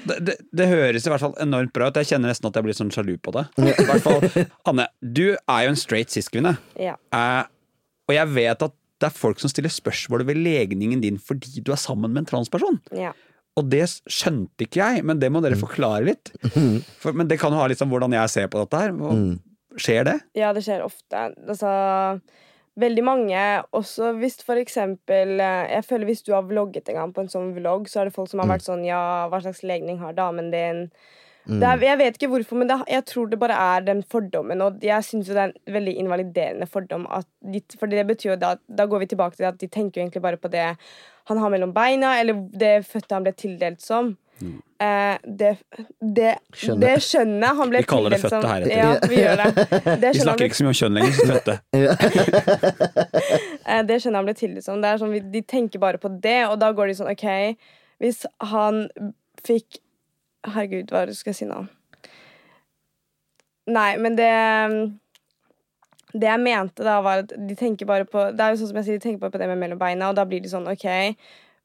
Det, 0.05 0.19
det, 0.21 0.33
det 0.53 0.67
høres 0.69 1.07
i 1.07 1.09
hvert 1.09 1.23
fall 1.23 1.31
enormt 1.41 1.71
bra 1.73 1.87
ut. 1.89 1.95
Jeg 1.97 2.11
kjenner 2.11 2.29
nesten 2.29 2.45
at 2.45 2.57
jeg 2.59 2.65
blir 2.67 2.75
sånn 2.77 2.91
sjalu 2.93 3.15
på 3.25 3.31
det. 3.33 3.41
I 3.57 3.87
hvert 3.87 4.03
fall, 4.05 4.21
Anne, 4.69 4.85
du 5.01 5.31
er 5.33 5.63
jo 5.65 5.71
en 5.71 5.79
straight 5.81 6.13
cis-kvinne. 6.13 6.51
Ja. 6.77 6.93
Eh, 7.09 7.47
og 8.05 8.15
jeg 8.15 8.33
vet 8.35 8.67
at 8.67 8.75
det 9.01 9.09
er 9.09 9.15
folk 9.15 9.41
som 9.41 9.51
stiller 9.51 9.73
spørsmål 9.73 10.23
ved 10.27 10.39
legningen 10.39 11.01
din 11.03 11.17
fordi 11.19 11.59
du 11.59 11.73
er 11.75 11.79
sammen 11.81 12.13
med 12.13 12.23
en 12.23 12.29
transperson. 12.29 12.79
Ja. 12.95 13.11
Og 13.55 13.67
det 13.71 13.85
skjønte 14.11 14.67
ikke 14.67 14.81
jeg, 14.81 15.03
men 15.07 15.19
det 15.19 15.29
må 15.31 15.41
dere 15.43 15.59
forklare 15.59 16.03
litt. 16.07 16.31
For, 17.01 17.15
men 17.15 17.27
det 17.27 17.39
kan 17.41 17.55
jo 17.55 17.59
ha 17.59 17.67
litt 17.71 17.79
sånn 17.79 17.91
hvordan 17.91 18.15
jeg 18.15 18.31
ser 18.31 18.49
på 18.51 18.63
dette 18.63 18.81
her. 18.81 18.95
Og 18.95 19.35
Skjer 19.75 20.05
det? 20.07 20.15
Ja, 20.37 20.53
det 20.55 20.63
skjer 20.63 20.83
ofte. 20.85 21.21
Altså, 21.49 21.69
veldig 22.79 23.03
mange, 23.03 23.41
også 23.75 24.13
hvis 24.21 24.37
for 24.45 24.59
eksempel 24.59 25.39
eh, 25.43 25.73
Jeg 25.73 25.85
føler 25.87 26.09
hvis 26.09 26.23
du 26.27 26.31
har 26.35 26.47
vlogget 26.47 26.91
en 26.91 26.99
gang 26.99 27.13
på 27.15 27.25
en 27.25 27.31
sånn 27.31 27.53
vlogg, 27.57 27.89
så 27.91 28.01
er 28.01 28.09
det 28.09 28.15
folk 28.15 28.31
som 28.31 28.43
har 28.43 28.51
vært 28.53 28.67
sånn 28.67 28.85
Ja, 28.87 29.27
hva 29.31 29.41
slags 29.43 29.63
legning 29.67 29.99
har 30.03 30.15
damen 30.17 30.51
din? 30.53 30.85
Det 31.45 31.67
er, 31.69 31.81
jeg 31.85 31.97
vet 32.01 32.17
ikke 32.17 32.29
hvorfor, 32.31 32.57
men 32.57 32.69
det, 32.69 32.79
jeg 32.89 33.05
tror 33.05 33.29
det 33.29 33.39
bare 33.41 33.57
er 33.75 33.85
den 33.85 34.01
fordommen. 34.11 34.61
Og 34.65 34.83
jeg 34.83 35.05
syns 35.05 35.29
det 35.29 35.37
er 35.37 35.51
en 35.51 35.73
veldig 35.77 35.95
invaliderende 36.01 36.67
fordom. 36.69 37.05
At 37.13 37.27
de, 37.45 37.61
for 37.79 37.91
det 37.91 38.05
betyr 38.09 38.31
jo 38.33 38.37
da, 38.41 38.55
da 38.65 38.87
går 38.89 39.03
vi 39.03 39.11
tilbake 39.13 39.37
til 39.37 39.49
at 39.49 39.59
de 39.61 39.69
tenker 39.69 39.99
jo 40.01 40.05
egentlig 40.07 40.23
bare 40.25 40.41
på 40.41 40.49
det 40.53 40.71
han 41.25 41.41
har 41.41 41.49
mellom 41.49 41.73
beina, 41.73 42.19
eller 42.21 42.37
det 42.53 42.85
fødte 42.85 43.17
han 43.17 43.25
ble 43.25 43.33
tildelt 43.37 43.81
som. 43.81 44.15
Eh, 44.41 45.15
det, 45.23 45.53
det, 46.03 46.33
skjønnet 46.53 47.55
han 47.57 47.71
ble 47.71 47.79
Vi 47.81 47.87
kaller 47.89 48.13
det 48.13 48.19
tildelt 48.19 48.33
som. 48.33 48.43
fødte 48.43 48.51
heretter. 48.51 48.77
Ja, 48.77 48.89
vi 49.09 49.21
gjør 49.21 49.41
det. 49.41 49.67
det 50.03 50.11
Vi 50.17 50.25
snakker 50.25 50.49
ikke 50.49 50.59
så 50.59 50.65
mye 50.65 50.73
om 50.73 50.79
kjønn 50.81 50.99
lenger. 50.99 51.13
Så 51.15 51.29
fødte. 51.31 51.55
Eh, 53.65 53.81
Det 53.81 53.95
skjønner 53.97 54.19
han 54.21 54.27
ble 54.27 54.35
tildelt 54.37 54.65
som. 54.65 54.81
Det 54.81 54.89
er 54.91 54.99
sånn, 55.01 55.15
de 55.33 55.41
tenker 55.49 55.81
bare 55.81 55.97
på 55.97 56.11
det, 56.21 56.41
og 56.45 56.59
da 56.61 56.67
går 56.77 56.91
de 56.91 56.97
sånn 56.99 57.09
OK, 57.09 57.23
hvis 58.03 58.19
han 58.51 58.83
fikk 59.41 59.79
Herregud, 60.53 60.91
hva 60.93 61.07
skal 61.13 61.33
jeg 61.33 61.41
si 61.41 61.49
nå? 61.49 61.63
Nei, 63.75 63.95
men 63.97 64.17
det 64.19 64.29
Det 66.13 66.29
jeg 66.29 66.39
mente 66.39 66.85
da, 66.85 66.99
var 67.03 67.23
at 67.25 67.33
de 67.33 67.55
tenker 67.57 67.89
bare 67.89 68.05
på 68.05 68.29
Det 68.31 68.43
er 68.43 68.53
jo 68.53 68.61
sånn 68.61 68.71
som 68.71 68.77
jeg 68.81 68.87
sier, 68.87 68.99
de 68.99 69.07
tenker 69.07 69.23
bare 69.23 69.33
på 69.33 69.41
det 69.41 69.49
med 69.51 69.59
mellom 69.63 69.81
beina, 69.81 70.11
og 70.11 70.19
da 70.19 70.27
blir 70.27 70.43
de 70.43 70.51
sånn 70.51 70.69
OK. 70.71 70.85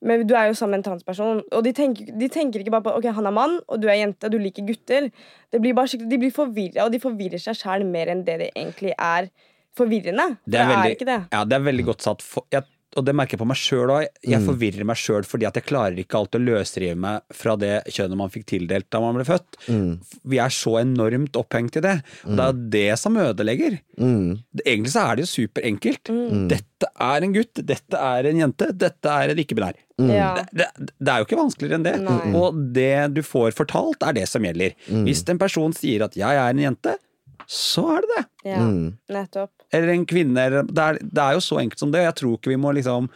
Men 0.01 0.25
du 0.25 0.33
er 0.33 0.49
jo 0.49 0.57
sammen 0.57 0.79
med 0.79 0.81
en 0.81 0.87
transperson, 0.89 1.43
og 1.53 1.65
de 1.65 1.75
tenker, 1.77 2.09
de 2.17 2.29
tenker 2.33 2.63
ikke 2.63 2.73
bare 2.73 2.87
på 2.89 2.97
Ok, 2.97 3.11
han 3.13 3.29
er 3.29 3.37
mann, 3.37 3.59
og 3.69 3.83
du 3.83 3.89
er 3.91 4.01
jente, 4.01 4.27
og 4.27 4.33
du 4.33 4.41
liker 4.41 4.65
gutter. 4.65 5.11
Det 5.53 5.61
blir 5.61 5.77
De 6.09 6.19
blir 6.19 6.33
forvirra, 6.33 6.87
og 6.87 6.93
de 6.93 7.01
forvirrer 7.01 7.39
seg 7.39 7.59
sjæl 7.61 7.85
mer 7.85 8.09
enn 8.09 8.25
det 8.25 8.39
det 8.41 8.51
egentlig 8.57 8.95
er 8.97 9.29
forvirrende. 9.77 10.41
For 10.41 10.51
Det 10.51 10.61
er, 10.61 10.69
veldig, 10.73 10.97
ikke 10.97 11.11
det. 11.11 11.21
Ja, 11.33 11.45
det 11.45 11.57
er 11.59 11.67
veldig 11.69 11.85
godt 11.85 12.03
satt. 12.03 12.23
For, 12.23 12.47
jeg, 12.51 12.65
og 12.99 13.05
det 13.07 13.13
merker 13.15 13.37
jeg 13.37 13.41
på 13.43 13.47
meg 13.47 13.59
sjøl 13.61 13.91
òg. 13.95 14.07
Jeg 14.27 14.43
forvirrer 14.43 14.87
meg 14.89 14.99
sjøl 14.99 15.23
fordi 15.29 15.47
at 15.47 15.55
jeg 15.55 15.67
klarer 15.69 15.99
ikke 16.03 16.19
alltid 16.19 16.41
å 16.41 16.47
løsrive 16.49 16.97
meg 16.99 17.21
fra 17.31 17.55
det 17.61 17.85
kjønnet 17.87 18.19
man 18.19 18.33
fikk 18.35 18.47
tildelt 18.51 18.89
da 18.91 18.99
man 19.05 19.15
ble 19.15 19.25
født. 19.29 19.59
Vi 20.27 20.41
er 20.43 20.49
så 20.51 20.73
enormt 20.81 21.39
opphengt 21.39 21.77
i 21.79 21.85
det. 21.85 21.97
Og 22.27 22.35
det 22.41 22.49
er 22.49 22.59
det 22.75 22.99
som 22.99 23.15
ødelegger. 23.17 23.79
Mm. 24.01 24.41
Egentlig 24.65 24.91
så 24.97 25.05
er 25.07 25.17
det 25.21 25.27
jo 25.29 25.31
superenkelt. 25.37 26.11
Dette 26.51 26.91
er 27.07 27.23
en 27.29 27.33
gutt, 27.37 27.63
dette 27.71 28.01
er 28.11 28.31
en 28.33 28.43
jente, 28.43 28.71
dette 28.75 29.15
er 29.23 29.35
en 29.37 29.45
ikke-binær. 29.45 29.79
Ja. 30.01 30.33
Det, 30.41 30.47
det, 30.57 30.69
det 30.99 31.13
er 31.13 31.21
jo 31.23 31.29
ikke 31.29 31.41
vanskeligere 31.45 31.79
enn 31.79 31.87
det. 31.87 31.95
Nei. 32.03 32.19
Og 32.41 32.59
det 32.75 32.93
du 33.15 33.23
får 33.23 33.53
fortalt, 33.55 34.03
er 34.03 34.17
det 34.19 34.27
som 34.31 34.43
gjelder. 34.43 34.75
Hvis 35.07 35.23
en 35.31 35.39
person 35.39 35.73
sier 35.77 36.03
at 36.09 36.17
'jeg 36.19 36.35
er 36.43 36.51
en 36.51 36.65
jente', 36.67 36.97
så 37.47 37.87
er 37.97 38.01
det 38.03 38.11
det. 38.17 38.25
Ja, 38.51 38.59
Mm. 38.65 38.97
nettopp. 39.11 39.51
Eller 39.73 39.89
en 39.95 40.07
kvinne. 40.07 40.37
eller- 40.47 40.63
Det 40.67 40.79
er, 40.79 40.99
det 41.03 41.19
er 41.23 41.33
jo 41.39 41.41
så 41.45 41.61
enkelt 41.61 41.79
som 41.79 41.91
det. 41.93 42.03
Jeg 42.03 42.15
tror 42.17 42.39
ikke 42.39 42.51
vi 42.55 42.57
må 42.57 42.73
liksom 42.75 43.09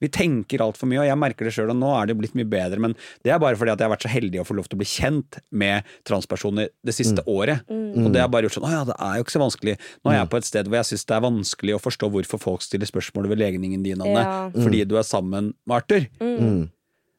vi 0.00 0.08
tenker 0.08 0.62
altfor 0.64 0.88
mye, 0.88 1.02
og 1.02 1.04
jeg 1.04 1.18
merker 1.20 1.44
det 1.44 1.52
sjøl, 1.52 1.68
og 1.68 1.76
nå 1.76 1.88
er 2.00 2.06
det 2.08 2.14
blitt 2.16 2.32
mye 2.34 2.48
bedre, 2.48 2.78
men 2.80 2.94
det 3.22 3.32
er 3.34 3.38
bare 3.38 3.52
fordi 3.54 3.68
at 3.74 3.78
jeg 3.82 3.84
har 3.86 3.92
vært 3.94 4.06
så 4.06 4.08
heldig 4.08 4.40
å 4.40 4.46
få 4.48 4.54
lov 4.56 4.64
til 4.66 4.78
å 4.78 4.80
bli 4.80 4.86
kjent 4.88 5.38
med 5.52 5.84
transpersoner 6.08 6.70
det 6.82 6.94
siste 6.96 7.20
året. 7.28 7.60
Og 7.68 8.08
det 8.10 8.22
har 8.22 8.30
bare 8.32 8.48
gjort 8.48 8.56
sånn 8.56 8.64
Å 8.64 8.70
ja, 8.72 8.84
det 8.88 8.96
er 8.96 9.18
jo 9.18 9.24
ikke 9.26 9.34
så 9.36 9.42
vanskelig. 9.44 9.74
Nå 10.02 10.10
er 10.10 10.16
jeg 10.22 10.30
på 10.32 10.36
et 10.40 10.44
sted 10.48 10.64
hvor 10.72 10.78
jeg 10.80 10.88
syns 10.88 11.04
det 11.04 11.16
er 11.18 11.26
vanskelig 11.28 11.74
å 11.76 11.82
forstå 11.84 12.10
hvorfor 12.16 12.40
folk 12.40 12.62
stiller 12.64 12.86
spørsmål 12.88 13.28
ved 13.28 13.38
legningen 13.44 13.82
din, 13.84 14.00
Anne, 14.00 14.24
Ja. 14.24 14.48
fordi 14.56 14.86
du 14.88 14.96
er 14.96 15.02
sammen 15.04 15.52
med 15.68 15.76
Arthur. 15.82 16.08
Mm. 16.18 16.70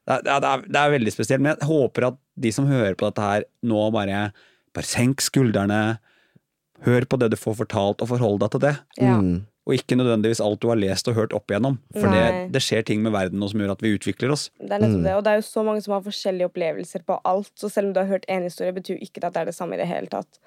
Det 0.08 0.18
er, 0.18 0.22
det, 0.26 0.42
er, 0.50 0.62
det 0.66 0.76
er 0.82 0.90
veldig 0.98 1.12
spesielt, 1.14 1.40
men 1.40 1.54
jeg 1.54 1.68
håper 1.68 2.08
at 2.08 2.16
de 2.36 2.50
som 2.50 2.66
hører 2.66 2.96
på 2.98 3.06
dette 3.06 3.22
her, 3.22 3.44
nå 3.62 3.92
bare, 3.94 4.32
bare 4.74 4.84
senk 4.90 5.22
skuldrene, 5.22 6.00
hør 6.86 7.06
på 7.08 7.18
det 7.20 7.32
du 7.32 7.38
får 7.38 7.58
fortalt, 7.64 8.02
og 8.02 8.10
forhold 8.12 8.42
deg 8.42 8.54
til 8.54 8.62
det. 8.66 8.76
Ja. 9.00 9.16
Mm. 9.20 9.40
Og 9.62 9.76
ikke 9.76 9.94
nødvendigvis 9.94 10.40
alt 10.42 10.58
du 10.62 10.72
har 10.72 10.78
lest 10.80 11.06
og 11.06 11.14
hørt 11.14 11.34
opp 11.36 11.52
igjennom. 11.52 11.76
For 11.94 12.10
det, 12.10 12.50
det 12.54 12.62
skjer 12.64 12.82
ting 12.88 13.04
med 13.04 13.14
verden 13.14 13.38
nå 13.38 13.46
som 13.52 13.62
gjør 13.62 13.76
at 13.76 13.84
vi 13.84 13.92
utvikler 13.94 14.32
oss. 14.34 14.48
Det 14.58 14.74
er 14.74 14.82
nettopp 14.82 15.04
det. 15.06 15.14
Og 15.14 15.22
det 15.22 15.32
er 15.32 15.38
jo 15.38 15.46
så 15.46 15.62
mange 15.66 15.84
som 15.84 15.94
har 15.94 16.02
forskjellige 16.02 16.48
opplevelser 16.50 17.04
på 17.06 17.20
alt. 17.30 17.52
Så 17.54 17.70
selv 17.70 17.90
om 17.90 17.94
du 17.94 18.02
har 18.02 18.10
hørt 18.10 18.26
én 18.26 18.42
historie, 18.48 18.74
betyr 18.74 18.96
jo 18.96 19.06
ikke 19.06 19.22
at 19.22 19.36
det 19.36 19.44
er 19.44 19.52
det 19.52 19.54
samme 19.54 19.78
i 19.78 19.82
det 19.82 19.86
hele 19.86 20.10
tatt. 20.10 20.42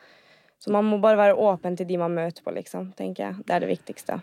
Så 0.59 0.73
man 0.75 0.87
må 0.89 0.99
bare 0.99 1.19
være 1.19 1.39
åpen 1.39 1.79
til 1.79 1.87
de 1.87 1.99
man 2.01 2.15
møter 2.15 2.43
på, 2.43 2.51
liksom. 2.55 2.91
tenker 2.99 3.29
jeg. 3.29 3.45
Det 3.47 3.55
er 3.55 3.63
det 3.63 3.71
viktigste. 3.71 4.19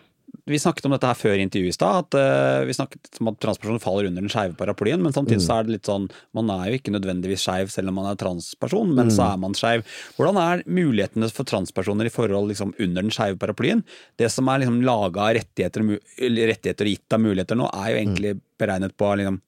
Vi 0.49 0.59
snakket 0.59 0.83
om 0.89 0.91
dette 0.91 1.07
her 1.07 1.15
før 1.15 1.39
intervjuet 1.39 1.71
i 1.71 1.75
stad. 1.75 2.03
At 2.03 2.15
uh, 2.19 2.65
vi 2.67 2.75
snakket 2.75 3.21
om 3.23 3.29
at 3.31 3.37
transpersoner 3.43 3.79
faller 3.79 4.09
under 4.09 4.25
den 4.25 4.31
skeive 4.31 4.57
paraplyen. 4.59 4.99
Men 5.03 5.15
samtidig 5.15 5.45
så 5.45 5.55
er 5.55 5.67
det 5.67 5.77
litt 5.77 5.87
sånn 5.87 6.09
Man 6.35 6.51
er 6.51 6.65
jo 6.67 6.79
ikke 6.79 6.91
nødvendigvis 6.91 7.45
skeiv 7.45 7.71
selv 7.71 7.93
om 7.93 7.97
man 8.01 8.09
er 8.11 8.19
transperson, 8.19 8.91
men 8.97 9.13
så 9.13 9.29
er 9.29 9.39
man 9.39 9.55
skeiv. 9.55 9.85
Hvordan 10.17 10.41
er 10.43 10.65
mulighetene 10.67 11.31
for 11.31 11.47
transpersoner 11.47 12.09
i 12.09 12.13
forhold 12.13 12.51
liksom 12.51 12.75
under 12.75 13.07
den 13.07 13.15
skeive 13.15 13.39
paraplyen? 13.39 13.85
Det 14.19 14.27
som 14.33 14.51
er 14.51 14.65
liksom 14.65 14.81
laga 14.83 15.29
av 15.29 15.37
rettigheter, 15.39 15.87
rettigheter 16.19 16.91
og 16.91 16.97
gitt 16.97 17.15
av 17.15 17.23
muligheter 17.23 17.59
nå, 17.59 17.71
er 17.71 17.93
jo 17.93 18.03
egentlig 18.03 18.37
beregnet 18.59 18.99
på 18.99 19.15
liksom 19.21 19.39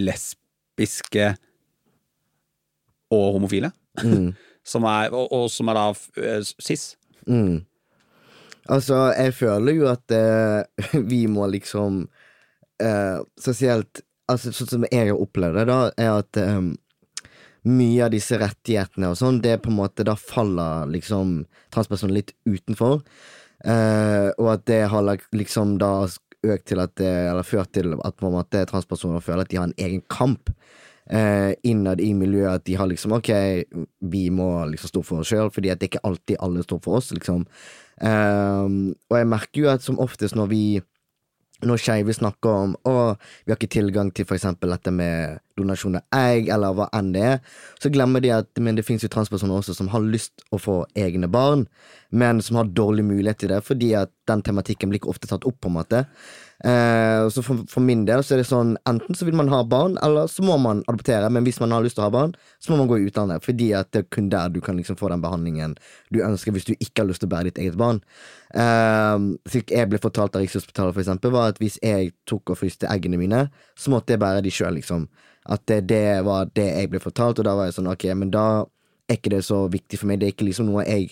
lesbiske 0.00 1.32
og 3.12 3.26
homofile. 3.36 3.74
som 4.68 4.84
er, 4.88 5.12
og, 5.12 5.28
og 5.32 5.48
som 5.52 5.68
er 5.70 5.78
da 5.78 5.88
eh, 6.22 6.54
cis. 6.64 6.94
Mm. 7.28 7.67
Altså, 8.68 8.98
jeg 9.16 9.32
føler 9.38 9.78
jo 9.78 9.88
at 9.90 10.12
eh, 10.12 11.00
vi 11.12 11.22
må 11.30 11.46
liksom 11.52 12.02
eh, 12.82 13.18
Spesielt 13.40 14.02
altså, 14.28 14.52
Sånn 14.52 14.72
som 14.74 14.86
jeg 14.90 15.10
har 15.10 15.16
opplevd 15.16 15.62
det, 15.62 15.66
da, 15.70 15.78
er 15.96 16.12
at 16.20 16.40
eh, 16.42 16.60
mye 17.68 18.04
av 18.06 18.12
disse 18.14 18.38
rettighetene 18.40 19.10
og 19.12 19.18
sånn, 19.18 19.40
det 19.44 19.58
på 19.64 19.72
en 19.72 19.80
måte 19.80 20.06
Da 20.06 20.14
faller 20.20 20.88
liksom 20.92 21.42
transpersoner 21.74 22.20
litt 22.20 22.32
utenfor. 22.48 23.02
Eh, 23.66 24.28
og 24.38 24.52
at 24.54 24.64
det 24.70 24.84
har 24.92 25.08
liksom 25.34 25.76
da 25.82 25.92
økt 26.46 26.68
til 26.70 26.78
at 26.78 26.94
det, 27.00 27.10
Eller 27.32 27.46
ført 27.46 27.72
til 27.74 27.96
at 27.96 28.16
på 28.16 28.28
en 28.28 28.36
måte 28.36 28.62
transpersoner 28.70 29.24
føler 29.24 29.42
at 29.42 29.50
de 29.50 29.58
har 29.58 29.66
en 29.66 29.80
egen 29.88 30.04
kamp 30.12 30.52
eh, 31.10 31.52
innad 31.66 32.00
i 32.00 32.12
miljøet. 32.14 32.60
At 32.60 32.68
de 32.68 32.78
har 32.78 32.86
liksom 32.90 33.16
Ok, 33.18 33.32
vi 33.98 34.28
må 34.30 34.50
liksom 34.70 34.92
stå 34.92 35.04
for 35.04 35.24
oss 35.24 35.32
sjøl, 35.32 35.50
fordi 35.54 35.72
at 35.72 35.82
det 35.82 35.90
ikke 35.92 36.06
alltid 36.06 36.40
alle 36.44 36.64
står 36.64 36.82
for 36.84 37.00
oss, 37.00 37.10
liksom. 37.16 37.44
Ehm, 38.04 38.94
og 39.10 39.18
jeg 39.18 39.28
merker 39.28 39.62
jo 39.62 39.70
at 39.72 39.84
som 39.84 39.98
oftest 40.02 40.38
når 40.38 40.50
vi 40.52 40.62
når 41.66 41.80
skeive 41.82 42.14
snakker 42.14 42.54
om 42.54 42.74
å, 42.86 42.94
vi 43.42 43.50
har 43.50 43.58
ikke 43.58 43.72
tilgang 43.74 44.12
til 44.14 44.28
for 44.28 44.38
eksempel 44.38 44.70
dette 44.70 44.92
med 44.94 45.40
donasjon 45.58 45.98
av 46.00 46.18
egg, 46.18 46.48
eller 46.54 46.74
hva 46.78 46.88
enn 46.96 47.12
det 47.14 47.24
er, 47.34 47.38
så 47.82 47.92
glemmer 47.92 48.24
de 48.24 48.32
at 48.38 48.62
men 48.62 48.78
det 48.78 48.86
finnes 48.86 49.04
jo 49.04 49.12
transpersoner 49.12 49.60
også 49.60 49.76
som 49.76 49.90
har 49.92 50.04
lyst 50.04 50.46
å 50.54 50.60
få 50.62 50.80
egne 50.98 51.30
barn, 51.30 51.66
men 52.10 52.42
som 52.42 52.56
har 52.56 52.70
dårlig 52.72 53.04
mulighet 53.04 53.42
til 53.42 53.52
det, 53.52 53.62
fordi 53.66 53.92
at 53.98 54.12
den 54.28 54.42
tematikken 54.44 54.88
blir 54.88 55.02
ikke 55.02 55.12
ofte 55.12 55.28
tatt 55.28 55.44
opp, 55.48 55.58
på 55.60 55.68
en 55.68 55.76
måte. 55.76 56.04
Eh, 56.64 57.28
så 57.30 57.42
for, 57.44 57.60
for 57.70 57.84
min 57.84 58.00
del 58.08 58.24
så 58.26 58.34
er 58.34 58.40
det 58.40 58.48
sånn 58.48 58.72
enten 58.88 59.14
så 59.14 59.28
vil 59.28 59.36
man 59.38 59.50
ha 59.52 59.60
barn, 59.68 59.94
eller 60.02 60.26
så 60.30 60.42
må 60.46 60.56
man 60.58 60.80
adoptere, 60.90 61.28
men 61.30 61.46
hvis 61.46 61.60
man 61.62 61.74
har 61.74 61.84
lyst 61.84 61.98
til 61.98 62.02
å 62.02 62.08
ha 62.08 62.14
barn, 62.14 62.34
så 62.58 62.72
må 62.72 62.80
man 62.80 62.90
gå 62.90 62.98
i 62.98 63.06
utlandet, 63.06 63.44
fordi 63.44 63.70
at 63.78 63.92
det 63.94 64.02
er 64.02 64.08
kun 64.16 64.30
der 64.32 64.50
du 64.50 64.58
kan 64.64 64.80
liksom 64.80 64.98
få 64.98 65.12
den 65.12 65.22
behandlingen 65.22 65.76
du 66.14 66.22
ønsker 66.24 66.56
hvis 66.56 66.66
du 66.66 66.74
ikke 66.74 67.04
har 67.04 67.10
lyst 67.10 67.22
til 67.22 67.30
å 67.30 67.34
bære 67.36 67.52
ditt 67.52 67.62
eget 67.62 67.78
barn. 67.78 68.02
Eh, 68.56 69.28
slik 69.52 69.76
jeg 69.76 69.92
ble 69.92 70.02
fortalt 70.02 70.34
av 70.34 70.42
Rikshospitalet, 70.42 70.96
for 70.96 71.04
eksempel, 71.04 71.34
var 71.36 71.52
at 71.52 71.62
hvis 71.62 71.78
jeg 71.84 72.14
tok 72.28 72.54
og 72.54 72.62
fryste 72.62 72.90
eggene 72.90 73.20
mine, 73.20 73.46
så 73.78 73.94
måtte 73.94 74.16
jeg 74.16 74.24
bære 74.24 74.42
de 74.46 74.54
sjøl, 74.54 74.80
liksom. 74.80 75.06
At 75.48 75.64
det, 75.70 75.82
det 75.88 76.20
var 76.26 76.50
det 76.56 76.66
jeg 76.66 76.90
ble 76.92 77.00
fortalt, 77.02 77.40
og 77.40 77.48
da 77.48 77.54
var 77.56 77.68
jeg 77.68 77.78
sånn, 77.78 77.90
ok, 77.92 78.04
men 78.20 78.32
da 78.34 78.44
er 79.08 79.16
ikke 79.16 79.32
det 79.32 79.44
så 79.46 79.62
viktig 79.72 80.00
for 80.00 80.10
meg. 80.10 80.20
Det 80.20 80.28
er 80.28 80.36
ikke 80.36 80.48
liksom 80.48 80.68
noe 80.68 80.84
jeg 80.84 81.10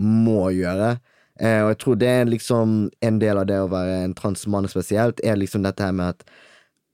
må 0.00 0.50
gjøre. 0.54 0.94
Eh, 1.40 1.62
og 1.64 1.72
jeg 1.72 1.80
tror 1.80 1.98
det 2.00 2.10
er 2.12 2.28
liksom 2.28 2.78
en 3.08 3.20
del 3.22 3.40
av 3.40 3.48
det 3.48 3.60
å 3.62 3.70
være 3.72 4.02
en 4.04 4.16
transmann 4.16 4.68
spesielt, 4.68 5.22
er 5.24 5.40
liksom 5.40 5.64
dette 5.64 5.86
her 5.86 5.96
med 5.96 6.16
at 6.16 6.24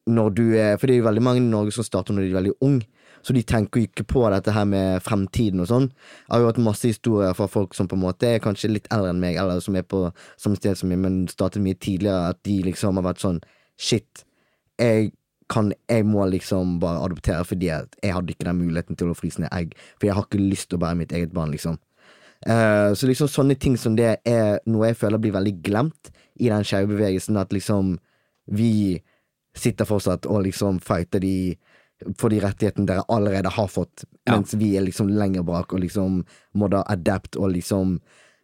når 0.06 0.28
du 0.38 0.44
er 0.54 0.76
For 0.78 0.86
det 0.86 0.94
er 0.94 1.00
jo 1.00 1.08
veldig 1.08 1.22
mange 1.26 1.40
i 1.40 1.48
Norge 1.48 1.72
som 1.74 1.82
starter 1.82 2.14
når 2.14 2.22
de 2.22 2.28
er 2.30 2.38
veldig 2.38 2.52
unge. 2.62 2.86
Så 3.26 3.34
de 3.34 3.42
tenker 3.42 3.80
jo 3.80 3.88
ikke 3.88 4.04
på 4.06 4.20
dette 4.30 4.52
her 4.54 4.66
med 4.70 5.02
fremtiden 5.02 5.64
og 5.64 5.66
sånn. 5.66 5.88
Jeg 5.90 6.30
har 6.30 6.44
jo 6.44 6.50
hatt 6.52 6.60
masse 6.62 6.86
historier 6.86 7.34
fra 7.34 7.48
folk 7.50 7.74
som 7.74 7.88
på 7.90 7.96
en 7.98 8.04
måte 8.04 8.28
er 8.28 8.44
kanskje 8.44 8.70
litt 8.70 8.86
eldre 8.94 9.10
enn 9.10 9.18
meg, 9.18 9.34
eller 9.42 9.58
som 9.64 9.74
er 9.74 9.82
på 9.82 10.04
samme 10.38 10.60
sted 10.60 10.78
som 10.78 10.92
meg, 10.92 11.00
men 11.02 11.16
startet 11.32 11.64
mye 11.64 11.74
tidligere, 11.74 12.30
at 12.30 12.38
de 12.46 12.60
liksom 12.68 13.00
har 13.00 13.08
vært 13.08 13.24
sånn 13.24 13.42
Shit, 13.76 14.22
jeg 14.80 15.10
kan 15.48 15.72
Jeg 15.88 16.04
må 16.06 16.24
liksom 16.30 16.78
bare 16.82 17.04
adoptere 17.06 17.44
fordi 17.46 17.66
jeg 17.70 18.12
hadde 18.12 18.32
ikke 18.34 18.44
den 18.48 18.58
muligheten 18.58 18.96
til 18.98 19.12
å 19.12 19.14
fryse 19.16 19.38
ned 19.40 19.52
egg. 19.54 19.74
For 20.00 20.08
jeg 20.08 20.16
har 20.16 20.26
ikke 20.26 20.40
lyst 20.42 20.70
til 20.70 20.78
å 20.78 20.82
bære 20.82 20.96
mitt 20.98 21.12
eget 21.12 21.32
barn, 21.32 21.52
liksom. 21.54 21.78
Eh, 22.46 22.92
så 22.94 23.06
liksom 23.08 23.28
sånne 23.30 23.56
ting 23.58 23.76
som 23.80 23.94
det 23.96 24.18
er 24.26 24.58
noe 24.66 24.90
jeg 24.90 24.98
føler 25.00 25.18
blir 25.22 25.32
veldig 25.32 25.54
glemt 25.62 26.10
i 26.38 26.50
den 26.50 26.66
skeive 26.66 26.90
bevegelsen, 26.92 27.38
at 27.40 27.54
liksom 27.54 27.96
vi 28.52 29.00
sitter 29.56 29.88
fortsatt 29.88 30.26
og 30.28 30.42
liksom 30.44 30.80
fighter 30.84 31.22
de 31.22 31.56
for 32.20 32.28
de 32.28 32.42
rettighetene 32.44 32.84
dere 32.86 33.06
allerede 33.08 33.48
har 33.48 33.68
fått, 33.72 34.04
Ja. 34.26 34.34
mens 34.36 34.52
vi 34.54 34.76
er 34.76 34.82
liksom 34.84 35.08
lenger 35.08 35.42
bak 35.42 35.72
og 35.72 35.80
liksom 35.80 36.24
må 36.54 36.68
da 36.68 36.82
adapt 36.86 37.36
og 37.36 37.54
liksom 37.54 38.00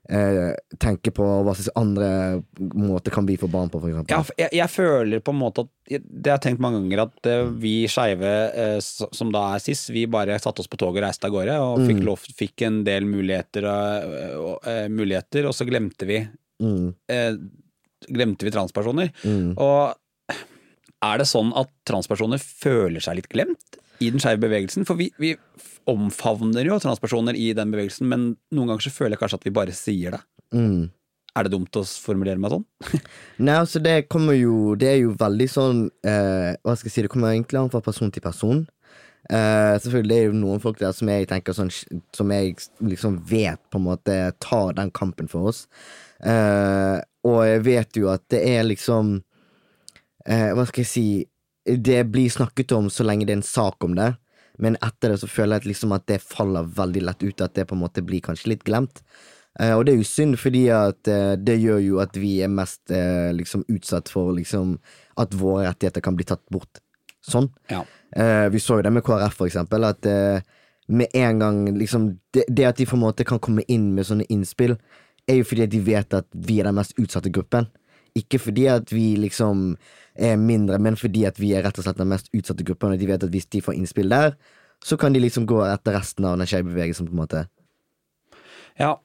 eh, 0.08 0.52
tenke 0.82 1.12
på 1.14 1.24
hva 1.24 1.54
slags 1.54 1.70
andre 1.78 2.42
måter 2.58 3.14
kan 3.14 3.26
vi 3.28 3.36
få 3.40 3.48
barn 3.52 3.70
på, 3.72 3.80
f.eks. 3.82 4.10
Ja, 4.10 4.22
jeg, 4.38 4.50
jeg 4.58 4.72
føler 4.72 5.22
på 5.24 5.34
en 5.34 5.40
måte 5.40 5.66
at 5.66 5.72
Det 5.92 6.30
har 6.30 6.38
jeg 6.38 6.44
tenkt 6.46 6.62
mange 6.62 6.78
ganger, 6.80 7.04
at 7.08 7.28
eh, 7.28 7.48
vi 7.62 7.74
skeive, 7.90 8.34
eh, 8.54 8.76
som 8.82 9.32
da 9.34 9.48
er 9.54 9.64
cis, 9.64 9.88
vi 9.92 10.06
bare 10.10 10.38
satte 10.42 10.62
oss 10.62 10.70
på 10.70 10.78
toget 10.80 11.02
og 11.02 11.06
reiste 11.06 11.28
av 11.28 11.34
gårde, 11.34 11.58
og 11.62 11.82
fikk, 11.88 12.04
lov, 12.06 12.22
fikk 12.38 12.66
en 12.68 12.82
del 12.86 13.08
muligheter, 13.08 13.66
og, 13.68 14.14
og, 14.38 14.54
og, 14.62 14.94
muligheter, 14.94 15.50
og 15.50 15.56
så 15.56 15.68
glemte 15.68 16.08
vi 16.08 16.22
Mm, 16.62 16.92
eh, 17.10 17.34
Glemte 18.06 18.46
vi 18.46 18.52
transpersoner. 18.54 19.08
mm. 19.24 19.54
Og 19.58 20.38
er 21.02 21.18
det 21.18 21.26
sånn 21.26 21.50
at 21.58 21.70
transpersoner 21.88 22.38
føler 22.38 23.02
seg 23.02 23.18
litt 23.18 23.30
glemt 23.32 23.78
i 24.02 24.10
den 24.12 24.22
skeive 24.22 24.42
bevegelsen? 24.42 24.86
For 24.88 24.98
vi, 24.98 25.08
vi 25.22 25.34
omfavner 25.90 26.66
jo 26.66 26.80
transpersoner 26.82 27.38
i 27.38 27.52
den 27.56 27.72
bevegelsen, 27.74 28.08
men 28.10 28.32
noen 28.54 28.72
ganger 28.72 28.86
så 28.86 28.94
føler 28.94 29.16
jeg 29.16 29.22
kanskje 29.22 29.40
at 29.40 29.48
vi 29.48 29.54
bare 29.54 29.76
sier 29.76 30.16
det. 30.16 30.22
Mm. 30.54 30.90
Er 31.32 31.46
det 31.46 31.54
dumt 31.54 31.80
å 31.80 31.84
formulere 31.86 32.40
meg 32.40 32.52
sånn? 32.52 32.66
Nei, 33.46 33.56
altså 33.56 33.80
det 33.80 34.02
kommer 34.12 34.36
jo 34.36 34.74
Det 34.76 34.90
er 34.90 34.98
jo 35.00 35.14
veldig 35.16 35.46
sånn 35.48 35.78
eh, 36.04 36.50
Hva 36.60 36.74
skal 36.76 36.90
jeg 36.90 36.92
si, 36.92 37.04
det 37.06 37.12
kommer 37.14 37.32
egentlig 37.32 37.56
an 37.56 37.70
fra 37.72 37.80
person 37.84 38.12
til 38.12 38.24
person. 38.24 38.66
Uh, 39.30 39.78
selvfølgelig 39.78 40.10
det 40.10 40.16
er 40.18 40.24
jo 40.26 40.34
noen 40.34 40.60
folk 40.60 40.80
der 40.80 40.92
som 40.92 41.06
jeg 41.06 41.28
tenker 41.30 41.54
sånn 41.54 41.70
Som 42.12 42.32
jeg 42.34 42.56
liksom 42.82 43.20
vet 43.30 43.60
på 43.70 43.78
en 43.78 43.84
måte 43.86 44.16
tar 44.42 44.74
den 44.76 44.90
kampen 44.92 45.30
for 45.30 45.52
oss. 45.52 45.64
Uh, 46.20 46.98
og 47.24 47.44
jeg 47.46 47.62
vet 47.68 48.00
jo 48.02 48.10
at 48.10 48.24
det 48.34 48.42
er 48.50 48.66
liksom 48.66 49.14
uh, 49.22 50.50
Hva 50.58 50.66
skal 50.68 50.82
jeg 50.82 50.90
si 50.90 51.06
Det 51.64 52.00
blir 52.10 52.30
snakket 52.30 52.72
om 52.74 52.90
så 52.90 53.06
lenge 53.06 53.26
det 53.26 53.36
er 53.36 53.40
en 53.40 53.46
sak 53.46 53.84
om 53.84 53.94
det, 53.98 54.12
men 54.58 54.76
etter 54.84 55.12
det 55.12 55.20
så 55.22 55.28
føler 55.30 55.56
jeg 55.56 55.62
at 55.62 55.68
liksom 55.70 55.94
at 55.96 56.06
det 56.10 56.22
faller 56.22 56.66
veldig 56.78 57.04
lett 57.06 57.22
ut, 57.22 57.40
at 57.40 57.54
det 57.54 57.68
på 57.70 57.76
en 57.76 57.84
måte 57.84 58.04
blir 58.04 58.24
kanskje 58.24 58.52
litt 58.52 58.64
glemt. 58.66 59.02
Eh, 59.60 59.74
og 59.76 59.84
det 59.84 59.94
er 59.94 60.00
jo 60.00 60.08
synd, 60.08 60.38
fordi 60.40 60.64
at 60.74 61.08
eh, 61.10 61.34
det 61.36 61.58
gjør 61.60 61.82
jo 61.84 62.00
at 62.02 62.16
vi 62.18 62.38
er 62.44 62.52
mest 62.52 62.92
eh, 62.92 63.30
liksom 63.36 63.66
utsatt 63.72 64.10
for 64.12 64.32
liksom 64.36 64.78
at 65.20 65.36
våre 65.36 65.68
rettigheter 65.68 66.04
kan 66.04 66.16
bli 66.18 66.26
tatt 66.28 66.42
bort 66.52 66.80
sånn. 67.22 67.50
Ja. 67.70 67.84
Eh, 68.16 68.48
vi 68.52 68.60
så 68.60 68.80
jo 68.80 68.86
det 68.86 68.92
med 68.94 69.04
KrF, 69.06 69.38
for 69.38 69.50
eksempel, 69.50 69.86
at 69.88 70.08
eh, 70.08 70.42
med 70.92 71.14
en 71.14 71.38
gang 71.42 71.62
liksom 71.78 72.10
det, 72.34 72.46
det 72.48 72.66
at 72.68 72.80
de 72.80 72.88
på 72.88 72.98
en 72.98 73.04
måte 73.04 73.26
kan 73.28 73.40
komme 73.42 73.64
inn 73.70 73.92
med 73.96 74.08
sånne 74.08 74.26
innspill, 74.32 74.76
er 75.30 75.38
jo 75.38 75.46
fordi 75.46 75.66
at 75.66 75.72
de 75.72 75.82
vet 75.86 76.16
at 76.18 76.28
vi 76.34 76.58
er 76.60 76.68
den 76.68 76.78
mest 76.80 76.96
utsatte 76.98 77.32
gruppen. 77.32 77.68
Ikke 78.18 78.40
fordi 78.42 78.66
at 78.68 78.90
vi 78.92 79.14
liksom 79.16 79.76
er 80.16 80.36
mindre, 80.36 80.78
men 80.82 80.96
fordi 80.98 81.24
at 81.28 81.38
vi 81.40 81.52
er 81.56 81.64
rett 81.64 81.78
og 81.78 81.86
slett 81.86 82.00
den 82.00 82.10
mest 82.12 82.28
utsatte 82.34 82.64
gruppen, 82.66 82.92
og 82.92 83.00
de 83.00 83.08
vet 83.08 83.24
at 83.24 83.32
hvis 83.32 83.48
de 83.52 83.62
får 83.64 83.78
innspill 83.78 84.12
der, 84.12 84.34
så 84.84 84.98
kan 84.98 85.14
de 85.14 85.20
liksom 85.22 85.46
gå 85.46 85.60
etter 85.64 85.94
resten 85.96 86.26
av 86.26 86.36
den 86.38 86.48
skeive 86.50 86.68
bevegelsen, 86.72 87.06
på 87.08 87.14
en 87.14 87.22
måte. 87.22 87.44
Ja. 88.80 88.96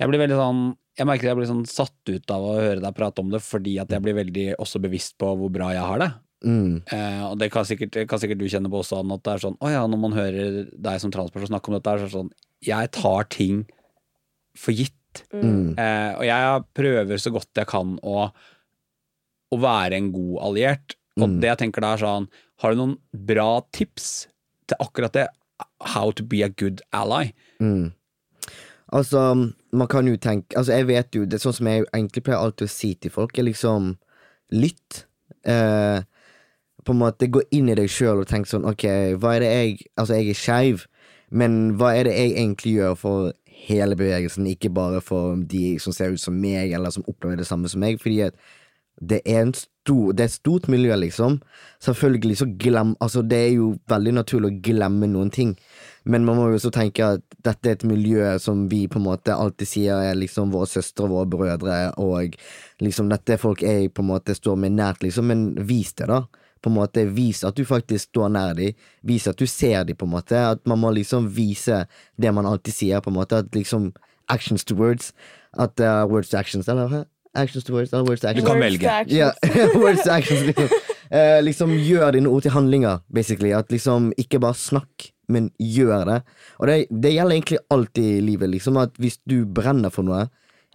Jeg 0.00 0.08
blir 0.08 0.20
veldig 0.22 0.36
sånn 0.38 0.60
Jeg 1.00 1.08
merker 1.08 1.30
jeg 1.30 1.38
blir 1.38 1.48
sånn 1.48 1.64
satt 1.68 2.10
ut 2.10 2.32
av 2.34 2.44
å 2.44 2.56
høre 2.58 2.82
deg 2.82 2.96
prate 2.96 3.22
om 3.22 3.30
det, 3.32 3.40
fordi 3.44 3.78
at 3.80 3.90
jeg 3.92 4.02
blir 4.04 4.16
veldig 4.18 4.46
også 4.60 4.80
bevisst 4.82 5.16
på 5.20 5.30
hvor 5.38 5.52
bra 5.52 5.70
jeg 5.74 5.86
har 5.86 6.02
det. 6.02 6.10
Mm, 6.40 6.82
Eh, 6.88 7.22
og 7.26 7.34
det 7.40 7.50
kan 7.52 7.66
sikkert, 7.68 7.98
kan 8.08 8.20
sikkert 8.20 8.38
du 8.40 8.46
kjenne 8.48 8.70
på 8.72 8.78
også, 8.80 9.02
at 9.04 9.22
det 9.26 9.32
er 9.34 9.42
sånn 9.42 9.58
Å 9.60 9.68
ja, 9.74 9.82
når 9.84 9.98
man 10.00 10.14
hører 10.16 10.54
deg 10.72 11.02
som 11.02 11.12
transperson 11.12 11.50
snakke 11.52 11.68
om 11.68 11.76
dette, 11.76 11.92
så 11.92 12.00
er 12.00 12.08
det 12.08 12.14
sånn 12.14 12.30
Jeg 12.64 12.90
tar 12.96 13.28
ting 13.28 13.58
for 14.56 14.72
gitt. 14.72 14.96
mm, 15.34 15.76
Eh, 15.76 16.12
og 16.16 16.24
jeg 16.24 16.64
prøver 16.80 17.20
så 17.20 17.32
godt 17.34 17.60
jeg 17.60 17.68
kan 17.68 17.98
å, 18.00 18.30
å 19.52 19.58
være 19.60 19.96
en 19.98 20.12
god 20.12 20.38
alliert. 20.48 20.96
Og 21.20 21.28
Mm. 21.28 21.40
det 21.42 21.48
jeg 21.50 21.58
tenker 21.58 21.80
da 21.82 21.94
er 21.94 21.98
sånn 22.04 22.28
Har 22.62 22.70
du 22.72 22.76
noen 22.78 22.98
bra 23.12 23.60
tips 23.72 24.26
til 24.68 24.76
akkurat 24.80 25.12
det? 25.12 25.26
How 25.80 26.12
to 26.12 26.22
be 26.22 26.42
a 26.42 26.48
good 26.48 26.80
ally? 26.92 27.32
mm. 27.60 27.92
Altså, 28.92 29.52
man 29.72 29.86
kan 29.88 30.06
jo 30.06 30.16
tenke 30.16 30.56
Altså, 30.56 30.72
jeg 30.78 30.86
vet 30.88 31.10
jo 31.14 31.24
Det 31.26 31.34
er 31.38 31.44
sånn 31.44 31.54
som 31.54 31.66
jeg 31.70 31.84
egentlig 31.94 32.24
pleier 32.26 32.40
alltid 32.42 32.66
å 32.66 32.70
si 32.72 32.94
til 32.94 33.10
folk, 33.14 33.38
er 33.38 33.46
liksom 33.50 33.96
Lytt. 34.50 35.04
Eh, 35.46 36.00
på 36.84 36.90
en 36.94 36.98
måte 36.98 37.28
gå 37.30 37.42
inn 37.54 37.68
i 37.70 37.76
deg 37.78 37.88
sjøl 37.92 38.22
og 38.24 38.26
tenk 38.30 38.46
sånn 38.50 38.64
Ok, 38.66 38.82
hva 39.20 39.36
er 39.36 39.44
det 39.44 39.50
jeg 39.52 39.76
Altså, 39.96 40.16
jeg 40.18 40.30
er 40.32 40.40
skeiv, 40.40 40.86
men 41.30 41.76
hva 41.78 41.92
er 41.94 42.04
det 42.08 42.16
jeg 42.16 42.32
egentlig 42.38 42.72
gjør 42.80 42.96
for 42.98 43.32
hele 43.60 43.94
bevegelsen, 43.94 44.46
ikke 44.48 44.72
bare 44.72 45.02
for 45.04 45.36
de 45.36 45.76
som 45.78 45.92
ser 45.92 46.14
ut 46.14 46.20
som 46.22 46.34
meg, 46.40 46.72
eller 46.72 46.90
som 46.90 47.04
opplever 47.06 47.36
det 47.36 47.46
samme 47.46 47.68
som 47.68 47.78
meg? 47.84 48.00
Fordi 48.00 48.22
at 48.26 48.34
det 49.00 49.22
er 49.24 49.52
stor 49.56 50.12
Det 50.12 50.20
er 50.20 50.28
et 50.28 50.32
stort 50.32 50.68
miljø, 50.68 50.94
liksom. 50.96 51.40
Selvfølgelig 51.80 52.36
så 52.36 52.46
glem 52.46 52.94
Altså, 53.00 53.22
det 53.22 53.38
er 53.38 53.52
jo 53.56 53.78
veldig 53.88 54.12
naturlig 54.12 54.50
å 54.50 54.60
glemme 54.62 55.06
noen 55.08 55.30
ting. 55.30 55.56
Men 56.04 56.24
man 56.24 56.36
må 56.36 56.48
jo 56.50 56.58
også 56.58 56.70
tenke 56.70 57.06
at 57.16 57.24
dette 57.44 57.68
er 57.68 57.78
et 57.78 57.84
miljø 57.84 58.38
som 58.38 58.68
vi 58.68 58.86
på 58.88 59.00
en 59.00 59.06
måte 59.08 59.34
alltid 59.34 59.68
sier 59.68 59.96
er 60.10 60.20
liksom 60.20 60.52
våre 60.52 60.68
søstre 60.68 61.08
og 61.08 61.10
våre 61.14 61.30
brødre, 61.32 61.78
og 61.96 62.36
liksom 62.80 63.08
dette 63.08 63.34
er 63.34 63.40
folk 63.40 63.62
jeg 63.62 63.90
på 63.92 64.04
en 64.04 64.10
måte 64.12 64.36
står 64.36 64.56
med 64.60 64.76
nært, 64.76 65.02
liksom. 65.02 65.26
Men 65.32 65.48
vis 65.56 65.92
det, 65.96 66.10
da. 66.12 66.24
På 66.60 66.68
en 66.68 66.76
måte 66.76 67.06
Vis 67.08 67.40
at 67.44 67.56
du 67.56 67.64
faktisk 67.64 68.10
står 68.10 68.28
nær 68.34 68.54
dem. 68.54 68.76
Vis 69.02 69.26
at 69.28 69.38
du 69.40 69.46
ser 69.48 69.84
dem, 69.84 69.96
på 69.96 70.04
en 70.04 70.12
måte. 70.12 70.36
At 70.36 70.60
man 70.68 70.78
må 70.82 70.90
liksom 70.92 71.30
vise 71.32 71.86
det 72.20 72.34
man 72.34 72.46
alltid 72.46 72.76
sier, 72.76 73.00
på 73.00 73.10
en 73.10 73.16
måte. 73.16 73.40
At 73.40 73.54
liksom 73.56 73.92
Actions 74.28 74.64
to 74.64 74.76
words. 74.76 75.14
At 75.58 75.80
uh, 75.80 76.04
Words 76.06 76.28
to 76.30 76.38
actions, 76.38 76.68
eller? 76.68 77.06
Actions 77.34 77.64
to 77.64 77.72
words, 77.72 77.92
words 77.92 78.20
to 78.20 78.28
actions? 78.28 78.48
kan 78.48 78.58
velge. 78.58 79.04
Yeah. 79.06 79.32
words 79.74 80.02
to 80.02 80.12
actions. 80.12 80.42
Liksom. 80.48 80.68
Eh, 81.10 81.42
liksom 81.42 81.72
gjør 81.74 82.12
dine 82.14 82.30
ord 82.30 82.42
til 82.42 82.54
handlinger, 82.54 83.00
basically. 83.12 83.52
At 83.54 83.70
liksom 83.70 84.12
ikke 84.18 84.40
bare 84.42 84.58
snakk, 84.58 85.10
men 85.30 85.50
gjør 85.58 86.04
det. 86.06 86.18
Og 86.58 86.66
det, 86.70 86.76
det 86.90 87.14
gjelder 87.14 87.36
egentlig 87.36 87.60
alltid 87.70 88.10
i 88.16 88.24
livet, 88.32 88.50
liksom. 88.50 88.78
At 88.82 88.98
hvis 88.98 89.20
du 89.30 89.44
brenner 89.46 89.94
for 89.94 90.06
noe, 90.06 90.26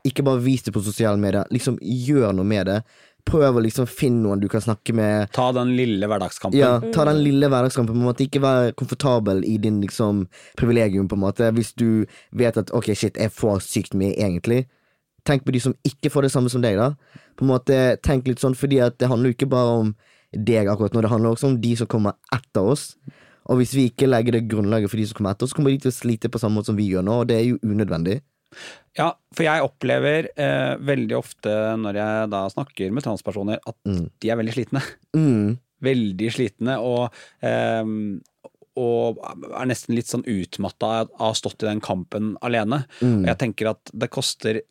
ikke 0.05 0.23
bare 0.23 0.43
vis 0.43 0.63
det 0.63 0.73
på 0.75 0.83
sosiale 0.85 1.17
medier. 1.19 1.47
Liksom 1.51 1.79
gjør 1.81 2.35
noe 2.37 2.47
med 2.47 2.69
det. 2.69 2.79
Prøv 3.25 3.57
å 3.57 3.61
liksom 3.63 3.87
finne 3.89 4.21
noen 4.21 4.43
du 4.43 4.45
kan 4.51 4.61
snakke 4.61 4.93
med. 4.93 5.31
Ta 5.33 5.47
den 5.55 5.71
lille 5.75 6.05
hverdagskampen. 6.07 6.59
Ja, 6.59 6.77
ta 6.93 7.07
den 7.09 7.23
lille 7.25 7.49
hverdagskampen. 7.49 7.95
på 7.95 8.03
en 8.03 8.09
måte 8.11 8.27
Ikke 8.27 8.43
være 8.43 8.75
komfortabel 8.77 9.41
i 9.49 9.57
din 9.57 9.81
liksom 9.81 10.27
privilegium, 10.59 11.07
på 11.09 11.17
en 11.17 11.23
måte. 11.25 11.49
Hvis 11.57 11.73
du 11.73 12.05
vet 12.31 12.57
at 12.57 12.69
ok, 12.71 12.93
shit, 12.93 13.17
jeg 13.17 13.33
får 13.33 13.63
sykt 13.65 13.97
mye 13.97 14.13
egentlig. 14.13 14.67
Tenk 15.25 15.43
på 15.45 15.51
de 15.55 15.59
som 15.63 15.73
ikke 15.87 16.11
får 16.13 16.27
det 16.27 16.31
samme 16.35 16.49
som 16.53 16.61
deg, 16.61 16.77
da. 16.77 16.91
På 17.35 17.45
en 17.45 17.51
måte, 17.51 17.77
Tenk 18.05 18.27
litt 18.29 18.39
sånn, 18.43 18.55
fordi 18.55 18.79
at 18.85 18.97
det 19.01 19.09
handler 19.09 19.31
jo 19.31 19.37
ikke 19.39 19.49
bare 19.49 19.79
om 19.81 19.95
deg 20.35 20.67
akkurat 20.67 20.93
nå, 20.93 21.01
det 21.01 21.09
handler 21.11 21.33
også 21.35 21.47
om 21.49 21.59
de 21.61 21.75
som 21.79 21.87
kommer 21.87 22.13
etter 22.35 22.61
oss. 22.75 22.95
Og 23.49 23.57
hvis 23.61 23.73
vi 23.77 23.89
ikke 23.89 24.07
legger 24.09 24.33
det 24.37 24.47
grunnlaget 24.49 24.89
for 24.89 24.97
de 24.97 25.05
som 25.07 25.17
kommer 25.19 25.35
etter 25.35 25.45
oss, 25.45 25.51
så 25.53 25.57
kommer 25.59 25.71
de 25.73 25.77
til 25.85 25.91
å 25.93 25.95
slite 25.95 26.29
på 26.33 26.39
samme 26.41 26.57
måte 26.59 26.71
som 26.71 26.77
vi 26.79 26.87
gjør 26.91 27.05
nå, 27.05 27.19
og 27.21 27.27
det 27.29 27.37
er 27.39 27.45
jo 27.51 27.59
unødvendig. 27.63 28.19
Ja, 28.97 29.09
for 29.35 29.43
jeg 29.43 29.65
opplever 29.65 30.29
eh, 30.39 30.75
veldig 30.79 31.17
ofte 31.17 31.51
når 31.81 31.97
jeg 31.99 32.29
da 32.31 32.43
snakker 32.53 32.91
med 32.95 33.03
transpersoner, 33.03 33.59
at 33.67 33.75
Mm. 33.85 34.09
de 34.21 34.29
er 34.31 34.37
veldig 34.41 34.53
slitne. 34.55 34.81
Mm, 35.15 35.57
Veldig 35.85 36.29
slitne, 36.31 36.77
og, 36.81 37.11
eh, 37.43 37.83
og 38.79 39.19
er 39.23 39.67
nesten 39.69 39.95
litt 39.95 40.07
sånn 40.09 40.23
utmatta 40.27 40.87
av 41.01 41.09
å 41.15 41.27
ha 41.29 41.33
stått 41.37 41.63
i 41.63 41.67
den 41.69 41.81
kampen 41.83 42.33
alene. 42.43 42.85
mm, 43.01 43.21
Og 43.23 43.27
jeg 43.31 43.37
tenker 43.43 43.69
at 43.71 43.91
det 43.93 44.09
koster 44.11 44.61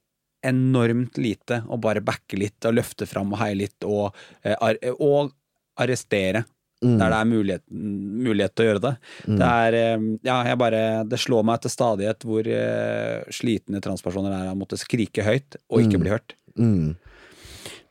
enormt 0.47 1.17
lite 1.21 1.63
å 1.67 1.79
bare 1.81 2.03
backe 2.05 2.39
litt 2.41 2.67
og 2.69 2.77
løfte 2.79 3.07
fram 3.11 3.33
og 3.35 3.41
heie 3.41 3.57
litt 3.65 3.87
og, 3.89 4.15
eh, 4.45 4.57
og 4.99 5.33
arrestere 5.81 6.45
mm, 6.85 6.99
der 7.01 7.11
det 7.15 7.19
er 7.21 7.31
mulighet, 7.31 7.63
mulighet 7.71 8.55
til 8.55 8.65
å 8.65 8.69
gjøre 8.69 8.83
det. 8.85 8.93
mm. 9.27 9.39
Det 9.41 9.49
er 9.69 9.79
eh, 9.81 10.05
Ja, 10.29 10.37
jeg 10.51 10.59
bare 10.61 10.83
Det 11.09 11.19
slår 11.23 11.47
meg 11.49 11.63
til 11.65 11.73
stadighet 11.73 12.27
hvor 12.29 12.47
eh, 12.47 13.25
slitne 13.33 13.81
transpersoner 13.85 14.35
er 14.37 14.51
av 14.51 14.55
å 14.55 14.61
måtte 14.61 14.79
skrike 14.81 15.25
høyt 15.27 15.57
og 15.71 15.81
ikke 15.83 15.97
Mm. 15.99 16.05
bli 16.05 16.15
hørt. 16.15 16.37
mm, 16.59 16.95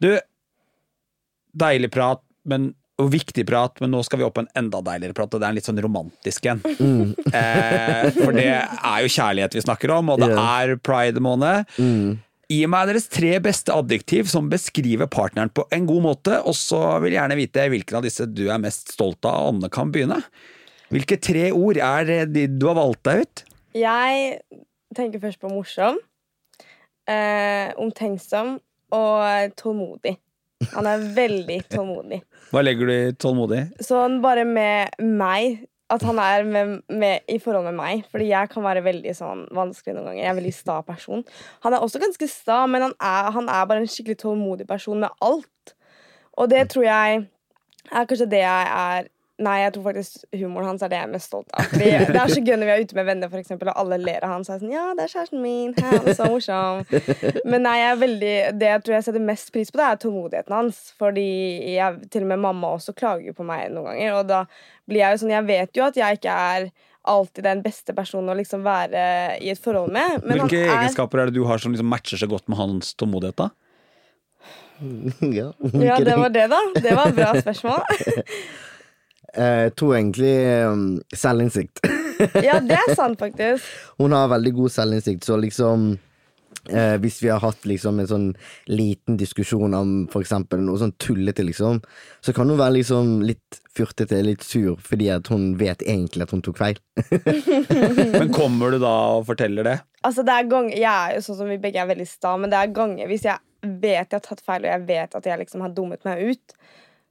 Du, 0.03 0.11
deilig 1.53 1.91
prat, 1.93 2.21
men 2.49 2.73
og 3.01 3.07
viktig 3.09 3.41
prat, 3.49 3.79
men 3.81 3.89
nå 3.89 4.03
skal 4.05 4.19
vi 4.21 4.25
opp 4.27 4.35
på 4.37 4.43
en 4.43 4.51
enda 4.59 4.77
deiligere 4.85 5.15
prat, 5.17 5.33
og 5.33 5.41
det 5.41 5.47
er 5.47 5.49
en 5.49 5.57
litt 5.57 5.65
sånn 5.65 5.79
romantisk 5.81 6.45
en. 6.51 6.59
mm, 6.61 7.15
Eh, 7.33 8.11
for 8.19 8.35
det 8.37 8.45
er 8.53 8.99
jo 9.01 9.09
kjærlighet 9.09 9.55
vi 9.57 9.63
snakker 9.65 9.89
om, 9.95 10.11
og 10.13 10.21
det 10.21 10.29
yeah. 10.29 10.51
er 10.61 10.75
pride-måned. 10.77 11.65
mm, 11.81 12.11
Gi 12.53 12.65
meg 12.69 12.89
deres 12.89 13.07
tre 13.09 13.37
beste 13.41 13.73
adjektiv 13.73 14.27
som 14.29 14.49
beskriver 14.51 15.07
partneren 15.09 15.49
på 15.53 15.65
en 15.73 15.87
god 15.89 16.03
måte, 16.05 16.37
og 16.43 16.53
så 16.57 16.81
vil 17.01 17.15
jeg 17.15 17.21
gjerne 17.21 17.37
vite 17.39 17.69
hvilken 17.73 17.97
av 17.97 18.05
disse 18.05 18.27
du 18.29 18.43
er 18.51 18.61
mest 18.61 18.93
stolt 18.93 19.25
av. 19.25 19.47
Anne 19.53 19.71
kan 19.73 19.93
begynne. 19.93 20.19
Hvilke 20.93 21.17
tre 21.23 21.47
ord 21.55 21.79
er 21.81 22.05
det 22.09 22.19
de 22.35 22.45
du 22.51 22.67
har 22.69 22.77
valgt 22.77 23.01
deg 23.07 23.23
ut? 23.23 23.43
Jeg 23.73 24.35
tenker 24.93 25.23
først 25.23 25.41
på 25.41 25.49
morsom, 25.49 25.97
eh, 27.09 27.73
omtenksom 27.81 28.59
og 28.93 29.55
tålmodig. 29.57 30.17
Han 30.75 30.87
er 30.87 31.07
veldig 31.15 31.59
tålmodig. 31.71 32.21
Hva 32.53 32.61
legger 32.61 32.87
du 32.87 32.93
i 32.93 33.15
tålmodig? 33.17 33.63
Sånn 33.83 34.21
bare 34.23 34.45
med 34.45 34.93
meg. 35.01 35.63
At 35.93 36.05
han 36.07 36.19
er 36.21 36.47
med, 36.47 36.75
med, 36.89 37.27
i 37.29 37.39
forhold 37.41 37.67
med 37.69 37.77
meg. 37.77 38.03
Fordi 38.11 38.31
jeg 38.31 38.51
kan 38.53 38.65
være 38.65 38.85
veldig 38.85 39.15
sånn 39.17 39.45
vanskelig 39.53 39.95
noen 39.95 40.09
ganger. 40.09 40.21
Jeg 40.21 40.29
er 40.29 40.35
en 40.35 40.41
veldig 40.41 40.55
sta 40.57 40.79
person. 40.87 41.25
Han 41.65 41.75
er 41.75 41.85
også 41.85 42.01
ganske 42.03 42.29
sta, 42.31 42.63
men 42.69 42.87
han 42.87 42.97
er, 42.97 43.31
han 43.37 43.49
er 43.51 43.67
bare 43.69 43.83
en 43.83 43.91
skikkelig 43.91 44.21
tålmodig 44.23 44.67
person 44.69 45.03
med 45.03 45.13
alt. 45.23 45.75
Og 46.39 46.49
det 46.49 46.65
tror 46.73 46.87
jeg 46.87 47.25
er 47.91 48.07
kanskje 48.09 48.31
det 48.31 48.45
jeg 48.45 48.71
er 48.73 49.11
Nei, 49.41 49.63
jeg 49.63 49.71
tror 49.73 49.87
faktisk 49.87 50.25
humoren 50.37 50.67
hans 50.69 50.83
er 50.85 50.91
det 50.91 50.97
jeg 50.99 51.07
er 51.07 51.11
mest 51.11 51.31
stolt 51.31 51.47
av. 51.57 51.65
Fordi 51.71 51.87
det 52.13 52.19
er 52.21 52.29
så 52.29 52.41
gøy 52.45 52.53
når 52.53 52.67
vi 52.67 52.73
er 52.75 52.83
ute 52.85 52.97
med 52.99 53.07
venner, 53.07 53.31
for 53.31 53.41
eksempel, 53.41 53.71
og 53.71 53.79
alle 53.81 53.97
ler 53.97 54.25
av 54.27 54.35
han. 54.35 54.43
Så 54.45 54.53
er 54.53 54.59
jeg 54.59 54.61
sånn, 54.61 54.75
ja, 54.75 54.83
det 54.93 55.03
er 55.03 55.13
kjæresten 55.13 55.41
min. 55.41 55.71
Han 55.81 56.09
er 56.11 56.17
så 56.19 56.27
morsom. 56.29 56.83
Men 57.49 57.65
nei, 57.65 57.73
jeg 57.81 57.87
er 57.89 57.99
veldig, 58.03 58.35
det 58.61 58.69
jeg 58.69 58.83
tror 58.85 58.95
jeg 58.95 59.07
setter 59.07 59.25
mest 59.25 59.49
pris 59.55 59.73
på, 59.73 59.81
det 59.81 59.87
er 59.87 59.99
tålmodigheten 60.03 60.55
hans. 60.55 60.83
Fordi 61.01 61.25
jeg, 61.73 62.05
til 62.13 62.27
og 62.27 62.29
med 62.29 62.43
mamma 62.45 62.75
også 62.77 62.93
klager 62.93 63.33
på 63.35 63.47
meg 63.49 63.73
noen 63.73 63.89
ganger. 63.89 64.19
Og 64.19 64.29
da 64.29 64.43
blir 64.89 64.99
jeg 65.03 65.15
jo 65.15 65.21
sånn 65.23 65.33
Jeg 65.35 65.47
vet 65.47 65.77
jo 65.79 65.85
at 65.85 65.99
jeg 65.99 66.19
ikke 66.19 66.33
er 66.53 66.67
alltid 67.03 67.43
den 67.43 67.61
beste 67.65 67.93
personen 67.95 68.31
å 68.31 68.37
liksom 68.39 68.63
være 68.63 69.03
i 69.43 69.49
et 69.51 69.59
forhold 69.59 69.91
med. 69.91 70.21
Men 70.23 70.43
Hvilke 70.43 70.61
han 70.63 70.69
er, 70.69 70.83
egenskaper 70.85 71.19
er 71.23 71.31
det 71.31 71.35
du 71.35 71.43
har 71.49 71.59
som 71.59 71.73
liksom 71.75 71.89
matcher 71.91 72.21
så 72.21 72.29
godt 72.31 72.47
med 72.51 72.59
hans 72.61 72.93
tålmodighet? 72.99 73.41
da? 73.41 73.49
ja, 75.39 75.49
Ja, 75.83 75.97
det 75.99 76.15
var 76.19 76.29
det, 76.29 76.47
da. 76.51 76.61
Det 76.85 76.95
var 76.95 77.11
et 77.11 77.19
bra 77.19 77.33
spørsmål. 77.41 77.81
Eh, 79.33 79.63
Jeg 79.65 79.71
tror 79.81 79.95
egentlig 79.97 80.33
um, 80.69 80.81
selvinnsikt. 81.09 81.79
Ja, 82.37 82.59
det 82.61 82.75
er 82.77 82.91
sant, 82.93 83.17
faktisk. 83.17 83.65
Hun 83.97 84.13
har 84.13 84.27
veldig 84.29 84.51
god 84.53 84.69
selvinnsikt, 84.75 85.25
så 85.25 85.39
liksom 85.41 85.95
eh, 86.69 86.95
Hvis 87.01 87.21
vi 87.23 87.29
har 87.31 87.41
hatt 87.43 87.65
liksom 87.67 87.99
en 87.99 88.09
sånn 88.09 88.27
liten 88.71 89.17
diskusjon 89.19 89.73
om 89.77 89.93
for 90.11 90.23
eksempel 90.23 90.61
noe 90.63 90.79
sånn 90.81 90.95
tullete, 91.01 91.45
liksom, 91.45 91.81
så 92.23 92.35
kan 92.35 92.49
hun 92.49 92.59
være 92.59 92.77
liksom 92.79 93.15
litt 93.25 93.59
furtete, 93.73 94.21
litt 94.25 94.45
sur, 94.45 94.75
fordi 94.81 95.09
at 95.13 95.31
hun 95.33 95.53
vet 95.57 95.81
egentlig 95.81 96.27
at 96.27 96.35
hun 96.35 96.43
tok 96.45 96.59
feil. 96.61 96.79
Men 98.19 98.33
kommer 98.33 98.73
du 98.75 98.79
da 98.83 98.93
og 99.17 99.25
forteller 99.31 99.67
det? 99.67 99.79
Altså, 100.03 100.25
det 100.27 100.35
er 100.35 100.51
ganger, 100.51 100.77
Jeg 100.77 100.91
er 100.91 101.17
jo 101.17 101.25
sånn 101.25 101.41
som 101.41 101.49
vi 101.49 101.59
begge 101.63 101.81
er 101.81 101.89
veldig 101.89 102.07
sta, 102.09 102.35
men 102.37 102.51
det 102.51 102.59
er 102.59 102.73
ganger 102.75 103.07
hvis 103.07 103.23
jeg 103.23 103.39
vet 103.63 104.11
jeg 104.11 104.17
har 104.17 104.23
tatt 104.25 104.41
feil, 104.43 104.65
og 104.65 104.73
jeg 104.73 104.87
vet 104.89 105.15
at 105.15 105.29
jeg 105.29 105.39
liksom 105.39 105.63
har 105.63 105.71
dummet 105.71 106.03
meg 106.03 106.33
ut, 106.33 106.55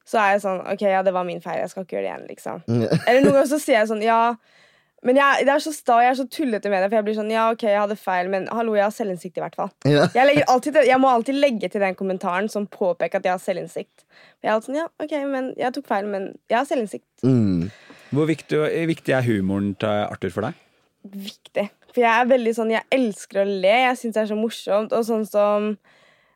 så 0.04 0.18
er 0.20 0.34
jeg 0.34 0.42
sånn 0.44 0.60
OK, 0.68 0.82
ja, 0.90 1.00
det 1.06 1.14
var 1.16 1.24
min 1.24 1.40
feil, 1.40 1.62
jeg 1.62 1.72
skal 1.72 1.86
ikke 1.86 1.96
gjøre 1.96 2.04
det 2.04 2.10
igjen, 2.10 2.26
liksom. 2.28 2.64
Eller 3.06 3.22
noen 3.22 3.38
ganger 3.38 3.48
så 3.54 3.60
sier 3.62 3.78
jeg 3.78 3.90
sånn, 3.94 4.04
ja 4.04 4.20
men 5.06 5.18
jeg, 5.18 5.46
det 5.48 5.54
er 5.54 5.62
så 5.64 5.72
sta, 5.74 5.98
jeg 6.04 6.12
er 6.12 6.18
så 6.20 6.26
tullete 6.30 6.70
med 6.70 6.84
det, 6.84 6.88
for 6.88 6.98
jeg 7.00 7.06
blir 7.08 7.18
sånn 7.18 7.32
Ja, 7.34 7.48
OK, 7.54 7.66
jeg 7.66 7.80
hadde 7.80 7.98
feil, 7.98 8.30
men 8.32 8.48
hallo, 8.54 8.76
jeg 8.78 8.86
har 8.86 8.94
selvinnsikt, 8.94 9.38
i 9.38 9.44
hvert 9.44 9.58
fall. 9.58 9.72
Ja. 9.88 10.08
Jeg, 10.14 10.44
alltid, 10.50 10.78
jeg 10.86 11.00
må 11.02 11.10
alltid 11.10 11.38
legge 11.38 11.70
til 11.72 11.82
den 11.82 11.98
kommentaren 11.98 12.50
som 12.52 12.68
påpeker 12.70 13.18
at 13.20 13.26
jeg 13.26 13.34
har 13.34 13.42
selvinnsikt. 13.42 14.06
Jeg 14.42 14.50
er 14.50 14.56
alltid 14.56 14.72
sånn, 14.72 14.82
ja, 14.84 14.90
ok, 15.02 15.16
men 15.30 15.54
jeg 15.58 15.74
tok 15.76 15.88
feil, 15.90 16.10
men 16.10 16.32
jeg 16.46 16.60
har 16.60 16.68
selvinnsikt. 16.68 17.08
Mm. 17.26 17.72
Hvor 18.12 18.28
viktig, 18.28 18.60
viktig 18.90 19.16
er 19.16 19.26
humoren 19.26 19.72
til 19.80 20.06
Arthur 20.06 20.34
for 20.34 20.48
deg? 20.48 20.60
viktig. 21.02 21.66
For 21.92 22.04
jeg 22.04 22.12
er 22.12 22.30
veldig 22.30 22.54
sånn, 22.56 22.72
jeg 22.72 22.88
elsker 22.94 23.42
å 23.42 23.48
le. 23.48 23.74
Jeg 23.86 23.98
syns 24.00 24.16
det 24.16 24.22
er 24.22 24.30
så 24.30 24.38
morsomt. 24.38 24.94
Og 24.96 25.06
sånn 25.06 25.26
som 25.28 25.72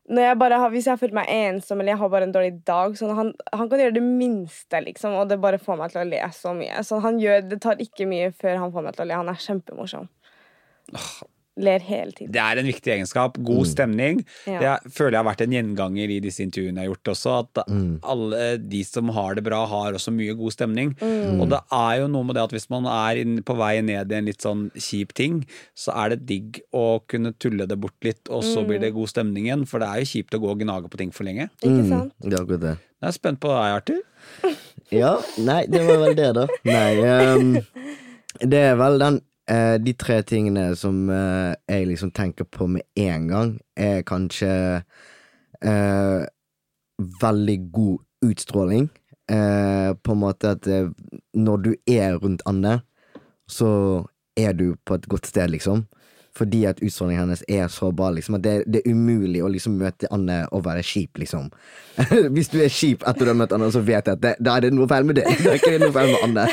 jeg 0.09 0.38
har, 0.38 0.70
Hvis 0.70 0.86
jeg 0.86 0.92
har 0.92 1.00
følt 1.00 1.16
meg 1.16 1.30
ensom 1.32 1.80
eller 1.80 1.92
jeg 1.92 1.98
har 1.98 2.11
bare 2.12 2.26
en 2.28 2.34
dårlig 2.34 2.52
dag 2.66 2.98
sånn, 2.98 3.14
han, 3.16 3.32
han 3.52 3.70
kan 3.70 3.80
gjøre 3.82 3.96
det 3.96 4.04
minste, 4.07 4.80
liksom, 4.84 5.16
og 5.18 5.30
det 5.30 5.40
bare 5.42 5.59
får 5.59 5.80
meg 5.80 5.94
til 5.94 6.02
å 6.04 6.09
le 6.09 6.20
så 6.36 6.52
mye. 6.57 6.82
Så 6.86 7.00
han 7.02 7.18
gjør, 7.22 7.42
Det 7.50 7.61
tar 7.64 7.82
ikke 7.82 8.07
mye 8.09 8.30
før 8.34 8.61
han 8.62 8.74
får 8.74 8.86
meg 8.86 8.96
til 8.96 9.07
å 9.07 9.09
le. 9.11 9.18
Han 9.22 9.32
er 9.32 9.42
kjempemorsom. 9.46 10.07
Ler 11.57 11.80
hele 11.80 12.12
tiden. 12.12 12.32
Det 12.34 12.40
er 12.42 12.59
en 12.61 12.66
viktig 12.68 12.90
egenskap. 12.92 13.38
God 13.42 13.64
stemning. 13.66 14.18
Ja. 14.46 14.59
Det 14.61 14.66
er- 14.68 14.90
føler 14.92 15.12
jeg 15.16 15.22
har 15.24 15.28
vært 15.32 15.40
en 15.46 15.52
gjenganger 15.57 16.11
i 16.12 16.18
disse 16.20 16.42
intervjuene 16.44 16.76
jeg 16.82 16.84
har 16.84 16.94
gjort 16.94 17.11
også. 17.14 17.32
At 17.40 17.64
alle 18.04 18.59
de 18.59 18.82
som 18.84 19.09
har 19.09 19.34
det 19.34 19.44
bra, 19.44 19.64
har 19.66 19.92
også 19.96 20.12
mye 20.12 20.36
god 20.36 20.52
stemning. 20.52 20.90
Og 21.40 21.48
det 21.48 21.61
er 21.72 22.00
jo 22.02 22.09
noe 22.09 22.24
med 22.24 22.34
det 22.36 22.42
at 22.44 22.50
hvis 22.52 22.68
man 22.68 22.84
er 22.84 23.22
på 23.42 23.57
vei 23.57 23.80
ned 23.80 24.12
i 24.12 24.14
en 24.18 24.26
litt 24.26 24.42
sånn 24.44 24.70
kjip 24.76 25.14
ting, 25.14 25.46
så 25.74 25.96
er 25.96 26.11
det 26.11 26.26
digg 26.26 26.61
å 26.74 27.00
kunne 27.09 27.32
tulle 27.38 27.66
det 27.66 27.80
bort 27.80 27.96
litt, 28.04 28.28
og 28.28 28.42
så 28.44 28.66
blir 28.66 28.78
det 28.78 28.92
god 28.92 29.09
stemning 29.09 29.46
igjen. 29.48 29.66
For 29.66 29.78
det 29.80 29.88
er 29.88 30.00
jo 30.04 30.11
kjipt 30.12 30.36
å 30.36 30.40
gå 30.44 30.50
og 30.50 30.61
gnage 30.61 30.90
på 30.90 30.98
ting 30.98 31.11
for 31.11 31.24
lenge. 31.24 31.48
Ikke 31.64 31.88
sant? 31.88 32.12
Det 32.20 32.34
er 32.34 32.44
akkurat 32.44 32.61
det. 32.61 32.78
Jeg 33.00 33.09
er 33.09 33.12
spent 33.12 33.40
på 33.40 33.48
deg, 33.48 33.72
Arthur. 33.80 34.02
Ja, 34.92 35.16
nei, 35.38 35.64
det 35.66 35.80
var 35.86 35.98
vel 36.04 36.14
det, 36.14 36.34
da. 36.34 36.46
Nei, 36.64 36.92
Um, 37.00 37.54
det 38.40 38.61
er 38.72 38.76
vel 38.76 38.98
den 38.98 39.20
eh, 39.51 39.76
De 39.82 39.94
tre 39.99 40.20
tingene 40.26 40.68
som 40.78 41.09
eh, 41.11 41.55
jeg 41.68 41.90
liksom 41.90 42.12
tenker 42.16 42.44
på 42.44 42.68
med 42.70 42.86
en 42.97 43.28
gang, 43.30 43.53
er 43.76 44.03
kanskje 44.07 44.53
eh, 45.62 46.26
veldig 47.22 47.59
god 47.72 47.99
utstråling. 48.26 48.88
Eh, 49.30 49.90
på 50.03 50.14
en 50.14 50.22
måte 50.22 50.55
at 50.55 50.66
eh, 50.70 50.90
når 51.34 51.64
du 51.64 51.72
er 51.90 52.18
rundt 52.22 52.44
Anne, 52.47 52.80
så 53.51 54.07
er 54.36 54.53
du 54.53 54.74
på 54.84 54.94
et 54.99 55.09
godt 55.11 55.26
sted, 55.26 55.51
liksom. 55.51 55.86
Fordi 56.37 56.64
at 56.68 56.80
utstrålingen 56.84 57.22
hennes 57.24 57.45
er 57.49 57.68
så 57.72 57.89
bra, 57.97 58.11
liksom. 58.12 58.37
At 58.39 58.45
det, 58.45 58.55
det 58.68 58.82
er 58.82 58.93
umulig 58.93 59.41
å 59.45 59.49
liksom 59.53 59.78
møte 59.80 60.11
Anne 60.12 60.43
og 60.53 60.66
være 60.66 60.84
kjip, 60.84 61.16
liksom. 61.22 61.49
Hvis 62.37 62.53
du 62.53 62.59
er 62.61 62.72
kjip 62.72 63.07
etter 63.09 63.24
du 63.24 63.32
har 63.32 63.39
møtt 63.41 63.55
Anne, 63.57 63.70
så 63.72 63.80
vet 63.84 64.11
jeg 64.11 64.18
at 64.18 64.22
det, 64.24 64.34
da 64.45 64.59
er 64.59 64.66
det 64.66 64.74
noe 64.76 64.89
feil 64.91 65.09
med 65.09 65.20
det. 65.20 65.24
Det 65.47 65.55
er 65.55 65.59
ikke 65.61 65.80
noe 65.80 65.95
feil 65.95 66.12
med 66.12 66.26
Anne. 66.26 66.47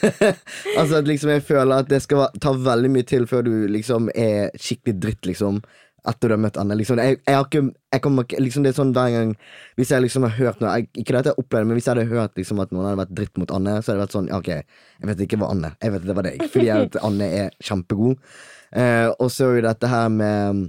altså 0.80 1.00
at 1.00 1.08
liksom 1.08 1.32
jeg 1.32 1.44
føler 1.46 1.82
at 1.82 1.90
det 1.90 2.02
skal 2.04 2.28
ta 2.42 2.52
veldig 2.52 2.92
mye 2.92 3.06
til 3.08 3.26
før 3.30 3.46
du 3.46 3.52
liksom 3.70 4.10
er 4.14 4.52
skikkelig 4.60 4.96
dritt, 5.02 5.28
liksom. 5.30 5.60
Etter 6.06 6.30
du 6.30 6.36
har 6.36 6.42
møtt 6.42 6.58
Anne. 6.60 6.76
Liksom, 6.78 7.00
jeg, 7.02 7.18
jeg 7.26 7.34
har 7.34 7.46
ikke, 7.48 7.62
jeg 7.96 8.02
kommer 8.04 8.34
liksom 8.38 8.62
Det 8.62 8.70
er 8.70 8.76
sånn 8.76 8.92
hver 8.94 9.08
gang 9.10 9.32
Hvis 9.78 9.90
jeg 9.90 10.04
liksom 10.04 10.26
har 10.26 10.36
hørt 10.36 10.60
noe 10.62 10.74
jeg, 10.76 10.86
Ikke 11.02 11.16
at 11.18 11.26
jeg 11.30 11.34
opplevde 11.40 11.64
det, 11.64 11.70
men 11.70 11.78
hvis 11.80 11.88
jeg 11.88 11.96
hadde 11.96 12.12
hørt 12.12 12.38
liksom 12.38 12.60
at 12.62 12.74
noen 12.74 12.86
hadde 12.86 13.00
vært 13.00 13.16
dritt 13.18 13.40
mot 13.42 13.54
Anne, 13.56 13.78
så 13.80 13.90
hadde 13.90 13.96
det 13.98 14.04
vært 14.04 14.14
sånn 14.14 14.30
Ok, 14.36 14.50
jeg 14.52 15.10
vet 15.10 15.24
ikke 15.26 15.40
hva 15.42 15.50
Anne 15.54 15.72
Jeg 15.82 15.94
vet 15.96 16.06
det 16.06 16.16
var 16.18 16.28
deg. 16.28 16.44
Fordi 16.52 16.70
at 16.76 17.00
Anne 17.02 17.30
er 17.40 17.50
kjempegod. 17.58 18.22
Eh, 18.72 19.08
og 19.18 19.30
så 19.32 19.50
er 19.50 19.58
jo 19.60 19.66
dette 19.68 19.90
her 19.90 20.08
med 20.10 20.64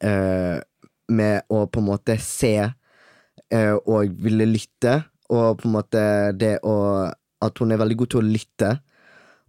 eh, 0.00 0.58
Med 1.10 1.50
å 1.52 1.66
på 1.68 1.82
en 1.82 1.88
måte 1.90 2.16
se 2.22 2.54
eh, 2.64 3.74
og 3.74 4.14
ville 4.24 4.46
lytte, 4.48 4.94
og 5.28 5.60
på 5.60 5.68
en 5.68 5.74
måte 5.74 6.04
det 6.38 6.56
å 6.64 6.76
At 7.42 7.60
hun 7.60 7.72
er 7.72 7.80
veldig 7.80 7.98
god 8.02 8.12
til 8.12 8.22
å 8.22 8.30
lytte 8.30 8.70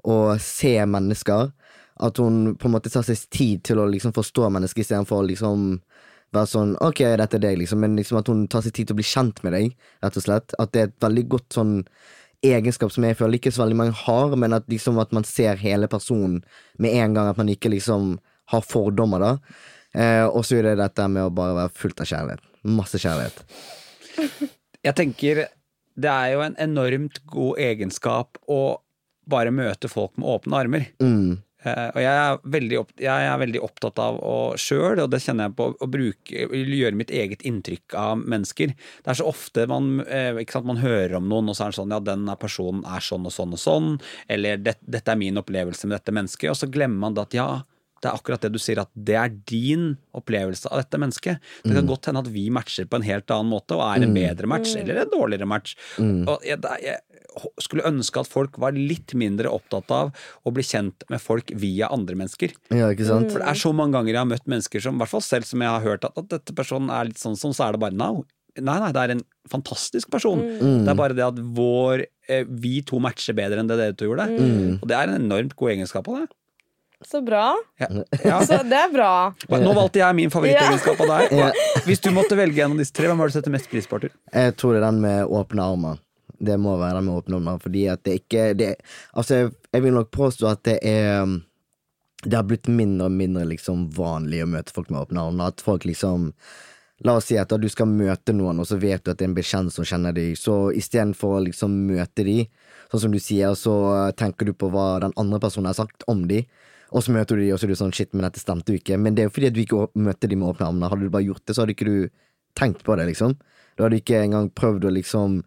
og 0.01 0.39
se 0.41 0.74
mennesker. 0.89 1.51
At 2.01 2.17
hun 2.17 2.55
på 2.57 2.65
en 2.65 2.74
måte 2.74 2.89
tar 2.89 3.03
seg 3.05 3.19
tid 3.30 3.59
til 3.67 3.78
å 3.78 3.86
liksom 3.86 4.15
forstå 4.15 4.47
mennesker 4.49 4.82
istedenfor 4.82 5.22
å 5.22 5.28
liksom 5.28 5.76
være 6.34 6.49
sånn 6.49 6.72
Ok, 6.82 7.03
dette 7.19 7.38
er 7.38 7.43
deg, 7.43 7.59
liksom, 7.61 7.82
men 7.84 7.99
liksom 7.99 8.17
at 8.22 8.32
hun 8.32 8.47
tar 8.49 8.63
seg 8.65 8.74
tid 8.74 8.89
til 8.89 8.95
å 8.95 9.01
bli 9.01 9.05
kjent 9.05 9.43
med 9.45 9.53
deg, 9.53 9.76
rett 10.01 10.17
og 10.17 10.26
slett. 10.26 10.55
At 10.57 10.74
det 10.74 10.82
er 10.82 10.89
et 10.89 11.05
veldig 11.05 11.26
godt 11.36 11.57
sånn 11.59 11.76
egenskap 12.45 12.91
som 12.93 13.05
jeg 13.05 13.17
føler 13.19 13.37
ikke 13.37 13.53
så 13.53 13.63
veldig 13.63 13.77
mange 13.77 13.97
har, 14.03 14.35
men 14.39 14.57
at 14.57 14.67
liksom 14.71 14.99
at 15.01 15.13
man 15.15 15.25
ser 15.27 15.59
hele 15.61 15.89
personen 15.91 16.41
med 16.81 16.95
en 16.97 17.17
gang, 17.17 17.29
at 17.29 17.39
man 17.39 17.51
ikke 17.51 17.71
liksom 17.73 18.15
har 18.51 18.65
fordommer, 18.65 19.21
da. 19.21 19.33
Eh, 19.93 20.25
og 20.25 20.45
så 20.47 20.59
er 20.59 20.71
det 20.71 20.79
dette 20.81 21.07
med 21.11 21.27
å 21.27 21.33
bare 21.35 21.57
være 21.57 21.75
fullt 21.77 22.03
av 22.03 22.09
kjærlighet. 22.11 22.47
Masse 22.79 23.01
kjærlighet. 23.01 23.43
Jeg 24.81 24.97
tenker 24.97 25.45
det 26.01 26.09
er 26.09 26.33
jo 26.33 26.43
en 26.45 26.57
enormt 26.61 27.19
god 27.29 27.59
egenskap 27.61 28.39
å 28.49 28.79
bare 29.29 29.53
møte 29.53 29.89
folk 29.91 30.15
med 30.17 30.29
åpne 30.33 30.61
armer. 30.63 30.87
Mm. 31.03 31.41
Eh, 31.62 31.88
og 31.93 31.99
jeg 32.01 32.12
er, 32.12 32.39
veldig 32.55 32.78
opp, 32.80 32.93
jeg 33.01 33.28
er 33.28 33.41
veldig 33.41 33.62
opptatt 33.66 34.01
av 34.01 34.18
å 34.26 34.36
sjøl, 34.59 35.03
og 35.03 35.12
det 35.14 35.22
kjenner 35.22 35.49
jeg 35.49 35.57
på, 35.59 35.68
å 35.78 35.89
bruke, 35.91 36.45
gjøre 36.57 36.97
mitt 36.97 37.14
eget 37.14 37.45
inntrykk 37.47 37.97
av 38.01 38.24
mennesker. 38.24 38.74
Det 38.74 39.14
er 39.14 39.20
så 39.20 39.28
ofte 39.30 39.68
man, 39.70 39.99
eh, 40.07 40.41
sant, 40.49 40.70
man 40.70 40.82
hører 40.82 41.20
om 41.20 41.30
noen, 41.30 41.51
og 41.51 41.57
så 41.57 41.68
er 41.68 41.76
det 41.76 41.82
sånn 41.82 41.93
ja, 41.93 42.01
den 42.12 42.32
personen 42.41 42.86
er 42.89 43.05
sånn 43.05 43.28
og 43.30 43.36
sånn 43.36 43.53
og 43.57 43.62
sånn, 43.62 43.91
eller 44.32 44.62
dette 44.62 45.05
er 45.05 45.20
min 45.20 45.38
opplevelse 45.41 45.89
med 45.89 45.99
dette 45.99 46.16
mennesket, 46.16 46.49
og 46.49 46.57
så 46.57 46.72
glemmer 46.72 47.05
man 47.05 47.18
det 47.18 47.28
at 47.30 47.38
ja, 47.38 47.49
det 48.02 48.10
er 48.10 48.18
akkurat 48.18 48.41
det 48.41 48.52
du 48.56 48.60
sier, 48.62 48.82
at 48.82 48.89
det 48.97 49.16
er 49.16 49.30
din 49.49 49.91
opplevelse 50.18 50.68
av 50.72 50.82
dette 50.82 50.97
mennesket. 51.02 51.39
Det 51.64 51.76
kan 51.78 51.88
godt 51.89 52.10
hende 52.10 52.24
at 52.26 52.32
vi 52.34 52.47
matcher 52.54 52.88
på 52.89 52.97
en 52.99 53.06
helt 53.06 53.30
annen 53.32 53.52
måte, 53.54 53.78
og 53.78 53.84
er 53.86 54.04
en 54.08 54.14
bedre 54.18 54.47
match, 54.49 54.76
eller 54.76 55.04
en 55.04 55.12
dårligere 55.14 55.47
match. 55.47 55.76
Og 56.02 56.41
jeg, 56.47 56.58
jeg 56.82 56.99
skulle 57.64 57.86
ønske 57.88 58.20
at 58.20 58.28
folk 58.28 58.58
var 58.60 58.74
litt 58.76 59.14
mindre 59.16 59.47
opptatt 59.54 59.91
av 59.95 60.10
å 60.43 60.52
bli 60.52 60.64
kjent 60.68 61.06
med 61.14 61.22
folk 61.22 61.54
via 61.56 61.88
andre 61.93 62.18
mennesker. 62.20 62.52
Ja, 62.74 62.89
ikke 62.91 63.06
sant? 63.08 63.32
For 63.32 63.39
det 63.39 63.47
er 63.54 63.62
så 63.62 63.72
mange 63.72 63.95
ganger 63.95 64.12
jeg 64.18 64.20
har 64.20 64.28
møtt 64.34 64.49
mennesker 64.52 64.84
som, 64.84 64.97
i 64.97 65.04
hvert 65.04 65.14
fall 65.14 65.24
selv 65.24 65.47
som 65.47 65.62
jeg 65.64 65.70
har 65.72 65.86
hørt 65.86 66.04
at, 66.10 66.18
at 66.20 66.28
dette 66.34 66.54
personen 66.58 66.89
er 66.91 67.08
litt 67.08 67.22
sånn 67.22 67.38
sånn, 67.39 67.54
så 67.56 67.70
er 67.70 67.78
det 67.78 67.84
bare 67.86 67.95
no. 67.95 68.26
Nei, 68.60 68.80
nei, 68.84 68.89
det 68.91 68.99
er 68.99 69.12
en 69.14 69.24
fantastisk 69.47 70.10
person. 70.12 70.41
Det 70.84 70.91
er 70.91 70.97
bare 70.99 71.16
det 71.16 71.24
at 71.24 71.38
vår 71.56 72.02
eh, 72.28 72.43
Vi 72.52 72.82
to 72.84 72.99
matcher 72.99 73.32
bedre 73.38 73.62
enn 73.64 73.70
det 73.72 73.78
dere 73.80 73.95
to 73.95 74.10
gjorde. 74.10 74.26
Og 74.82 74.88
det 74.91 74.97
er 74.97 75.08
en 75.08 75.22
enormt 75.24 75.56
god 75.56 75.72
egenskap 75.78 76.10
av 76.12 76.18
det. 76.26 76.28
Så 77.06 77.22
bra. 77.22 77.56
Ja. 77.78 77.88
Ja. 78.24 78.45
Så 78.45 78.64
det 78.64 78.78
er 78.78 78.91
bra. 78.93 79.34
Nå 79.49 79.74
valgte 79.74 80.02
jeg 80.02 80.16
min 80.16 80.32
favorittegenskap 80.34 81.02
av 81.02 81.14
deg. 81.16 81.60
Hvis 81.88 82.04
du 82.04 82.12
måtte 82.14 82.38
velge 82.38 82.64
en 82.64 82.76
av 82.76 82.82
disse 82.82 82.93
tre, 82.95 83.10
hvem 83.10 83.22
var 83.22 83.30
det 83.30 83.36
du 83.36 83.39
setter 83.39 83.54
mest 83.54 83.70
pris 83.72 83.89
på, 83.89 83.97
Arthur? 83.97 84.14
Jeg 84.34 84.56
tror 84.62 84.76
det 84.76 84.82
er 84.82 84.88
den 84.88 85.02
med 85.04 85.36
åpne 85.39 85.68
armer. 85.74 86.02
Det 86.41 86.58
må 86.62 86.76
være 86.78 86.99
den 86.99 87.08
med 87.10 87.22
åpne 87.22 87.39
armer, 87.39 87.62
fordi 87.62 87.86
at 87.91 88.04
det 88.06 88.20
ikke 88.22 88.52
det, 88.58 88.74
Altså, 89.14 89.47
jeg, 89.49 89.84
vil 89.84 89.97
nok 89.97 90.12
påstå 90.14 90.49
at 90.49 90.64
det 90.66 90.78
er 90.86 91.24
um, 91.26 91.39
Det 92.24 92.38
har 92.38 92.45
blitt 92.45 92.70
mindre 92.70 93.10
og 93.10 93.18
mindre 93.18 93.47
liksom 93.49 93.88
vanlig 93.97 94.43
å 94.43 94.49
møte 94.49 94.74
folk 94.74 94.93
med 94.93 95.02
åpne 95.02 95.26
armer. 95.26 95.54
At 95.54 95.66
folk 95.66 95.88
liksom 95.89 96.32
La 97.02 97.16
oss 97.18 97.32
si 97.32 97.38
at 97.41 97.49
du 97.49 97.66
skal 97.70 97.89
møte 97.89 98.34
noen, 98.38 98.60
og 98.62 98.68
så 98.70 98.78
vet 98.78 99.02
du 99.02 99.10
at 99.10 99.18
det 99.18 99.26
er 99.26 99.32
en 99.32 99.38
bekjent 99.38 99.74
som 99.74 99.86
kjenner 99.89 100.14
deg, 100.14 100.36
så 100.38 100.68
istedenfor 100.70 101.39
å 101.39 101.45
liksom 101.47 101.74
møte 101.88 102.22
de, 102.28 102.43
sånn 102.91 103.02
som 103.08 103.16
du 103.16 103.18
sier, 103.18 103.56
så 103.58 103.74
tenker 104.14 104.45
du 104.45 104.54
på 104.54 104.70
hva 104.70 104.99
den 105.02 105.16
andre 105.18 105.39
personen 105.41 105.72
har 105.72 105.80
sagt 105.80 106.06
om 106.12 106.28
de, 106.30 106.43
og 106.91 107.03
så 107.05 107.13
møter 107.15 107.39
du 107.39 107.45
de, 107.45 107.51
og 107.55 107.59
så 107.59 107.67
er 107.67 107.71
du 107.71 107.79
sånn 107.79 107.95
shit, 107.95 108.11
men 108.13 108.25
dette 108.27 108.41
stemte 108.41 108.73
jo 108.73 108.79
ikke. 108.81 108.97
Men 108.99 109.15
det 109.15 109.23
er 109.23 109.29
jo 109.29 109.35
fordi 109.37 109.51
du 109.55 109.61
ikke 109.63 109.85
møter 109.95 110.31
de 110.31 110.37
med 110.39 110.51
åpne 110.51 110.67
armer. 110.67 110.91
Hadde 110.91 111.07
du 111.07 111.13
bare 111.13 111.27
gjort 111.27 111.45
det, 111.47 111.55
så 111.55 111.63
hadde 111.63 111.75
ikke 111.77 111.87
du 111.87 111.97
tenkt 112.59 112.83
på 112.83 112.97
det, 112.99 113.07
liksom. 113.13 113.37
Da 113.77 113.85
hadde 113.85 113.95
du 113.95 114.01
ikke 114.01 114.23
engang 114.25 114.49
prøvd 114.51 114.89
å 114.89 114.95
liksom 114.97 115.41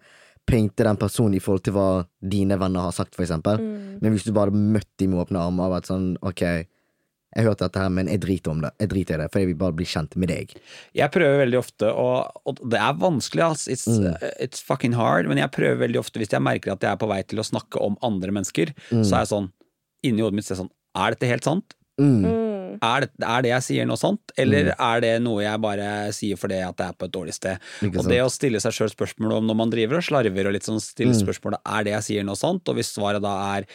painte 0.49 0.85
den 0.85 1.01
personen 1.01 1.37
i 1.37 1.43
forhold 1.45 1.65
til 1.65 1.75
hva 1.77 1.89
dine 2.21 2.57
venner 2.61 2.87
har 2.89 2.95
sagt, 2.97 3.17
for 3.17 3.25
eksempel. 3.27 3.61
Men 4.01 4.13
hvis 4.15 4.25
du 4.25 4.33
bare 4.33 4.53
hadde 4.53 4.73
møtt 4.77 4.89
de 5.01 5.09
med 5.09 5.21
åpne 5.25 5.41
armer 5.41 5.69
og 5.69 5.77
vært 5.77 5.91
sånn 5.93 6.09
ok, 6.25 6.45
jeg 7.35 7.49
hørte 7.49 7.67
dette 7.67 7.81
her, 7.83 7.91
men 7.91 8.09
jeg 8.09 8.21
driter 8.23 8.53
om 8.53 8.61
det. 8.63 8.71
Jeg 8.79 8.91
driter 8.93 9.17
i 9.17 9.25
det, 9.25 9.27
for 9.33 9.43
jeg 9.43 9.51
vil 9.51 9.59
bare 9.59 9.75
bli 9.75 9.87
kjent 9.91 10.13
med 10.21 10.31
deg. 10.31 10.53
Jeg 10.95 11.11
prøver 11.11 11.41
veldig 11.43 11.59
ofte, 11.59 11.91
og, 11.91 12.45
og 12.47 12.61
det 12.71 12.79
er 12.79 13.01
vanskelig, 13.01 13.43
ass. 13.49 13.67
It's, 13.67 13.89
it's 14.39 14.63
fucking 14.63 14.95
hard, 14.95 15.27
men 15.29 15.41
jeg 15.43 15.51
prøver 15.57 15.81
veldig 15.83 15.99
ofte, 16.05 16.23
hvis 16.23 16.31
jeg 16.33 16.45
merker 16.45 16.77
at 16.77 16.87
jeg 16.87 16.95
er 16.95 17.01
på 17.01 17.11
vei 17.11 17.21
til 17.27 17.43
å 17.43 17.47
snakke 17.47 17.83
om 17.83 17.99
andre 18.07 18.37
mennesker, 18.37 18.71
så 18.95 19.11
er 19.19 19.21
jeg 19.25 19.35
sånn 19.35 19.53
Inni 20.05 20.21
hodet 20.21 20.37
mitt 20.37 20.45
så 20.45 20.53
er 20.53 20.59
jeg 20.59 20.67
sånn 20.67 20.75
Er 20.95 21.15
dette 21.15 21.31
helt 21.31 21.47
sant? 21.47 21.77
Mm. 22.01 22.25
Er 22.83 23.05
det, 23.05 23.11
er 23.23 23.45
det 23.45 23.51
jeg 23.53 23.65
sier 23.69 23.87
noe 23.87 23.99
sant, 24.01 24.33
eller 24.41 24.73
er 24.73 25.03
det 25.05 25.13
noe 25.23 25.45
jeg 25.45 25.63
bare 25.63 25.89
sier 26.15 26.39
fordi 26.41 26.59
at 26.65 26.77
det 26.81 26.89
er 26.89 26.97
på 26.99 27.07
et 27.07 27.15
dårlig 27.15 27.35
sted? 27.37 27.63
Ikke 27.87 28.03
Og 28.03 28.09
det 28.11 28.21
å 28.25 28.31
stille 28.33 28.61
seg 28.63 28.75
sjøl 28.75 28.91
spørsmål 28.93 29.37
om 29.39 29.47
når 29.49 29.59
man 29.61 29.73
driver 29.73 30.01
og 30.01 30.07
slarver, 30.07 30.49
og 30.51 30.57
litt 30.57 30.67
sånn 30.67 30.83
stille 30.83 31.15
spørsmålet 31.17 31.63
er 31.63 31.87
det 31.87 31.95
jeg 31.95 32.07
sier 32.09 32.27
noe 32.27 32.39
sant, 32.39 32.67
og 32.67 32.79
hvis 32.79 32.91
svaret 32.97 33.23
da 33.25 33.37
er 33.55 33.69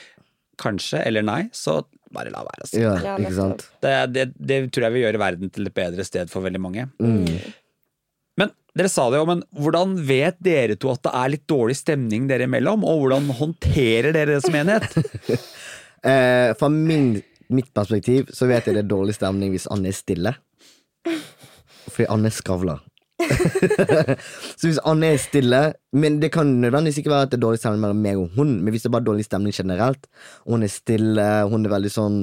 kanskje 0.59 0.99
eller 1.07 1.24
nei, 1.24 1.41
så 1.55 1.80
bare 2.11 2.34
la 2.34 2.43
være. 2.43 2.65
Altså. 2.65 2.82
Ja, 2.82 2.93
Ja, 3.05 3.15
ikke 3.22 3.38
sant? 3.38 3.65
Det, 3.84 3.95
det, 4.15 4.28
det 4.36 4.59
tror 4.74 4.89
jeg 4.89 4.97
vil 4.97 5.05
gjøre 5.05 5.22
verden 5.22 5.55
til 5.55 5.70
et 5.70 5.76
bedre 5.78 6.05
sted 6.07 6.32
for 6.32 6.43
veldig 6.43 6.61
mange. 6.61 6.88
Mm. 6.99 7.53
Men 8.39 8.51
dere 8.76 8.91
sa 8.91 9.07
det 9.13 9.22
jo, 9.22 9.28
men 9.30 9.45
hvordan 9.55 9.95
vet 10.09 10.39
dere 10.43 10.76
to 10.80 10.91
at 10.91 11.03
det 11.05 11.13
er 11.22 11.34
litt 11.36 11.47
dårlig 11.49 11.78
stemning 11.80 12.28
dere 12.28 12.49
imellom, 12.49 12.84
og 12.84 13.05
hvordan 13.05 13.32
håndterer 13.39 14.11
dere 14.15 14.36
det 14.36 14.43
som 14.43 14.59
enhet? 14.59 14.89
Eh, 16.04 16.52
fra 16.60 16.70
min, 16.70 17.22
mitt 17.50 17.74
perspektiv 17.74 18.30
så 18.34 18.47
vet 18.50 18.68
jeg 18.68 18.78
det 18.78 18.86
er 18.86 18.91
dårlig 18.91 19.18
stemning 19.18 19.52
hvis 19.56 19.68
Anne 19.72 19.91
er 19.91 19.97
stille. 19.97 20.36
Fordi 21.89 22.08
Anne 22.14 22.32
skravler. 22.32 22.86
så 24.60 24.64
hvis 24.64 24.80
Anne 24.88 25.10
er 25.12 25.18
stille 25.20 25.58
Men 25.91 26.22
det 26.22 26.30
kan 26.32 26.47
nødvendigvis 26.62 27.02
ikke 27.02 27.12
være 27.12 27.26
at 27.28 27.34
det 27.34 27.36
er 27.36 27.43
dårlig 27.43 27.60
stemning 27.60 27.82
mellom 27.84 28.00
meg 28.00 28.22
og 28.22 28.38
hun, 28.38 28.54
men 28.64 28.72
hvis 28.72 28.86
det 28.86 28.89
er 28.89 28.95
bare 28.95 29.08
dårlig 29.10 29.26
stemning 29.28 29.52
generelt, 29.52 30.08
og 30.45 30.56
hun 30.56 30.64
er 30.64 30.72
stille, 30.72 31.28
hun 31.52 31.68
er 31.68 31.74
veldig 31.74 31.91
sånn 31.91 32.22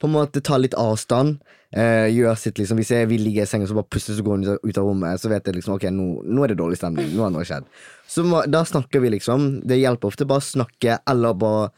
på 0.00 0.08
en 0.08 0.14
måte 0.14 0.40
tar 0.40 0.62
litt 0.62 0.74
avstand. 0.80 1.42
Eh, 1.76 2.08
gjør 2.10 2.38
sitt 2.40 2.58
liksom 2.58 2.80
Hvis 2.80 2.90
jeg 2.90 3.06
vil 3.10 3.20
ligge 3.22 3.44
i 3.44 3.46
sengen, 3.46 3.68
så 3.68 3.76
bare 3.76 3.90
plutselig 3.92 4.18
så 4.18 4.24
går 4.26 4.38
hun 4.38 4.46
ut 4.64 4.78
av 4.80 4.86
rommet, 4.86 5.20
så 5.20 5.30
vet 5.30 5.46
jeg 5.46 5.58
liksom 5.58 5.76
ok, 5.76 5.86
nå, 5.94 6.06
nå 6.24 6.44
er 6.44 6.52
det 6.52 6.58
dårlig 6.58 6.80
stemning. 6.80 7.12
Nå 7.14 7.26
har 7.26 7.34
noe 7.34 7.44
skjedd. 7.46 7.68
Så 8.10 8.24
må, 8.26 8.40
da 8.48 8.64
snakker 8.66 9.04
vi, 9.04 9.12
liksom. 9.14 9.50
Det 9.68 9.78
hjelper 9.78 10.10
ofte 10.10 10.26
bare 10.30 10.42
å 10.42 10.48
snakke, 10.48 10.98
eller 11.12 11.36
bare 11.38 11.68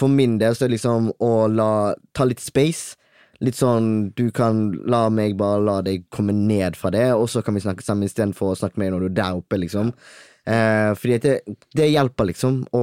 For 0.00 0.08
min 0.08 0.38
del 0.40 0.56
så 0.56 0.64
er 0.64 0.70
det 0.70 0.78
liksom 0.78 1.12
å 1.20 1.34
la 1.52 1.70
Ta 2.16 2.26
litt 2.28 2.42
space. 2.42 2.96
Litt 3.40 3.56
sånn 3.56 4.10
du 4.16 4.26
kan 4.36 4.66
la 4.88 5.06
meg 5.12 5.38
bare 5.40 5.62
la 5.64 5.78
deg 5.84 6.02
komme 6.12 6.34
ned 6.36 6.76
fra 6.76 6.90
det, 6.92 7.06
og 7.16 7.24
så 7.32 7.40
kan 7.44 7.56
vi 7.56 7.62
snakke 7.64 7.84
sammen 7.84 8.04
istedenfor 8.04 8.52
å 8.52 8.58
snakke 8.58 8.76
med 8.80 8.90
deg 8.90 8.96
når 8.96 9.06
du 9.06 9.08
er 9.08 9.14
der 9.22 9.38
oppe, 9.38 9.56
liksom. 9.62 9.94
Eh, 10.44 10.90
fordi 10.98 11.18
det, 11.24 11.34
det 11.76 11.88
hjelper, 11.88 12.28
liksom, 12.28 12.58
å 12.76 12.82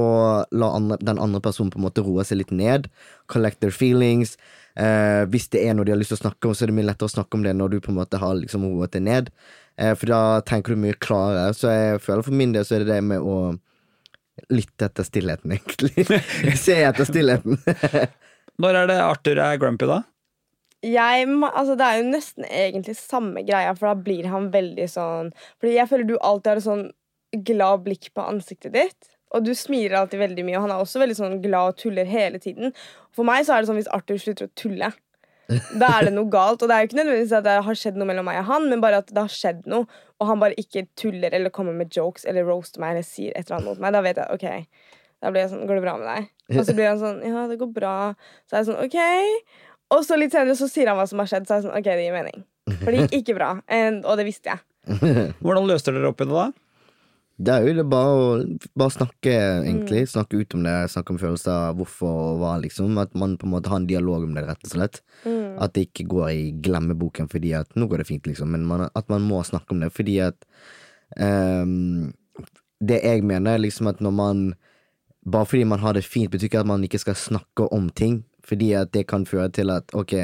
la 0.50 0.70
andre, 0.74 0.98
den 1.04 1.20
andre 1.22 1.42
personen 1.44 1.70
på 1.70 1.78
en 1.78 1.86
måte 1.86 2.02
roe 2.02 2.26
seg 2.26 2.40
litt 2.40 2.50
ned. 2.54 2.88
Collect 3.30 3.60
their 3.62 3.74
feelings. 3.74 4.34
Eh, 4.78 5.22
hvis 5.30 5.46
det 5.54 5.62
er 5.66 5.78
noe 5.78 5.86
de 5.86 5.94
har 5.94 6.00
lyst 6.00 6.14
til 6.14 6.18
å 6.18 6.24
snakke 6.24 6.50
om, 6.50 6.58
så 6.58 6.66
er 6.66 6.72
det 6.72 6.78
mye 6.80 6.88
lettere 6.90 7.10
å 7.10 7.16
snakke 7.16 7.38
om 7.38 7.46
det 7.46 7.54
når 7.58 7.76
du 7.76 7.78
på 7.84 7.94
en 7.94 8.00
måte 8.00 8.18
har 8.22 8.34
liksom 8.38 8.66
roet 8.66 8.94
deg 8.94 9.06
ned. 9.06 9.32
Eh, 9.78 9.94
for 9.94 10.10
da 10.10 10.20
tenker 10.46 10.74
du 10.74 10.82
mye 10.82 10.98
klarere. 10.98 11.54
Så 11.54 11.70
jeg 11.70 12.02
føler 12.02 12.26
for 12.26 12.38
min 12.42 12.54
del 12.54 12.66
så 12.66 12.78
er 12.78 12.86
det 12.86 12.96
det 12.96 13.02
med 13.12 13.22
å 13.22 13.38
lytte 14.52 14.88
etter 14.88 15.06
stillheten, 15.06 15.52
egentlig. 15.52 16.06
Se 16.66 16.78
etter 16.82 17.08
stillheten. 17.08 17.58
Når 18.62 18.80
er 18.80 18.88
det 18.90 19.02
Arthur 19.02 19.40
er 19.42 19.60
grumpy, 19.60 19.88
da? 19.90 20.02
Jeg, 20.84 21.26
altså 21.48 21.74
det 21.78 21.86
er 21.86 21.98
jo 21.98 22.10
nesten 22.12 22.46
egentlig 22.46 22.94
samme 22.98 23.42
greia, 23.46 23.74
for 23.74 23.90
da 23.90 23.94
blir 23.98 24.28
han 24.30 24.44
veldig 24.52 24.84
sånn 24.86 25.32
Fordi 25.58 25.72
jeg 25.74 25.90
føler 25.90 26.06
du 26.06 26.12
alltid 26.22 26.52
har 26.52 26.60
et 26.60 26.66
sånn 26.68 26.84
glad 27.48 27.82
blikk 27.84 28.12
på 28.14 28.22
ansiktet 28.24 28.76
ditt. 28.76 29.10
Og 29.34 29.44
du 29.44 29.50
smiler 29.58 29.98
alltid 29.98 30.22
veldig 30.22 30.44
mye, 30.46 30.56
og 30.56 30.64
han 30.64 30.76
er 30.76 30.84
også 30.84 31.02
veldig 31.02 31.16
sånn 31.18 31.40
glad 31.44 31.74
og 31.74 31.82
tuller 31.82 32.08
hele 32.08 32.40
tiden. 32.40 32.72
For 33.12 33.26
meg 33.28 33.44
så 33.44 33.56
er 33.56 33.60
det 33.60 33.68
sånn 33.68 33.80
hvis 33.80 33.90
Arthur 33.92 34.20
slutter 34.22 34.48
å 34.48 34.54
tulle, 34.56 34.88
da 35.48 35.88
er 35.96 36.08
det 36.08 36.14
noe 36.14 36.28
galt. 36.32 36.62
Og 36.62 36.68
det 36.68 36.76
er 36.76 36.84
jo 36.84 36.90
ikke 36.90 36.98
nødvendigvis 37.00 37.34
at 37.38 37.46
det 37.46 37.56
har 37.66 37.78
skjedd 37.80 37.98
noe 38.00 38.08
mellom 38.10 38.28
meg 38.28 38.40
og 38.42 38.50
han, 38.50 38.68
men 38.70 38.82
bare 38.84 39.00
at 39.02 39.12
det 39.12 39.24
har 39.24 39.32
skjedd 39.32 39.64
noe, 39.70 39.88
og 40.18 40.30
han 40.30 40.42
bare 40.42 40.58
ikke 40.60 40.86
tuller 40.98 41.34
eller 41.34 41.52
kommer 41.54 41.76
med 41.76 41.94
jokes 41.94 42.26
eller 42.28 42.46
roaster 42.48 42.82
meg 42.82 42.96
eller 42.96 43.06
sier 43.06 43.32
et 43.34 43.46
eller 43.46 43.60
annet 43.60 43.70
mot 43.70 43.82
meg. 43.84 43.94
Da 43.96 44.04
vet 44.04 44.20
jeg 44.20 44.36
OK. 44.36 44.84
Da 45.18 45.32
blir 45.34 45.42
jeg 45.42 45.50
sånn 45.50 45.64
Går 45.66 45.80
det 45.80 45.82
bra 45.82 45.96
med 45.98 46.06
deg? 46.06 46.28
Og 46.54 46.62
så 46.62 46.74
blir 46.76 46.86
han 46.92 47.00
sånn 47.00 47.18
Ja, 47.26 47.46
det 47.50 47.58
går 47.58 47.72
bra. 47.74 47.94
Så 48.46 48.54
er 48.54 48.62
jeg 48.62 48.68
sånn 48.70 48.84
OK. 48.84 48.98
Og 49.96 50.04
så 50.04 50.18
litt 50.20 50.34
senere 50.36 50.54
så 50.58 50.68
sier 50.70 50.90
han 50.90 50.98
hva 51.00 51.08
som 51.10 51.18
har 51.22 51.30
skjedd, 51.30 51.48
så 51.48 51.56
er 51.56 51.62
jeg 51.62 51.66
sånn 51.68 51.78
OK, 51.78 51.88
det 51.88 52.04
gir 52.04 52.14
mening. 52.14 52.44
For 52.82 52.92
det 52.92 53.06
gikk 53.06 53.14
ikke 53.22 53.38
bra, 53.38 53.50
og 54.04 54.18
det 54.20 54.26
visste 54.28 54.52
jeg. 54.52 54.60
Hvordan 55.40 55.68
løste 55.68 55.94
dere 55.96 56.10
opp 56.12 56.20
i 56.20 56.26
det 56.28 56.34
da? 56.36 56.50
Det 57.38 57.54
er 57.54 57.68
jo 57.68 57.72
det 57.78 57.84
bare 57.86 58.14
å 58.18 58.22
bare 58.74 58.90
snakke, 58.90 59.32
egentlig. 59.62 60.00
Snakke 60.10 60.40
ut 60.40 60.54
om 60.56 60.64
det, 60.66 60.74
snakke 60.90 61.14
om 61.14 61.20
følelser, 61.22 61.76
hvorfor 61.78 62.16
og 62.32 62.40
hva, 62.40 62.56
liksom. 62.64 62.96
At 62.98 63.14
man 63.14 63.36
på 63.38 63.46
en 63.46 63.52
måte 63.52 63.70
har 63.70 63.78
en 63.78 63.86
dialog 63.86 64.26
om 64.26 64.32
det, 64.34 64.42
rett 64.48 64.66
og 64.66 64.72
slett. 64.72 64.98
At 65.62 65.76
det 65.76 65.86
ikke 65.86 66.08
går 66.10 66.28
i 66.32 66.48
glemmeboken 66.66 67.30
fordi 67.30 67.54
at 67.54 67.78
nå 67.78 67.86
går 67.86 68.02
det 68.02 68.08
fint, 68.10 68.26
liksom, 68.26 68.50
men 68.56 68.66
man, 68.66 68.88
at 68.90 69.12
man 69.12 69.22
må 69.22 69.44
snakke 69.46 69.74
om 69.74 69.84
det 69.84 69.92
fordi 69.94 70.18
at 70.24 70.48
um, 71.18 72.10
Det 72.78 73.00
jeg 73.02 73.22
mener, 73.26 73.54
er 73.54 73.62
liksom 73.62 73.88
at 73.90 74.00
når 74.00 74.14
man 74.14 74.54
Bare 75.28 75.46
fordi 75.46 75.64
man 75.64 75.80
har 75.82 75.94
det 75.94 76.06
fint, 76.06 76.30
betyr 76.30 76.46
ikke 76.46 76.60
at 76.60 76.66
man 76.66 76.84
ikke 76.84 76.98
skal 77.02 77.14
snakke 77.14 77.66
om 77.74 77.90
ting. 77.90 78.24
Fordi 78.46 78.72
at 78.72 78.92
det 78.94 79.06
kan 79.06 79.26
føre 79.26 79.50
til 79.52 79.70
at 79.70 79.90
ok, 79.92 80.14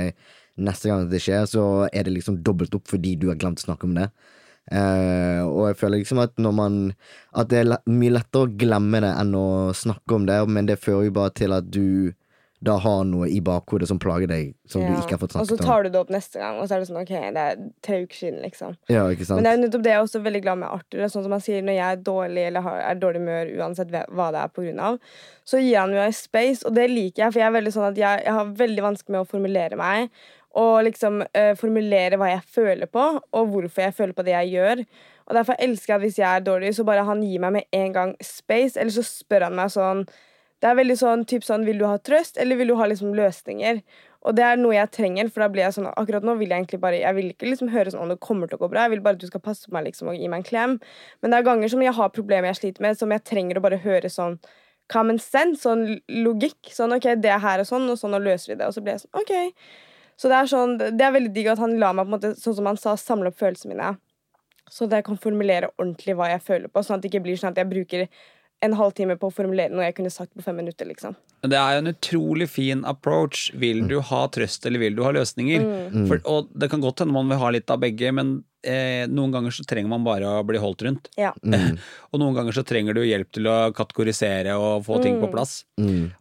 neste 0.56 0.88
gang 0.88 1.10
det 1.10 1.20
skjer, 1.20 1.44
så 1.50 1.88
er 1.92 2.06
det 2.06 2.14
liksom 2.14 2.38
dobbelt 2.46 2.74
opp 2.74 2.88
fordi 2.88 3.14
du 3.20 3.28
har 3.28 3.36
glemt 3.36 3.60
å 3.60 3.66
snakke 3.66 3.84
om 3.84 3.94
det. 3.98 4.08
Eh, 4.72 5.40
og 5.44 5.68
jeg 5.68 5.76
føler 5.76 6.00
liksom 6.00 6.22
at 6.22 6.38
når 6.40 6.52
man 6.56 6.76
At 7.36 7.50
det 7.50 7.58
er 7.60 7.74
mye 7.84 8.14
lettere 8.14 8.46
å 8.46 8.52
glemme 8.56 9.02
det 9.04 9.10
enn 9.12 9.34
å 9.36 9.48
snakke 9.76 10.16
om 10.16 10.24
det, 10.24 10.38
men 10.48 10.70
det 10.70 10.80
fører 10.80 11.10
jo 11.10 11.18
bare 11.18 11.34
til 11.36 11.52
at 11.52 11.68
du 11.68 12.14
da 12.64 12.78
har 12.80 13.02
noe 13.04 13.26
i 13.28 13.40
bakhodet 13.44 13.88
som 13.90 13.98
plager 14.00 14.28
deg, 14.30 14.54
som 14.70 14.80
du 14.80 14.92
ikke 14.94 15.16
har 15.16 15.20
fått 15.20 15.34
Og 15.36 15.48
så 15.50 15.56
tar 15.60 15.84
du 15.84 15.90
det 15.92 16.00
opp 16.00 16.12
neste 16.12 16.40
gang, 16.40 16.56
og 16.60 16.68
så 16.68 16.76
er 16.76 16.82
det 16.82 16.88
sånn 16.88 17.00
OK, 17.02 17.12
det 17.36 17.42
er 17.42 17.58
tre 17.84 17.98
uker 18.06 18.16
siden, 18.16 18.38
liksom. 18.44 18.76
Ja? 18.88 19.02
Men 19.04 19.44
det 19.44 19.50
er 19.50 19.58
jo 19.58 19.62
nettopp 19.66 19.84
det 19.84 19.92
jeg 19.92 19.98
er 19.98 20.06
også 20.06 20.22
veldig 20.24 20.42
glad 20.46 20.60
med 20.62 20.70
Arthur. 20.70 20.96
Det 20.96 21.04
er 21.04 21.12
Sånn 21.12 21.26
som 21.26 21.34
han 21.36 21.44
sier, 21.44 21.66
Når 21.66 21.76
jeg 21.76 21.84
er 21.98 22.06
dårlig 22.06 22.46
eller 22.48 22.64
har, 22.64 22.78
er 22.86 23.02
dårlig 23.02 23.20
humør, 23.20 23.52
uansett 23.60 23.92
hva 23.92 24.30
det 24.32 24.46
er 24.46 24.54
på 24.54 24.64
grunn 24.64 24.80
av, 24.86 24.96
så 25.44 25.60
gir 25.60 25.76
han 25.82 25.92
meg 25.92 26.16
space, 26.16 26.64
og 26.64 26.78
det 26.78 26.88
liker 26.92 27.26
jeg. 27.26 27.34
For 27.34 27.42
jeg 27.42 27.50
er 27.50 27.58
veldig 27.58 27.74
sånn 27.74 27.90
at 27.90 28.00
jeg, 28.00 28.24
jeg 28.24 28.38
har 28.38 28.56
veldig 28.62 28.86
vanskelig 28.88 29.16
med 29.16 29.26
å 29.26 29.30
formulere 29.34 29.80
meg. 29.80 30.24
Og 30.60 30.84
liksom 30.86 31.22
eh, 31.34 31.54
formulere 31.58 32.18
hva 32.20 32.30
jeg 32.30 32.44
føler 32.54 32.90
på, 32.90 33.04
og 33.18 33.50
hvorfor 33.50 33.88
jeg 33.88 33.96
føler 33.96 34.14
på 34.14 34.26
det 34.26 34.36
jeg 34.36 34.54
gjør. 34.54 34.84
Og 35.26 35.34
Derfor 35.38 35.58
elsker 35.58 35.92
jeg 35.92 35.98
at 35.98 36.04
hvis 36.04 36.20
jeg 36.20 36.28
er 36.30 36.46
dårlig, 36.46 36.74
så 36.76 36.84
bare 36.86 37.06
han 37.08 37.22
gir 37.24 37.42
meg 37.42 37.56
med 37.56 37.68
en 37.72 37.92
gang 37.96 38.14
space. 38.22 38.78
Eller 38.78 38.94
så 38.94 39.02
spør 39.06 39.48
han 39.48 39.58
meg 39.58 39.72
sånn 39.74 40.04
Det 40.62 40.70
er 40.70 40.76
veldig 40.78 40.96
sånn, 40.96 41.24
typ 41.28 41.44
sånn 41.44 41.64
Vil 41.66 41.80
du 41.80 41.86
ha 41.88 41.96
trøst, 41.98 42.38
eller 42.40 42.56
vil 42.60 42.70
du 42.70 42.76
ha 42.78 42.86
liksom 42.88 43.14
løsninger? 43.16 43.80
Og 44.24 44.36
det 44.36 44.44
er 44.46 44.60
noe 44.60 44.76
jeg 44.76 44.92
trenger, 44.94 45.28
for 45.28 45.44
da 45.44 45.48
blir 45.52 45.66
jeg 45.66 45.76
sånn 45.76 45.90
Akkurat 45.90 46.24
nå 46.24 46.36
vil 46.40 46.52
jeg 46.52 46.62
egentlig 46.62 46.80
bare 46.80 47.00
Jeg 47.02 47.16
vil 47.18 47.30
ikke 47.32 47.48
liksom 47.50 47.72
høre 47.74 47.92
sånn 47.92 48.04
om 48.06 48.12
det 48.12 48.20
kommer 48.24 48.48
til 48.48 48.58
å 48.58 48.64
gå 48.64 48.70
bra, 48.72 48.86
jeg 48.86 48.94
vil 48.94 49.04
bare 49.04 49.18
at 49.18 49.24
du 49.24 49.28
skal 49.28 49.42
passe 49.44 49.68
på 49.68 49.76
meg 49.76 49.88
liksom 49.88 50.12
og 50.12 50.18
gi 50.18 50.28
meg 50.30 50.42
en 50.42 50.48
klem. 50.48 50.76
Men 51.20 51.32
det 51.32 51.40
er 51.40 51.48
ganger 51.48 51.72
som 51.72 51.82
jeg 51.84 51.96
har 51.98 52.12
problemer 52.14 52.52
jeg 52.52 52.60
sliter 52.62 52.84
med, 52.84 53.00
som 53.00 53.12
jeg 53.12 53.24
trenger 53.26 53.60
å 53.60 53.64
bare 53.64 53.80
høre 53.84 54.12
sånn 54.12 54.38
common 54.92 55.18
sense, 55.20 55.62
sånn 55.64 55.84
logikk. 56.12 56.72
Sånn 56.72 56.94
OK, 56.96 57.08
det 57.20 57.32
er 57.32 57.42
her 57.44 57.62
og 57.62 57.68
sånn, 57.68 57.88
og 57.90 58.00
sånn, 58.00 58.16
og 58.16 58.24
løser 58.24 58.52
vi 58.54 58.60
det. 58.60 58.68
Og 58.68 58.76
så 58.76 58.84
blir 58.84 58.96
jeg 58.96 59.04
sånn 59.04 59.20
OK. 59.20 59.34
Så 60.20 60.30
det 60.30 60.36
er 60.38 60.50
sånn 60.50 60.76
Det 60.78 61.02
er 61.02 61.14
veldig 61.14 61.32
digg 61.34 61.48
at 61.50 61.62
han 61.62 61.74
la 61.80 61.92
meg 61.92 62.06
på 62.06 62.12
en 62.12 62.16
måte, 62.16 62.34
sånn 62.40 62.56
som 62.58 62.70
han 62.70 62.78
sa, 62.80 62.94
samle 63.00 63.32
opp 63.32 63.40
følelsene 63.40 63.74
mine. 63.74 63.94
Så 64.70 64.86
at 64.86 64.96
jeg 64.98 65.06
kan 65.08 65.20
formulere 65.20 65.72
ordentlig 65.76 66.14
hva 66.16 66.30
jeg 66.32 66.44
føler 66.46 66.72
på, 66.72 66.82
sånn 66.84 66.98
at 66.98 67.04
det 67.04 67.10
ikke 67.12 67.24
blir 67.26 67.38
sånn 67.40 67.52
at 67.52 67.60
jeg 67.60 67.70
bruker 67.70 68.06
en 68.64 68.76
halvtime 68.78 69.16
på 69.20 69.28
å 69.28 69.34
formulere 69.34 69.74
noe 69.74 69.84
jeg 69.88 69.96
kunne 69.98 70.12
sagt 70.12 70.32
på 70.32 70.44
fem 70.44 70.56
minutter, 70.56 70.88
liksom. 70.88 71.16
Det 71.44 71.58
er 71.58 71.76
jo 71.76 71.82
en 71.82 71.90
utrolig 71.90 72.46
fin 72.48 72.84
approach. 72.88 73.50
Vil 73.60 73.82
du 73.90 73.98
ha 74.08 74.22
trøst, 74.32 74.64
eller 74.64 74.80
vil 74.80 74.96
du 74.96 75.02
ha 75.04 75.12
løsninger? 75.12 75.66
For, 76.08 76.22
og 76.30 76.48
det 76.56 76.70
kan 76.72 76.80
godt 76.84 77.02
hende 77.04 77.16
man 77.16 77.28
vil 77.28 77.42
ha 77.42 77.50
litt 77.52 77.68
av 77.74 77.82
begge, 77.82 78.14
men 78.16 78.38
eh, 78.64 79.04
noen 79.10 79.34
ganger 79.34 79.52
så 79.52 79.66
trenger 79.68 79.92
man 79.92 80.06
bare 80.06 80.38
å 80.38 80.46
bli 80.48 80.62
holdt 80.62 80.86
rundt. 80.86 81.12
Ja. 81.20 81.34
Og 82.14 82.22
noen 82.22 82.36
ganger 82.38 82.56
så 82.56 82.64
trenger 82.64 82.96
du 82.96 83.02
hjelp 83.04 83.34
til 83.34 83.50
å 83.50 83.58
kategorisere 83.76 84.54
og 84.56 84.84
få 84.86 85.00
ting 85.02 85.18
på 85.20 85.28
plass. 85.32 85.64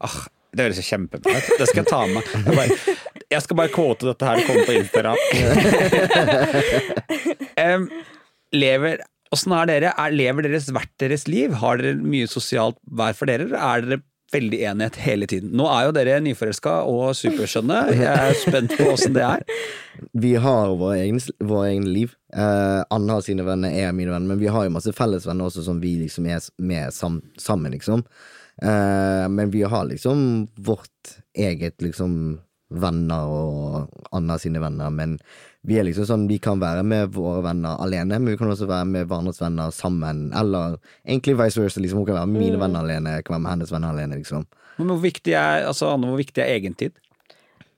Ah, 0.03 0.23
det 0.53 0.67
høres 0.67 0.79
jo 0.81 0.85
kjempebra 0.85 1.37
ut. 1.37 1.51
Det 1.61 1.67
skal 1.69 1.83
jeg 1.83 1.89
ta 1.89 2.01
med 2.09 2.17
meg. 2.19 2.33
Jeg, 2.33 2.57
bare, 2.57 2.97
Jeg 3.33 3.45
skal 3.45 3.59
bare 3.59 3.73
kvote 3.73 4.11
dette 4.11 4.27
her 4.27 4.41
og 4.41 4.47
komme 4.49 4.65
på 4.67 4.77
Instagram. 4.77 5.17
um, 7.65 7.89
lever 8.53 9.03
Åssen 9.33 9.53
er 9.57 9.69
dere? 9.69 9.91
Er, 9.97 10.13
lever 10.13 10.45
deres 10.45 10.69
hvert 10.69 10.91
deres 11.01 11.23
liv? 11.25 11.55
Har 11.57 11.79
dere 11.81 11.97
mye 11.97 12.29
sosialt 12.29 12.77
hver 12.85 13.15
for 13.17 13.29
dere, 13.29 13.47
er 13.49 13.81
dere 13.81 14.03
veldig 14.33 14.59
enighet 14.69 14.99
hele 15.03 15.27
tiden? 15.29 15.53
Nå 15.57 15.65
er 15.69 15.87
jo 15.87 15.95
dere 15.97 16.19
nyforelska 16.25 16.75
og 16.89 17.15
superskjønne. 17.17 17.79
Jeg 17.97 18.13
er 18.13 18.37
spent 18.37 18.75
på 18.77 18.91
åssen 18.93 19.17
det 19.17 19.25
er. 19.25 19.45
Vi 20.25 20.35
har 20.41 20.75
vår 20.77 20.95
egen, 20.99 21.21
vår 21.41 21.65
egen 21.71 21.89
liv. 21.95 22.13
Uh, 22.33 22.81
Anne 22.93 23.17
har 23.17 23.25
sine 23.25 23.45
venner, 23.47 23.73
jeg 23.73 23.89
har 23.89 23.97
mine 23.97 24.13
venner, 24.13 24.33
men 24.33 24.41
vi 24.41 24.49
har 24.53 24.67
jo 24.67 24.75
masse 24.75 24.93
fellesvenner 24.93 25.49
også 25.49 25.65
som 25.65 25.81
vi 25.81 25.95
liksom 26.03 26.29
er 26.29 26.45
med 26.61 26.93
sam 26.93 27.21
sammen, 27.41 27.73
liksom. 27.73 28.05
Uh, 28.61 29.25
men 29.33 29.53
vi 29.53 29.63
har 29.65 29.89
liksom 29.89 30.47
vårt 30.61 31.17
eget 31.33 31.81
liksom 31.81 32.37
venner 32.73 33.29
og 33.29 33.93
Anna 34.15 34.37
sine 34.41 34.61
venner, 34.63 34.91
men 34.93 35.17
vi 35.63 35.77
er 35.79 35.85
liksom 35.87 36.07
sånn 36.09 36.25
Vi 36.27 36.39
kan 36.43 36.59
være 36.59 36.83
med 36.83 37.13
våre 37.15 37.43
venner 37.45 37.79
alene, 37.79 38.17
men 38.19 38.33
vi 38.33 38.39
kan 38.39 38.51
også 38.51 38.67
være 38.67 38.87
med 38.89 39.07
hverandres 39.07 39.39
venner 39.41 39.71
sammen, 39.71 40.25
eller 40.35 40.77
egentlig 41.05 41.37
vice 41.39 41.61
versa. 41.61 41.79
Liksom. 41.79 42.01
Hun 42.01 42.09
kan 42.09 42.19
være 42.19 42.31
med 42.33 42.43
mine 42.43 42.59
venner 42.59 42.83
alene, 42.83 43.17
jeg 43.17 43.27
kan 43.27 43.37
være 43.37 43.45
med 43.45 43.53
hennes 43.55 43.71
venner 43.71 43.95
alene, 43.95 44.19
liksom. 44.19 44.45
Men 44.77 44.89
hvor 44.89 45.01
viktig 45.03 45.35
er, 45.37 45.67
altså, 45.69 45.93
Anne, 45.93 46.09
hvor 46.09 46.19
viktig 46.19 46.41
er 46.43 46.55
egentid? 46.57 46.99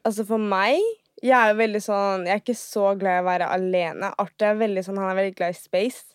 Altså 0.06 0.26
for 0.28 0.38
meg 0.38 0.78
Jeg 1.24 1.34
er 1.34 1.50
jo 1.50 1.58
veldig 1.58 1.80
sånn 1.82 2.28
Jeg 2.28 2.38
er 2.38 2.42
ikke 2.44 2.54
så 2.60 2.92
glad 3.00 3.18
i 3.18 3.24
å 3.24 3.26
være 3.26 3.48
alene. 3.52 4.12
Arthur 4.22 4.52
er 4.52 4.60
veldig 4.60 4.84
sånn 4.86 5.00
Han 5.02 5.10
er 5.10 5.18
veldig 5.18 5.38
glad 5.40 5.56
i 5.56 5.58
space. 5.58 6.15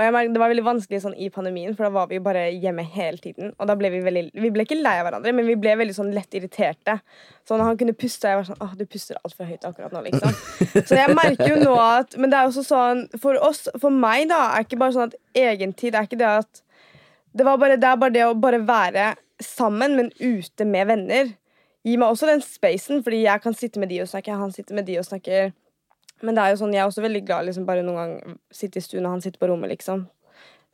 Og 0.00 0.14
merker, 0.14 0.32
Det 0.32 0.40
var 0.40 0.52
veldig 0.52 0.64
vanskelig 0.64 1.00
sånn 1.02 1.16
i 1.20 1.28
pandemien, 1.32 1.74
for 1.76 1.86
da 1.86 1.90
var 1.92 2.06
vi 2.08 2.20
bare 2.24 2.46
hjemme 2.52 2.84
hele 2.94 3.20
tiden. 3.20 3.52
Og 3.58 3.68
da 3.68 3.76
ble 3.76 3.90
vi 3.92 4.00
veldig 4.04 4.22
Vi 4.34 4.50
ble 4.54 4.64
ikke 4.64 4.78
lei 4.80 4.96
av 5.00 5.06
hverandre, 5.08 5.34
men 5.36 5.46
vi 5.46 5.58
ble 5.60 5.76
veldig 5.76 5.96
sånn 5.96 6.12
lett 6.14 6.34
irriterte. 6.38 7.00
Så 7.44 7.58
når 7.58 7.70
han 7.70 7.80
kunne 7.80 7.96
puste, 7.98 8.30
jeg 8.30 8.40
var 8.40 8.48
sånn 8.48 8.62
Åh, 8.64 8.74
du 8.78 8.86
puster 8.86 9.20
altfor 9.24 9.50
høyt 9.50 9.66
akkurat 9.68 9.92
nå, 9.92 10.02
liksom. 10.08 10.32
Så 10.88 10.98
jeg 10.98 11.16
merker 11.16 11.52
jo 11.52 11.60
nå 11.60 11.76
at 11.82 12.16
Men 12.16 12.32
det 12.32 12.38
er 12.38 12.48
også 12.48 12.64
sånn 12.66 13.06
For 13.20 13.38
oss, 13.44 13.66
for 13.80 13.92
meg, 13.92 14.28
da, 14.32 14.54
er 14.54 14.66
ikke 14.66 14.80
bare 14.80 14.96
sånn 14.96 15.10
at 15.12 15.18
egentid 15.36 15.94
er 15.94 16.08
ikke 16.08 16.20
det 16.20 16.32
at 16.40 16.64
det, 17.32 17.44
var 17.46 17.60
bare, 17.62 17.76
det 17.78 17.86
er 17.86 17.98
bare 18.00 18.14
det 18.14 18.24
å 18.26 18.34
bare 18.34 18.58
være 18.66 19.12
sammen, 19.40 19.94
men 19.96 20.08
ute 20.18 20.66
med 20.66 20.88
venner. 20.90 21.28
Gi 21.86 21.94
meg 21.96 22.12
også 22.12 22.26
den 22.28 22.42
spacen, 22.44 23.04
fordi 23.04 23.22
jeg 23.22 23.42
kan 23.44 23.54
sitte 23.56 23.80
med 23.80 23.88
de 23.92 24.00
og 24.02 24.10
snakke, 24.10 24.34
han 24.36 24.50
sitter 24.52 24.76
med 24.76 24.88
de 24.88 24.98
og 25.00 25.06
snakker. 25.06 25.52
Men 26.22 26.36
det 26.36 26.42
er 26.44 26.54
jo 26.54 26.60
sånn, 26.62 26.72
jeg 26.76 26.82
er 26.84 26.88
også 26.90 27.04
veldig 27.04 27.22
glad 27.26 27.46
liksom 27.48 27.66
bare 27.68 27.82
noen 27.86 28.00
gang 28.00 28.38
sitte 28.52 28.80
i 28.80 28.84
stuen 28.84 29.06
og 29.06 29.14
han 29.16 29.22
sitter 29.24 29.40
på 29.40 29.48
rommet, 29.52 29.70
liksom. 29.72 30.06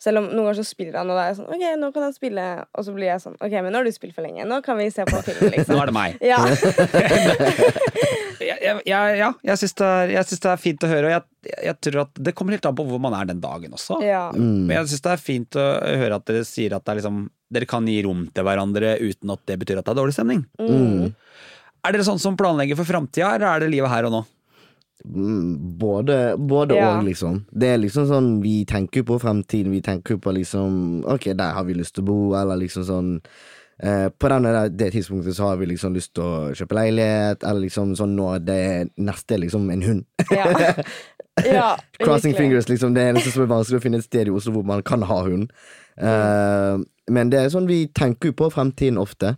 Selv 0.03 0.21
om 0.21 0.27
noen 0.29 0.43
ganger 0.51 0.59
så 0.61 0.65
spiller 0.69 0.99
han, 1.01 1.09
og 1.09 1.17
da 1.17 1.23
er 1.25 1.31
jeg 1.31 1.37
sånn 1.39 1.47
OK, 1.55 1.63
nå 1.81 1.89
kan 1.95 2.03
han 2.05 2.13
spille. 2.13 2.43
Og 2.77 2.85
så 2.85 2.93
blir 2.93 3.09
jeg 3.09 3.23
sånn 3.23 3.37
OK, 3.41 3.55
men 3.65 3.71
nå 3.73 3.79
har 3.81 3.87
du 3.89 3.93
spilt 3.95 4.13
for 4.13 4.27
lenge. 4.27 4.45
Nå 4.45 4.59
kan 4.67 4.77
vi 4.77 4.91
se 4.93 5.07
på 5.09 5.23
film, 5.25 5.47
Nå 5.47 5.53
liksom. 5.55 5.79
er 5.81 5.89
det 5.89 5.95
meg. 5.97 6.19
Ja. 6.21 6.41
Jeg, 8.47 8.81
jeg, 8.87 9.17
ja, 9.19 9.29
jeg 9.47 9.59
syns 9.59 9.75
det, 9.79 9.89
det 10.13 10.49
er 10.51 10.61
fint 10.61 10.85
å 10.85 10.89
høre, 10.91 11.09
og 11.09 11.13
jeg, 11.15 11.53
jeg 11.67 11.75
tror 11.87 11.99
at 12.05 12.19
det 12.29 12.33
kommer 12.37 12.55
helt 12.55 12.67
an 12.69 12.77
på 12.79 12.85
hvor 12.87 13.01
man 13.03 13.15
er 13.17 13.29
den 13.31 13.41
dagen 13.43 13.73
også. 13.75 13.99
ja. 14.05 14.29
Men 14.37 14.73
jeg 14.75 14.91
syns 14.93 15.05
det 15.07 15.13
er 15.15 15.23
fint 15.23 15.59
å 15.59 15.65
høre 16.03 16.19
at 16.19 16.27
dere 16.29 16.45
sier 16.47 16.75
at 16.77 16.85
det 16.85 16.93
er 16.93 17.01
liksom, 17.01 17.23
dere 17.57 17.69
kan 17.71 17.89
gi 17.89 17.97
rom 18.07 18.27
til 18.35 18.47
hverandre 18.47 18.97
uten 19.03 19.33
at 19.35 19.43
det 19.49 19.59
betyr 19.63 19.81
at 19.81 19.89
det 19.89 19.95
er 19.95 19.99
dårlig 20.01 20.17
stemning. 20.17 20.45
Mm. 20.61 21.09
Er 21.87 21.97
dere 21.97 22.07
sånn 22.07 22.21
som 22.23 22.37
planlegger 22.39 22.79
for 22.79 22.89
framtida, 22.89 23.33
eller 23.37 23.49
er 23.55 23.65
det 23.65 23.73
livet 23.73 23.93
her 23.93 24.09
og 24.11 24.15
nå? 24.19 24.23
Mm, 25.07 25.79
Både, 25.79 26.37
både 26.39 26.75
Ja. 26.75 26.99
og, 26.99 27.05
liksom. 27.05 27.45
Det 27.53 27.69
er 27.69 27.79
liksom 27.79 28.07
sånn 28.09 28.43
Vi 28.43 28.65
tenker 28.65 29.01
jo 29.01 29.05
på 29.15 29.21
fremtiden. 29.23 29.71
Vi 29.71 29.81
tenker 29.81 30.15
jo 30.15 30.19
på 30.19 30.33
liksom 30.35 31.05
Ok, 31.07 31.25
der 31.37 31.53
har 31.55 31.65
vi 31.65 31.75
lyst 31.75 31.95
til 31.95 32.03
å 32.05 32.07
bo, 32.07 32.35
eller 32.35 32.57
liksom 32.57 32.85
sånn 32.85 33.21
eh, 33.83 34.09
På 34.19 34.29
denne, 34.29 34.69
det 34.69 34.93
tidspunktet 34.93 35.37
så 35.37 35.51
har 35.51 35.57
vi 35.61 35.67
liksom 35.67 35.95
lyst 35.95 36.15
til 36.15 36.25
å 36.25 36.51
kjøpe 36.57 36.75
leilighet, 36.75 37.45
eller 37.45 37.61
liksom 37.69 37.95
sånn 37.97 38.17
nå 38.17 38.39
det 38.45 38.89
neste 38.97 39.35
er 39.35 39.39
liksom 39.45 39.71
en 39.71 39.83
hund. 39.83 40.05
Ja. 40.33 40.47
ja 41.45 41.77
Crossing 42.01 42.33
virkelig. 42.33 42.37
fingers, 42.37 42.69
liksom. 42.69 42.95
Det 42.95 43.03
eneste 43.11 43.31
som 43.31 43.43
er 43.45 43.53
vanskelig 43.55 43.79
å 43.79 43.83
finne 43.85 43.99
et 43.99 44.05
sted 44.09 44.27
i 44.27 44.31
Oslo 44.35 44.53
hvor 44.57 44.65
man 44.67 44.83
kan 44.83 45.03
ha 45.03 45.23
hund. 45.23 45.51
Eh, 46.01 46.79
men 47.11 47.31
det 47.31 47.39
er 47.45 47.53
sånn 47.53 47.69
vi 47.69 47.87
tenker 47.95 48.33
jo 48.33 48.39
på 48.43 48.51
fremtiden 48.51 48.99
ofte. 48.99 49.37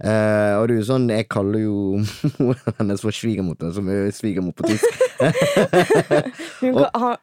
Eh, 0.00 0.54
og 0.56 0.68
det 0.68 0.74
er 0.74 0.78
jo 0.78 0.86
sånn, 0.88 1.10
jeg 1.12 1.26
kaller 1.28 1.60
jo 1.60 1.76
moren 2.40 2.74
hennes 2.78 3.02
for 3.04 3.12
svigermoster, 3.12 3.72
som 3.76 3.88
er 3.92 4.08
svigermor 4.16 4.54
på 4.56 4.70
tysk. 4.70 4.86
Hun, 6.60 6.76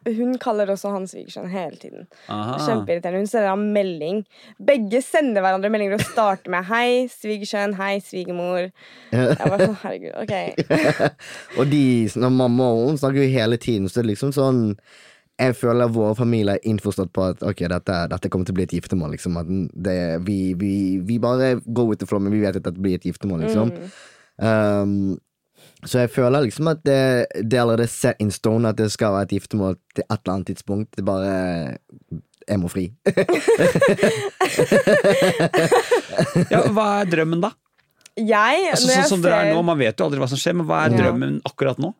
hun 0.06 0.34
kaller 0.38 0.70
også 0.70 0.92
han 0.92 1.06
svigersønn 1.10 1.48
hele 1.50 1.74
tiden. 1.78 2.06
Kjempeirriterende. 2.28 3.22
Hun 3.24 3.30
sender 3.30 3.48
ham 3.50 3.64
melding. 3.74 4.20
Begge 4.62 5.00
sender 5.02 5.42
hverandre 5.42 5.70
meldinger 5.72 5.96
og 5.98 6.04
starter 6.06 6.52
med 6.52 6.66
'hei, 6.68 7.08
svigersønn', 7.10 7.74
'hei, 7.78 7.98
svigermor'. 8.04 8.70
Jeg 9.10 9.36
sånn, 9.38 9.76
herregud, 9.82 10.14
ok 10.22 10.34
og 11.58 11.70
de, 11.70 11.84
når 12.14 12.34
mamma 12.34 12.70
og 12.74 12.90
hun 12.90 12.98
snakker 13.00 13.24
jo 13.24 13.30
hele 13.32 13.56
tiden, 13.56 13.88
så 13.88 13.98
det 13.98 14.04
er 14.06 14.10
liksom 14.12 14.34
sånn 14.36 14.62
jeg 15.38 15.54
føler 15.54 15.90
vår 15.94 16.14
familie 16.18 16.56
er 16.58 16.64
innforstått 16.66 17.12
på 17.14 17.22
at 17.30 17.42
ok, 17.46 17.60
dette, 17.70 17.96
dette 18.10 18.28
kommer 18.32 18.48
til 18.48 18.54
å 18.56 18.58
bli 18.58 18.64
et 18.66 18.72
giftermål. 18.74 19.12
Liksom. 19.14 19.36
At 19.38 19.46
det, 19.86 19.96
vi, 20.26 20.38
vi, 20.58 20.72
vi 21.06 21.18
bare 21.22 21.52
go 21.66 21.84
with 21.86 22.00
the 22.02 22.08
flow, 22.10 22.18
men 22.24 22.34
vi 22.34 22.40
vet 22.42 22.56
at 22.58 22.64
dette 22.66 22.82
blir 22.82 22.98
et 22.98 23.06
giftermål. 23.06 23.44
Liksom. 23.46 23.70
Um, 24.42 25.18
så 25.86 26.00
jeg 26.04 26.10
føler 26.10 26.42
liksom 26.48 26.66
at 26.72 26.80
det, 26.86 26.98
det 27.46 27.54
er 27.58 27.62
allerede 27.62 27.86
set 27.90 28.18
in 28.22 28.30
stone 28.34 28.66
at 28.70 28.78
det 28.78 28.90
skal 28.90 29.14
være 29.14 29.28
et 29.28 29.36
giftermål 29.38 29.76
til 29.94 30.04
et 30.04 30.16
eller 30.18 30.34
annet 30.34 30.50
tidspunkt. 30.50 30.90
Det 30.98 31.04
bare 31.06 31.78
Jeg 32.48 32.58
må 32.62 32.68
fri. 32.72 32.88
Ja, 36.50 36.62
hva 36.72 36.86
er 37.02 37.10
drømmen, 37.12 37.42
da? 37.44 37.52
Jeg, 38.18 38.64
Altså, 38.72 38.88
sånn 38.88 39.04
som 39.04 39.10
som 39.18 39.22
dere 39.22 39.44
er 39.46 39.54
nå, 39.54 39.60
Man 39.62 39.78
vet 39.78 39.94
jo 40.00 40.08
aldri 40.08 40.18
hva 40.22 40.26
som 40.30 40.40
skjer, 40.40 40.56
men 40.58 40.66
hva 40.66 40.80
er 40.86 40.94
Ja. 40.96 41.02
drømmen 41.04 41.40
akkurat 41.46 41.78
nå? 41.78 41.92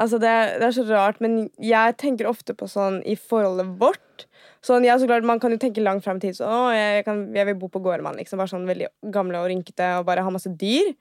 Altså 0.00 0.18
det, 0.18 0.30
det 0.58 0.66
er 0.66 0.74
så 0.74 0.84
rart, 0.88 1.20
men 1.22 1.44
jeg 1.62 1.94
tenker 2.02 2.26
ofte 2.26 2.54
på 2.58 2.66
sånn 2.66 2.98
i 3.06 3.14
forholdet 3.14 3.76
vårt. 3.78 4.24
Sånn, 4.64 4.84
ja, 4.86 4.94
så 4.98 5.06
klart, 5.06 5.26
Man 5.28 5.40
kan 5.42 5.52
jo 5.52 5.58
tenke 5.60 5.82
langt 5.84 6.02
frem 6.06 6.16
i 6.18 6.22
tid. 6.24 6.38
Så, 6.38 6.48
å, 6.48 6.70
jeg, 6.72 7.04
kan, 7.06 7.20
jeg 7.36 7.46
vil 7.50 7.58
bo 7.60 7.68
på 7.70 7.82
gårdmann. 7.84 8.16
Liksom, 8.18 8.40
bare 8.40 8.50
sånn 8.50 8.64
veldig 8.66 8.88
gamle 9.12 9.42
og 9.42 9.50
rynkete 9.52 9.90
og 10.00 10.06
bare 10.08 10.24
ha 10.24 10.32
masse 10.32 10.50
dyr. 10.60 10.94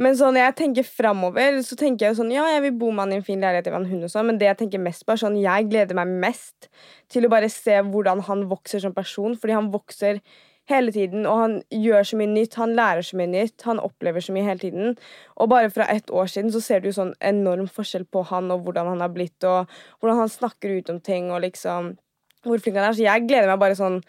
Men 0.00 0.16
sånn, 0.16 0.38
jeg 0.38 0.54
tenker 0.56 0.86
framover, 0.86 1.58
så 1.66 1.76
tenker 1.78 2.06
jeg 2.06 2.14
jo 2.14 2.20
sånn 2.22 2.32
Ja, 2.32 2.46
jeg 2.54 2.64
vil 2.68 2.76
bo 2.78 2.92
med 2.92 3.04
han 3.04 3.16
i 3.16 3.18
en 3.18 3.26
fin 3.26 3.42
leilighet, 3.42 3.68
vil 3.68 3.80
en 3.80 3.90
hund 3.90 4.06
og 4.06 4.12
sånn, 4.14 4.30
men 4.30 4.38
det 4.40 4.48
jeg 4.48 4.60
tenker 4.62 4.84
mest 4.84 5.04
på, 5.04 5.12
er 5.12 5.22
sånn 5.24 5.40
Jeg 5.42 5.68
gleder 5.72 5.98
meg 5.98 6.14
mest 6.28 6.70
til 7.10 7.26
å 7.26 7.32
bare 7.32 7.50
se 7.52 7.80
hvordan 7.84 8.22
han 8.28 8.46
vokser 8.48 8.84
som 8.84 8.94
person, 8.94 9.34
fordi 9.36 9.56
han 9.58 9.72
vokser 9.74 10.22
hele 10.68 10.92
tiden, 10.92 11.26
og 11.26 11.40
han 11.42 11.54
gjør 11.72 12.06
så 12.10 12.18
mye 12.20 12.30
nytt, 12.32 12.58
han 12.60 12.74
lærer 12.76 13.06
så 13.06 13.18
mye 13.18 13.30
nytt, 13.32 13.64
han 13.64 13.80
opplever 13.80 14.24
så 14.24 14.34
mye 14.36 14.46
hele 14.46 14.62
tiden. 14.62 14.96
Og 15.40 15.50
bare 15.52 15.72
fra 15.72 15.88
ett 15.92 16.10
år 16.10 16.28
siden 16.30 16.52
så 16.54 16.62
ser 16.64 16.84
du 16.84 16.90
sånn 16.92 17.14
enorm 17.24 17.68
forskjell 17.72 18.04
på 18.12 18.24
han 18.30 18.52
og 18.54 18.66
hvordan 18.66 18.92
han 18.92 19.04
har 19.04 19.12
blitt, 19.14 19.38
og 19.48 19.70
hvordan 20.00 20.24
han 20.24 20.32
snakker 20.32 20.78
ut 20.78 20.92
om 20.92 21.00
ting, 21.00 21.32
og 21.32 21.42
liksom 21.46 21.94
hvor 22.46 22.60
flink 22.62 22.78
han 22.78 22.90
er. 22.90 22.96
Så 22.96 23.06
jeg 23.06 23.26
gleder 23.28 23.50
meg 23.50 23.62
bare 23.62 23.78
sånn 23.78 24.02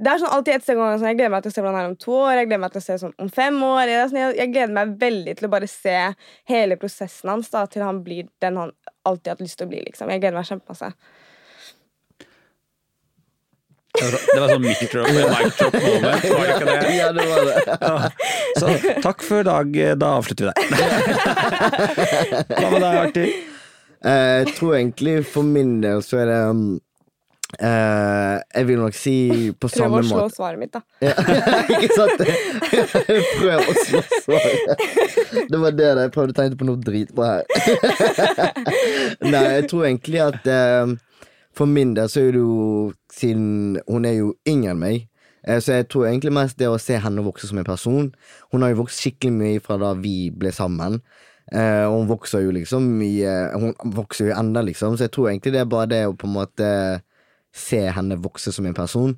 det 0.00 0.08
er 0.08 0.20
sånn 0.22 0.32
alltid 0.32 0.54
et 0.54 0.62
sted 0.64 0.78
gang, 0.78 0.94
sånn, 0.96 1.10
Jeg 1.10 1.18
gleder 1.18 1.32
meg 1.34 1.42
til 1.44 1.50
å 1.50 1.54
se 1.54 1.60
hvordan 1.60 1.76
han 1.76 1.84
er 1.84 1.90
om 1.90 1.98
to 2.00 2.12
år, 2.16 2.36
jeg 2.38 2.46
gleder 2.48 2.62
meg 2.62 2.72
til 2.72 2.80
å 2.80 2.84
se 2.86 2.94
sånn 3.02 3.12
om 3.20 3.28
fem 3.28 3.58
år. 3.66 3.82
Jeg, 3.90 4.06
sånn, 4.08 4.20
jeg, 4.22 4.36
jeg 4.38 4.52
gleder 4.54 4.76
meg 4.78 4.94
veldig 5.02 5.34
til 5.36 5.48
å 5.48 5.50
bare 5.52 5.68
se 5.68 5.96
hele 6.48 6.78
prosessen 6.80 7.28
hans 7.28 7.52
da, 7.52 7.66
til 7.68 7.84
han 7.84 8.00
blir 8.06 8.30
den 8.40 8.56
han 8.56 8.72
alltid 9.04 9.28
har 9.28 9.36
hatt 9.36 9.44
lyst 9.44 9.58
til 9.60 9.68
å 9.68 9.72
bli. 9.74 9.82
liksom. 9.90 10.08
Jeg 10.14 10.22
gleder 10.22 10.38
meg 10.38 10.48
kjempemasse. 10.48 10.88
Det 14.02 14.40
var, 14.40 14.48
sånn 14.50 14.64
mic 14.64 14.82
drop, 14.92 15.08
mic 15.12 15.56
drop 15.60 15.78
moment, 15.78 16.26
var 16.32 16.42
det 16.42 16.56
ikke 16.56 16.66
det? 16.68 16.92
ja, 16.96 17.08
det 17.16 17.26
var 17.30 17.48
det. 17.48 17.56
Ja. 17.70 17.94
Så 18.58 18.66
takk 19.04 19.24
for 19.26 19.40
i 19.40 19.48
dag. 19.48 19.80
Da 20.02 20.12
avslutter 20.18 20.44
vi 20.44 20.52
der. 20.52 20.62
Hva 22.52 22.68
med 22.68 22.80
deg, 22.82 22.94
Arthur? 23.06 23.32
Eh, 24.02 24.38
jeg 24.42 24.54
tror 24.56 24.74
egentlig 24.74 25.20
for 25.30 25.46
min 25.46 25.76
del 25.82 26.02
så 26.02 26.24
er 26.24 26.26
det 26.26 26.38
um, 26.50 26.62
eh, 27.62 28.40
Jeg 28.54 28.66
vil 28.66 28.80
nok 28.80 28.96
si 28.98 29.14
på 29.54 29.68
Prøv 29.68 29.76
samme 29.76 30.00
å 30.00 30.08
slå 30.08 30.24
svaret 30.34 30.58
mitt, 30.58 30.74
da. 30.74 30.82
Ja, 31.04 31.14
Ikke 31.76 31.92
sant? 31.94 32.24
Prøv 33.38 33.62
å 33.62 33.76
slå 33.78 34.02
svaret. 34.24 34.82
Det 35.52 35.62
var 35.62 35.78
det 35.78 35.92
da 35.98 36.08
jeg 36.08 36.14
prøvde 36.16 36.34
å 36.34 36.40
tenke 36.40 36.58
på 36.58 36.66
noe 36.66 36.82
dritbra 36.82 37.30
her. 37.36 37.46
Nei, 39.32 39.46
jeg 39.60 39.70
tror 39.70 39.86
egentlig 39.86 40.22
at 40.24 40.50
eh, 40.50 40.96
for 41.56 41.68
min 41.68 41.94
del 41.96 42.10
så 42.10 42.26
er 42.26 42.36
det 42.36 42.42
jo 42.42 42.92
Siden 43.12 43.80
hun 43.88 44.06
er 44.08 44.16
jo 44.16 44.30
yngre 44.48 44.72
enn 44.72 44.80
meg, 44.80 45.08
eh, 45.44 45.60
så 45.60 45.76
jeg 45.76 45.90
tror 45.92 46.08
egentlig 46.08 46.32
mest 46.32 46.56
det 46.58 46.70
å 46.70 46.80
se 46.80 46.96
henne 46.96 47.24
vokse 47.26 47.50
som 47.50 47.60
en 47.60 47.68
person. 47.68 48.08
Hun 48.52 48.64
har 48.64 48.72
jo 48.72 48.80
vokst 48.82 49.02
skikkelig 49.04 49.34
mye 49.36 49.60
fra 49.60 49.76
da 49.80 49.92
vi 49.98 50.30
ble 50.32 50.52
sammen. 50.56 51.02
Eh, 51.52 51.84
og 51.84 51.98
hun 51.98 52.08
vokser 52.08 52.44
jo 52.44 52.52
liksom 52.54 52.84
mye 52.96 53.32
Hun 53.52 53.74
vokser 53.92 54.30
jo 54.30 54.36
enda, 54.38 54.62
liksom. 54.64 54.96
Så 54.96 55.04
jeg 55.04 55.12
tror 55.12 55.28
egentlig 55.28 55.52
det 55.52 55.60
er 55.60 55.68
bare 55.68 55.90
det 55.90 56.02
å 56.08 56.16
på 56.16 56.30
en 56.30 56.36
måte 56.38 56.68
se 57.52 57.82
henne 57.92 58.16
vokse 58.24 58.52
som 58.54 58.66
en 58.66 58.76
person. 58.76 59.16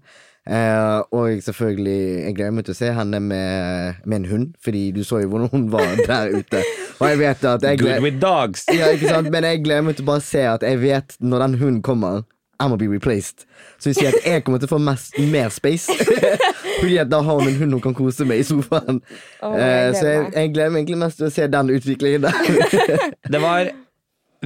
Eh, 0.50 0.98
og 1.12 1.42
selvfølgelig, 1.42 2.24
jeg 2.24 2.34
gleder 2.36 2.50
meg 2.52 2.66
til 2.66 2.74
å 2.74 2.76
se 2.76 2.90
henne 2.92 3.20
med, 3.20 4.02
med 4.04 4.18
en 4.18 4.26
hund, 4.28 4.50
fordi 4.64 4.90
du 4.92 5.00
så 5.04 5.22
jo 5.22 5.30
hvordan 5.32 5.48
hun 5.52 5.70
var 5.72 5.94
der 6.04 6.34
ute. 6.36 6.60
Og 6.98 7.08
jeg 7.08 7.18
vet 7.18 7.44
at 7.48 7.64
jeg 7.64 7.78
Good 7.80 8.04
with 8.04 8.20
dogs. 8.20 8.66
ja, 8.68 8.90
ikke 8.92 9.08
sant? 9.08 9.30
Men 9.32 9.48
jeg 9.48 9.64
gleder 9.64 9.86
meg 9.86 9.96
til 9.96 10.04
å 10.04 10.12
bare 10.12 10.24
se 10.24 10.44
at 10.48 10.62
jeg 10.66 10.80
vet 10.82 11.16
når 11.20 11.46
den 11.46 11.58
hunden 11.62 11.82
kommer, 11.82 12.22
jeg 12.60 12.70
må 12.70 12.76
bli 12.76 12.88
replaced. 12.92 13.46
Så 13.78 13.90
vil 13.90 13.96
sier 13.98 14.12
at 14.12 14.26
jeg 14.28 14.44
kommer 14.44 14.60
til 14.62 14.68
å 14.68 14.74
få 14.76 14.80
mest, 14.84 15.16
mer 15.32 15.48
space. 15.52 15.96
Fordi 16.80 16.98
at 17.00 17.10
da 17.10 17.22
har 17.24 17.40
hun 17.40 17.48
en 17.48 17.58
hund 17.62 17.76
hun 17.78 17.82
kan 17.88 17.96
kose 17.96 18.26
med 18.28 18.44
i 18.44 18.46
sofaen. 18.46 19.00
Eh, 19.42 19.56
jeg 19.58 19.96
så 19.96 20.06
jeg, 20.06 20.20
gleder 20.20 20.40
jeg 20.40 20.52
gleder 20.54 20.74
meg 20.74 20.84
egentlig 20.84 21.00
mest 21.02 21.20
til 21.20 21.28
å 21.30 21.32
se 21.34 21.48
den 21.56 21.72
utviklingen 21.74 22.28
der. 22.28 23.10
Det 23.32 23.40
var 23.42 23.72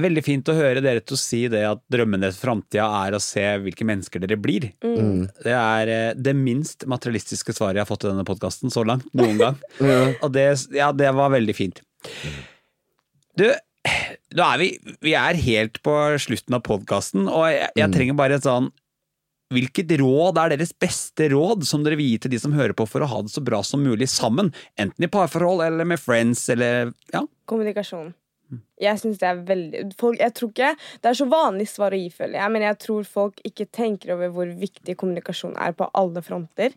veldig 0.03 0.23
fint 0.25 0.49
å 0.51 0.55
høre 0.57 0.83
dere 0.83 1.03
to 1.05 1.17
si 1.19 1.43
det 1.51 1.61
at 1.67 1.81
drømmen 1.91 2.23
deres 2.23 2.39
for 2.39 2.49
framtida 2.49 2.87
er 3.03 3.15
å 3.15 3.21
se 3.23 3.45
hvilke 3.63 3.87
mennesker 3.87 4.23
dere 4.23 4.39
blir. 4.39 4.69
Mm. 4.83 5.27
Det 5.45 5.55
er 5.55 5.93
eh, 5.93 6.11
det 6.17 6.35
minst 6.37 6.85
materialistiske 6.89 7.55
svaret 7.55 7.79
jeg 7.79 7.85
har 7.85 7.89
fått 7.89 8.07
i 8.07 8.11
denne 8.11 8.27
podkasten 8.27 8.73
så 8.73 8.85
langt 8.87 9.07
noen 9.17 9.39
gang. 9.41 9.59
Ja. 9.89 10.11
Og 10.25 10.33
det, 10.35 10.43
ja, 10.75 10.89
det 10.93 11.07
var 11.15 11.31
veldig 11.31 11.53
fint. 11.55 11.79
Du, 13.39 13.45
nå 14.35 14.45
er 14.45 14.59
vi, 14.61 14.67
vi 15.05 15.15
er 15.17 15.39
helt 15.39 15.79
på 15.85 15.95
slutten 16.21 16.57
av 16.57 16.63
podkasten, 16.67 17.29
og 17.31 17.47
jeg, 17.49 17.71
jeg 17.79 17.93
trenger 17.95 18.17
bare 18.19 18.39
et 18.39 18.47
sånn 18.47 18.69
Hvilket 19.49 19.89
råd 19.97 20.37
er 20.37 20.51
deres 20.53 20.75
beste 20.77 21.25
råd 21.31 21.63
som 21.65 21.81
dere 21.81 21.97
vil 21.97 22.11
gi 22.11 22.19
til 22.21 22.35
de 22.35 22.39
som 22.41 22.53
hører 22.53 22.75
på 22.77 22.85
for 22.85 23.01
å 23.01 23.07
ha 23.09 23.23
det 23.25 23.31
så 23.33 23.41
bra 23.41 23.63
som 23.65 23.81
mulig 23.81 24.05
sammen? 24.13 24.51
Enten 24.77 25.07
i 25.07 25.09
parforhold 25.09 25.63
eller 25.65 25.87
med 25.89 25.97
friends 25.97 26.43
eller 26.53 26.91
ja. 27.09 27.23
Kommunikasjon. 27.49 28.11
Jeg 28.79 28.99
synes 29.01 29.19
det 29.21 29.27
er 29.27 29.41
veldig 29.45 29.81
folk, 29.99 30.19
Jeg 30.19 30.33
tror 30.33 30.49
ikke 30.49 30.69
Det 31.03 31.09
er 31.09 31.17
så 31.19 31.25
vanlig 31.29 31.67
svar 31.69 31.93
å 31.93 31.99
gi, 31.99 32.09
føler 32.09 32.39
jeg, 32.39 32.51
men 32.55 32.65
jeg 32.65 32.77
tror 32.85 33.03
folk 33.03 33.41
ikke 33.45 33.67
tenker 33.75 34.13
over 34.15 34.31
hvor 34.33 34.53
viktig 34.61 34.95
kommunikasjon 34.97 35.57
er 35.59 35.75
på 35.77 35.89
alle 35.93 36.23
fronter. 36.25 36.73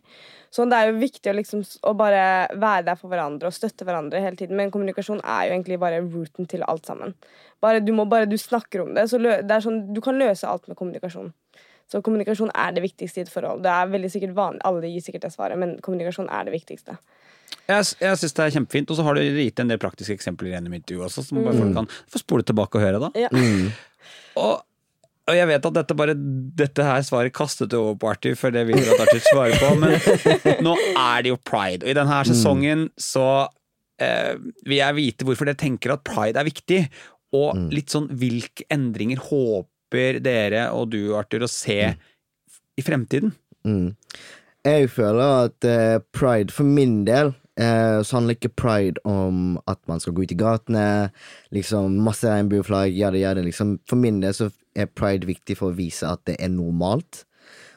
Så 0.53 0.67
det 0.69 0.77
er 0.77 0.91
jo 0.91 0.99
viktig 1.01 1.31
å, 1.31 1.35
liksom, 1.39 1.63
å 1.89 1.93
bare 1.97 2.25
være 2.53 2.85
der 2.91 2.99
for 2.99 3.09
hverandre 3.09 3.49
og 3.49 3.55
støtte 3.55 3.87
hverandre 3.87 4.21
hele 4.21 4.37
tiden. 4.37 4.57
Men 4.59 4.73
kommunikasjon 4.73 5.23
er 5.23 5.47
jo 5.47 5.55
egentlig 5.55 5.79
bare 5.81 6.03
rooten 6.03 6.49
til 6.49 6.65
alt 6.67 6.85
sammen. 6.85 7.15
Bare 7.63 7.81
du, 7.81 7.93
må, 7.95 8.05
bare 8.05 8.29
du 8.29 8.37
snakker 8.37 8.83
om 8.83 8.93
det, 8.93 9.07
så 9.09 9.17
lø, 9.17 9.39
det 9.41 9.61
sånn, 9.63 9.87
du 9.95 10.01
kan 10.03 10.19
løse 10.19 10.49
alt 10.49 10.67
med 10.69 10.77
kommunikasjon. 10.77 11.31
Så 11.89 12.01
kommunikasjon 12.05 12.51
er 12.55 12.75
det 12.75 12.83
viktigste 12.83 13.21
i 13.21 13.25
et 13.25 13.31
forhold. 13.31 13.63
Det 13.63 13.71
er 13.71 13.91
veldig 13.91 14.11
sikkert 14.11 14.37
vanlig, 14.37 14.61
Alle 14.67 14.89
gir 14.91 15.03
sikkert 15.03 15.25
det 15.27 15.33
svaret, 15.33 15.59
men 15.59 15.75
kommunikasjon 15.83 16.29
er 16.31 16.47
det 16.47 16.53
viktigste. 16.55 16.97
Jeg, 17.69 17.87
jeg 18.01 18.19
syns 18.19 18.35
det 18.35 18.43
er 18.43 18.53
kjempefint, 18.57 18.91
og 18.91 18.99
så 18.99 19.05
har 19.07 19.17
du 19.17 19.23
gitt 19.23 19.61
en 19.63 19.71
del 19.71 19.79
praktiske 19.81 20.15
eksempler 20.17 20.51
gjennom 20.51 20.75
intervjuet 20.75 21.07
også, 21.07 21.23
som 21.27 21.39
bare 21.43 21.55
folk 21.57 21.73
kan 21.77 21.89
få 22.11 22.21
spole 22.21 22.45
tilbake 22.47 22.79
og 22.79 22.83
høre. 22.83 23.01
da. 23.03 23.09
Ja. 23.17 23.31
Og, 24.41 24.63
og 25.23 25.37
jeg 25.37 25.47
vet 25.47 25.67
at 25.69 25.77
dette, 25.77 25.97
bare, 25.97 26.15
dette 26.59 26.87
her 26.87 27.05
svaret 27.07 27.35
kastet 27.35 27.71
du 27.71 27.79
over 27.79 27.97
på 28.01 28.11
Arthur, 28.11 28.37
for 28.39 28.55
det 28.55 28.65
vil 28.67 28.81
du 28.81 28.91
at 28.91 29.05
Arthur 29.05 29.23
svarer 29.29 29.59
på, 29.61 29.73
men 29.79 29.97
nå 30.67 30.75
er 30.91 31.23
det 31.23 31.31
jo 31.31 31.39
pride. 31.39 31.85
Og 31.85 31.93
i 31.93 31.97
denne 31.97 32.21
sesongen 32.27 32.87
så 32.99 33.27
eh, 34.03 34.33
vil 34.67 34.79
jeg 34.81 34.99
vite 34.99 35.27
hvorfor 35.27 35.47
dere 35.47 35.61
tenker 35.63 35.95
at 35.95 36.03
pride 36.07 36.41
er 36.41 36.49
viktig, 36.49 36.81
og 37.33 37.71
litt 37.73 37.89
sånn 37.93 38.11
hvilke 38.13 38.67
endringer 38.73 39.21
håper 39.31 40.19
dere 40.21 40.67
og 40.75 40.91
du, 40.93 41.15
Arthur, 41.17 41.47
å 41.47 41.49
se 41.49 41.79
i 42.73 42.83
fremtiden? 42.85 43.33
Mm. 43.65 43.95
Jeg 44.63 44.91
føler 44.93 45.47
at 45.47 45.67
eh, 45.67 45.97
pride, 46.15 46.53
for 46.53 46.67
min 46.67 47.01
del, 47.07 47.33
eh, 47.59 48.01
så 48.01 48.17
handler 48.17 48.37
ikke 48.37 48.55
pride 48.57 49.01
om 49.07 49.59
at 49.69 49.79
man 49.89 49.99
skal 49.99 50.15
gå 50.15 50.25
ut 50.25 50.33
i 50.35 50.39
gatene, 50.39 50.87
liksom 51.55 51.99
masse 52.05 52.29
regnbueflagg, 52.29 52.93
gjør 52.97 53.17
det, 53.19 53.45
liksom. 53.49 53.77
For 53.89 53.99
min 53.99 54.21
del 54.23 54.35
så 54.37 54.49
er 54.75 54.91
pride 54.91 55.29
viktig 55.29 55.57
for 55.59 55.71
å 55.71 55.77
vise 55.77 56.09
at 56.09 56.23
det 56.29 56.39
er 56.39 56.53
normalt, 56.53 57.25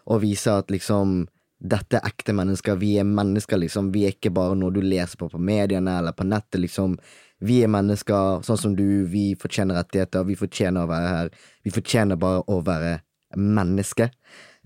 og 0.07 0.23
vise 0.23 0.53
at 0.53 0.71
liksom 0.71 1.25
dette 1.57 1.97
er 1.97 2.05
ekte 2.05 2.35
mennesker, 2.37 2.77
vi 2.77 2.97
er 3.01 3.07
mennesker, 3.09 3.59
liksom. 3.59 3.91
Vi 3.95 4.05
er 4.07 4.15
ikke 4.15 4.35
bare 4.35 4.57
noe 4.59 4.75
du 4.75 4.83
leser 4.85 5.17
på 5.19 5.31
på 5.33 5.41
mediene 5.41 5.99
eller 6.01 6.13
på 6.13 6.27
nettet, 6.29 6.61
liksom. 6.61 6.99
Vi 7.45 7.63
er 7.65 7.73
mennesker, 7.73 8.43
sånn 8.45 8.61
som 8.61 8.77
du, 8.77 9.05
vi 9.09 9.35
fortjener 9.41 9.77
rettigheter, 9.81 10.25
vi 10.25 10.37
fortjener 10.37 10.85
å 10.85 10.91
være 10.91 11.09
her. 11.13 11.33
Vi 11.65 11.73
fortjener 11.73 12.21
bare 12.21 12.45
å 12.49 12.61
være 12.65 12.99
menneske. 13.37 14.11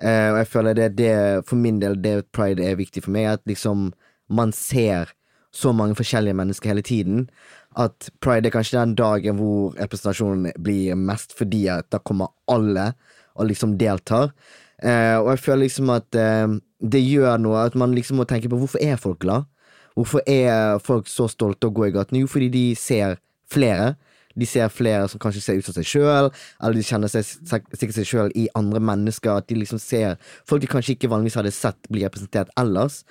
Eh, 0.00 0.28
og 0.32 0.38
jeg 0.40 0.50
føler 0.50 0.78
det, 0.78 0.88
det 0.98 1.14
for 1.48 1.58
min 1.60 1.80
del, 1.82 1.98
det 2.02 2.30
pride 2.34 2.64
er 2.64 2.78
viktig 2.78 3.04
for 3.04 3.14
meg, 3.14 3.26
at 3.34 3.46
liksom 3.48 3.90
man 4.30 4.54
ser 4.56 5.10
så 5.50 5.72
mange 5.74 5.96
forskjellige 5.98 6.36
mennesker 6.38 6.70
hele 6.70 6.84
tiden. 6.86 7.28
At 7.78 8.10
pride 8.22 8.48
er 8.48 8.54
kanskje 8.54 8.78
den 8.78 8.96
dagen 8.98 9.38
hvor 9.38 9.74
representasjonen 9.78 10.52
blir 10.62 10.98
mest 10.98 11.34
fordi 11.38 11.66
at 11.70 11.90
da 11.90 11.98
kommer 11.98 12.32
alle 12.50 12.92
og 13.34 13.48
liksom 13.50 13.76
deltar. 13.78 14.30
Eh, 14.82 15.16
og 15.18 15.32
jeg 15.34 15.42
føler 15.44 15.64
liksom 15.66 15.90
at 15.92 16.18
eh, 16.18 16.58
det 16.80 17.02
gjør 17.04 17.40
noe, 17.42 17.66
at 17.66 17.76
man 17.78 17.94
liksom 17.94 18.20
må 18.20 18.26
tenke 18.28 18.50
på 18.50 18.58
hvorfor 18.60 18.82
er 18.82 19.00
folk 19.00 19.20
glad? 19.24 19.48
Hvorfor 19.98 20.22
er 20.30 20.78
folk 20.80 21.10
så 21.10 21.26
stolte 21.28 21.68
å 21.68 21.74
gå 21.74 21.88
i 21.88 21.94
gatene? 21.94 22.22
Jo, 22.22 22.30
fordi 22.30 22.48
de 22.54 22.64
ser 22.78 23.18
flere. 23.50 23.94
De 24.40 24.48
ser 24.48 24.70
flere 24.72 25.08
som 25.12 25.20
kanskje 25.22 25.42
ser 25.44 25.58
ut 25.60 25.66
som 25.66 25.76
seg 25.76 25.88
sjøl, 25.88 26.30
eller 26.32 26.78
de 26.78 26.84
kjenner 26.86 27.12
seg 27.12 27.26
sikkert 27.26 27.96
seg 27.98 28.08
sjøl 28.08 28.32
i 28.38 28.46
andre 28.58 28.80
mennesker. 28.90 29.42
At 29.42 29.50
de 29.50 29.58
liksom 29.60 29.80
ser 29.82 30.16
folk 30.48 30.64
de 30.64 30.70
kanskje 30.70 30.96
ikke 30.96 31.10
vanligvis 31.12 31.38
hadde 31.40 31.52
sett 31.54 31.90
bli 31.92 32.06
representert 32.06 32.52
ellers. 32.60 33.02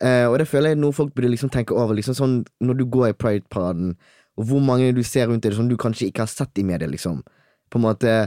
Eh, 0.00 0.24
og 0.28 0.38
det 0.40 0.48
føler 0.50 0.74
jeg 0.74 0.80
noe 0.82 0.96
folk 0.96 1.14
burde 1.16 1.32
liksom 1.32 1.52
tenke 1.52 1.74
over. 1.74 1.96
Liksom 1.96 2.16
sånn 2.16 2.38
Når 2.60 2.78
du 2.78 2.84
går 2.92 3.10
i 3.10 3.18
Pride-paraden, 3.18 3.94
og 4.36 4.50
hvor 4.50 4.60
mange 4.60 4.92
du 4.92 5.02
ser 5.04 5.30
rundt 5.30 5.44
deg 5.46 5.56
som 5.56 5.68
du 5.68 5.76
kanskje 5.80 6.10
ikke 6.10 6.26
har 6.26 6.32
sett 6.32 6.58
i 6.60 6.64
media, 6.66 6.88
liksom. 6.88 7.22
På 7.70 7.80
en 7.80 7.88
måte 7.90 8.18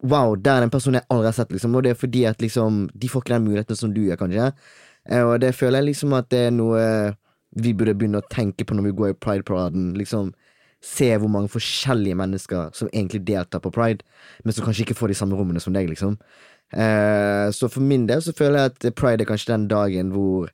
Wow, 0.00 0.32
der 0.32 0.56
er 0.56 0.64
den 0.64 0.70
personen 0.72 0.96
jeg 0.96 1.10
aldri 1.12 1.28
har 1.28 1.34
sett, 1.36 1.50
liksom. 1.52 1.74
Og 1.76 1.82
det 1.84 1.90
er 1.92 1.98
fordi 2.00 2.22
at 2.24 2.40
liksom 2.40 2.86
de 2.96 3.08
får 3.08 3.20
ikke 3.20 3.34
den 3.34 3.44
muligheten 3.44 3.76
som 3.76 3.90
du 3.92 4.00
gjør, 4.00 4.16
kanskje. 4.22 4.46
Eh, 5.10 5.20
og 5.20 5.40
det 5.42 5.50
føler 5.54 5.82
jeg 5.82 5.90
liksom 5.90 6.14
at 6.16 6.30
det 6.32 6.46
er 6.46 6.54
noe 6.56 6.84
vi 7.58 7.72
burde 7.74 7.96
begynne 7.98 8.22
å 8.22 8.30
tenke 8.30 8.64
på 8.64 8.76
når 8.76 8.86
vi 8.88 8.96
går 9.00 9.12
i 9.12 9.18
Pride-paraden. 9.18 9.90
Liksom 9.98 10.30
se 10.80 11.10
hvor 11.20 11.28
mange 11.28 11.50
forskjellige 11.52 12.16
mennesker 12.16 12.70
som 12.76 12.88
egentlig 12.92 13.22
deltar 13.28 13.60
på 13.60 13.72
pride, 13.74 14.04
men 14.44 14.56
som 14.56 14.64
kanskje 14.64 14.86
ikke 14.86 14.96
får 14.96 15.12
de 15.12 15.18
samme 15.18 15.36
rommene 15.36 15.60
som 15.60 15.76
deg, 15.76 15.90
liksom. 15.90 16.16
Eh, 16.72 17.50
så 17.52 17.68
for 17.68 17.84
min 17.84 18.06
del 18.08 18.22
så 18.24 18.32
føler 18.36 18.62
jeg 18.62 18.72
at 18.72 18.88
pride 18.96 19.24
er 19.24 19.28
kanskje 19.28 19.52
den 19.52 19.68
dagen 19.68 20.12
hvor 20.14 20.48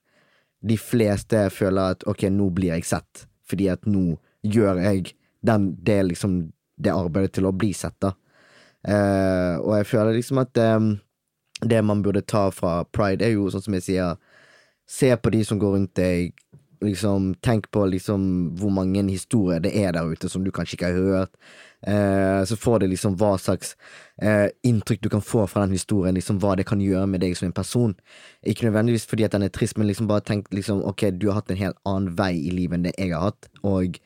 de 0.67 0.79
fleste 0.81 1.45
føler 1.53 1.95
at 1.95 2.07
ok, 2.09 2.27
nå 2.33 2.49
blir 2.57 2.75
jeg 2.75 2.89
sett, 2.89 3.27
fordi 3.47 3.69
at 3.71 3.87
nå 3.87 4.17
gjør 4.47 4.81
jeg 4.83 5.13
den, 5.47 5.75
det 5.85 6.01
liksom 6.11 6.39
det 6.77 6.93
arbeidet 6.93 7.37
til 7.37 7.47
å 7.49 7.55
bli 7.57 7.71
sett, 7.77 7.97
da. 8.03 8.15
Eh, 8.87 9.57
og 9.63 9.77
jeg 9.79 9.91
føler 9.91 10.17
liksom 10.17 10.41
at 10.43 10.59
eh, 10.61 10.81
det 11.67 11.83
man 11.85 12.03
burde 12.05 12.25
ta 12.27 12.49
fra 12.55 12.81
pride, 12.93 13.25
er 13.25 13.37
jo 13.37 13.51
sånn 13.53 13.65
som 13.65 13.77
jeg 13.79 13.87
sier, 13.87 14.19
se 14.87 15.11
på 15.19 15.33
de 15.35 15.43
som 15.45 15.59
går 15.59 15.77
rundt 15.77 15.95
deg, 15.99 16.35
liksom 16.85 17.35
tenk 17.45 17.71
på 17.71 17.85
liksom 17.91 18.27
hvor 18.59 18.73
mange 18.75 19.03
historier 19.09 19.63
det 19.65 19.73
er 19.77 19.95
der 19.97 20.09
ute 20.11 20.29
som 20.29 20.45
du 20.45 20.51
kanskje 20.55 20.77
ikke 20.77 20.91
har 20.91 21.09
hørt. 21.11 21.33
Eh, 21.87 22.45
så 22.49 22.57
får 22.57 22.81
du 22.81 22.87
liksom 22.91 23.17
hva 23.21 23.37
slags 23.39 23.77
eh, 24.23 24.49
inntrykk 24.67 25.05
du 25.05 25.09
kan 25.13 25.23
få 25.23 25.47
fra 25.47 25.67
den 25.67 25.77
historien, 25.77 26.17
liksom 26.17 26.41
hva 26.43 26.57
det 26.57 26.67
kan 26.67 26.81
gjøre 26.83 27.07
med 27.11 27.23
deg 27.23 27.37
som 27.39 27.49
en 27.49 27.57
person. 27.57 27.95
Ikke 28.43 28.67
nødvendigvis 28.69 29.07
fordi 29.07 29.27
at 29.29 29.37
den 29.37 29.47
er 29.47 29.55
trist, 29.55 29.79
men 29.79 29.91
liksom 29.91 30.09
bare 30.11 30.25
tenk 30.27 30.51
liksom 30.55 30.83
ok, 30.85 31.09
du 31.15 31.29
har 31.31 31.41
hatt 31.41 31.53
en 31.53 31.61
helt 31.61 31.81
annen 31.85 32.17
vei 32.19 32.33
i 32.41 32.53
livet 32.55 32.79
enn 32.79 32.89
det 32.89 32.97
jeg 32.97 33.15
har 33.15 33.31
hatt, 33.31 33.51
og 33.63 34.01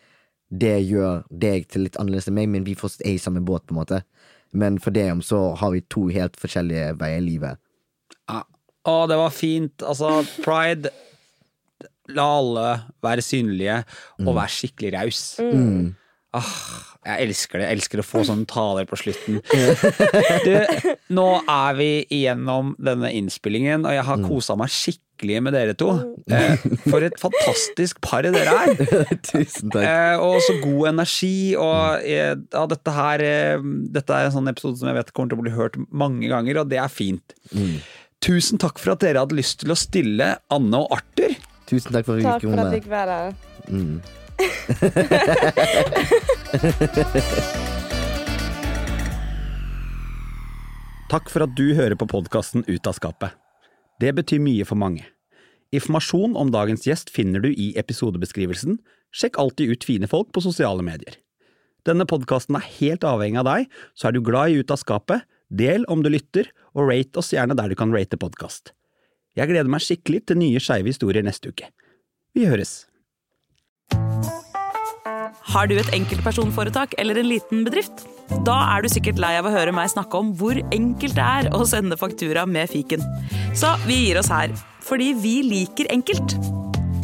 det 0.51 0.77
gjør 0.83 1.23
deg 1.31 1.68
til 1.71 1.87
litt 1.87 1.99
annerledes 2.01 2.27
enn 2.29 2.37
meg, 2.41 2.51
men 2.51 2.66
vi 2.66 2.75
fortsatt 2.79 3.07
er 3.07 3.14
i 3.14 3.23
samme 3.23 3.43
båt, 3.47 3.68
på 3.68 3.77
en 3.77 3.83
måte. 3.83 4.03
Men 4.51 4.81
for 4.83 4.91
det 4.91 5.07
om 5.12 5.21
så 5.23 5.53
har 5.61 5.71
vi 5.71 5.85
to 5.87 6.09
helt 6.11 6.35
forskjellige 6.41 6.97
veier 6.99 7.23
i 7.23 7.27
livet. 7.27 7.61
Ja. 8.27 8.43
Å, 8.89 8.95
det 9.07 9.18
var 9.21 9.31
fint. 9.31 9.85
Altså, 9.85 10.25
pride 10.43 10.91
La 12.17 12.27
alle 12.41 12.67
være 13.05 13.25
synlige, 13.25 13.81
og 14.25 14.35
være 14.37 14.55
skikkelig 14.61 14.95
raus. 14.99 15.25
Ah, 16.31 16.47
jeg 17.09 17.25
elsker 17.27 17.59
det. 17.59 17.65
Jeg 17.67 17.77
elsker 17.81 18.01
å 18.03 18.07
få 18.07 18.21
sånne 18.29 18.47
taler 18.47 18.87
på 18.87 18.99
slutten. 19.01 19.41
Du, 20.47 20.53
nå 21.17 21.25
er 21.43 21.75
vi 21.79 21.89
igjennom 22.21 22.75
denne 22.79 23.11
innspillingen, 23.19 23.83
og 23.89 23.97
jeg 23.97 24.05
har 24.07 24.23
kosa 24.23 24.55
meg 24.61 24.71
skikkelig 24.71 25.41
med 25.43 25.57
dere 25.57 25.75
to. 25.81 25.89
Eh, 26.31 26.63
For 26.87 27.03
et 27.05 27.19
fantastisk 27.21 27.99
par 28.05 28.23
dere 28.29 28.55
er! 28.63 28.73
Tusen 29.33 29.75
takk. 29.75 29.83
Eh, 29.83 30.23
og 30.23 30.39
så 30.47 30.55
god 30.63 30.93
energi. 30.93 31.35
Og 31.59 32.07
eh, 32.07 32.37
ja, 32.39 32.65
dette 32.71 32.95
her 32.95 33.27
Dette 33.99 34.15
er 34.21 34.31
en 34.31 34.37
sånn 34.39 34.53
episode 34.55 34.79
som 34.81 34.93
jeg 34.93 35.01
vet 35.01 35.11
kommer 35.17 35.35
til 35.35 35.41
å 35.43 35.45
bli 35.49 35.57
hørt 35.59 35.81
mange 35.91 36.31
ganger, 36.31 36.63
og 36.63 36.71
det 36.71 36.79
er 36.79 36.95
fint. 36.95 37.35
Tusen 38.23 38.61
takk 38.63 38.79
for 38.79 38.95
at 38.95 39.03
dere 39.03 39.25
hadde 39.27 39.37
lyst 39.39 39.65
til 39.65 39.75
å 39.75 39.79
stille 39.79 40.37
Anne 40.53 40.85
og 40.85 40.95
Arthur. 41.01 41.35
Tusen 41.71 41.95
takk 41.95 42.03
for 42.09 42.18
at 42.18 42.25
Takk 42.27 42.43
du 42.43 42.51
for 42.51 42.59
at 42.59 42.66
jeg 42.66 42.83
fikk 42.83 42.91
være 42.91 43.12
her. 43.21 43.31
Takk 51.11 51.31
for 51.31 51.43
at 51.47 51.55
du 51.59 51.75
hører 51.79 51.95
på 51.99 52.07
podkasten 52.11 52.64
Ut 52.66 52.87
av 52.87 52.95
skapet. 52.99 53.31
Det 54.03 54.11
betyr 54.18 54.41
mye 54.43 54.64
for 54.66 54.79
mange. 54.81 55.05
Informasjon 55.75 56.35
om 56.39 56.51
dagens 56.51 56.87
gjest 56.87 57.11
finner 57.14 57.43
du 57.45 57.51
i 57.53 57.75
episodebeskrivelsen. 57.79 58.79
Sjekk 59.14 59.39
alltid 59.43 59.71
ut 59.71 59.87
fine 59.87 60.07
folk 60.11 60.33
på 60.35 60.43
sosiale 60.43 60.83
medier. 60.87 61.14
Denne 61.87 62.07
podkasten 62.09 62.57
er 62.59 62.66
helt 62.81 63.07
avhengig 63.07 63.39
av 63.43 63.47
deg, 63.47 63.71
så 63.95 64.09
er 64.09 64.12
du 64.14 64.21
glad 64.27 64.51
i 64.51 64.59
Ut 64.62 64.71
av 64.75 64.79
skapet, 64.83 65.23
del 65.51 65.87
om 65.91 66.03
du 66.03 66.11
lytter, 66.11 66.51
og 66.75 66.91
rate 66.91 67.18
oss 67.23 67.33
gjerne 67.35 67.55
der 67.59 67.68
du 67.71 67.77
kan 67.79 67.95
rate 67.95 68.18
podkast. 68.18 68.75
Jeg 69.39 69.51
gleder 69.51 69.70
meg 69.70 69.83
skikkelig 69.85 70.24
til 70.26 70.41
nye 70.41 70.62
skeive 70.62 70.91
historier 70.91 71.24
neste 71.26 71.53
uke. 71.53 71.70
Vi 72.35 72.47
høres. 72.51 72.85
Har 75.51 75.66
du 75.66 75.74
et 75.78 75.93
enkeltpersonforetak 75.97 76.95
eller 76.99 77.18
en 77.18 77.28
liten 77.31 77.64
bedrift? 77.66 78.05
Da 78.47 78.57
er 78.76 78.85
du 78.85 78.91
sikkert 78.93 79.18
lei 79.22 79.33
av 79.39 79.49
å 79.49 79.55
høre 79.55 79.74
meg 79.74 79.91
snakke 79.91 80.18
om 80.18 80.31
hvor 80.39 80.59
enkelt 80.70 81.16
det 81.16 81.26
er 81.26 81.51
å 81.57 81.64
sende 81.66 81.99
faktura 81.99 82.47
med 82.47 82.70
fiken. 82.70 83.03
Så 83.59 83.72
vi 83.87 84.05
gir 84.05 84.20
oss 84.20 84.31
her, 84.31 84.55
fordi 84.87 85.12
vi 85.18 85.41
liker 85.47 85.91
enkelt. 85.91 86.37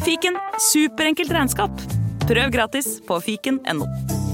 Fiken 0.05 0.39
superenkelt 0.69 1.33
regnskap. 1.35 1.83
Prøv 2.27 2.53
gratis 2.55 2.97
på 3.07 3.19
fiken.no. 3.23 4.26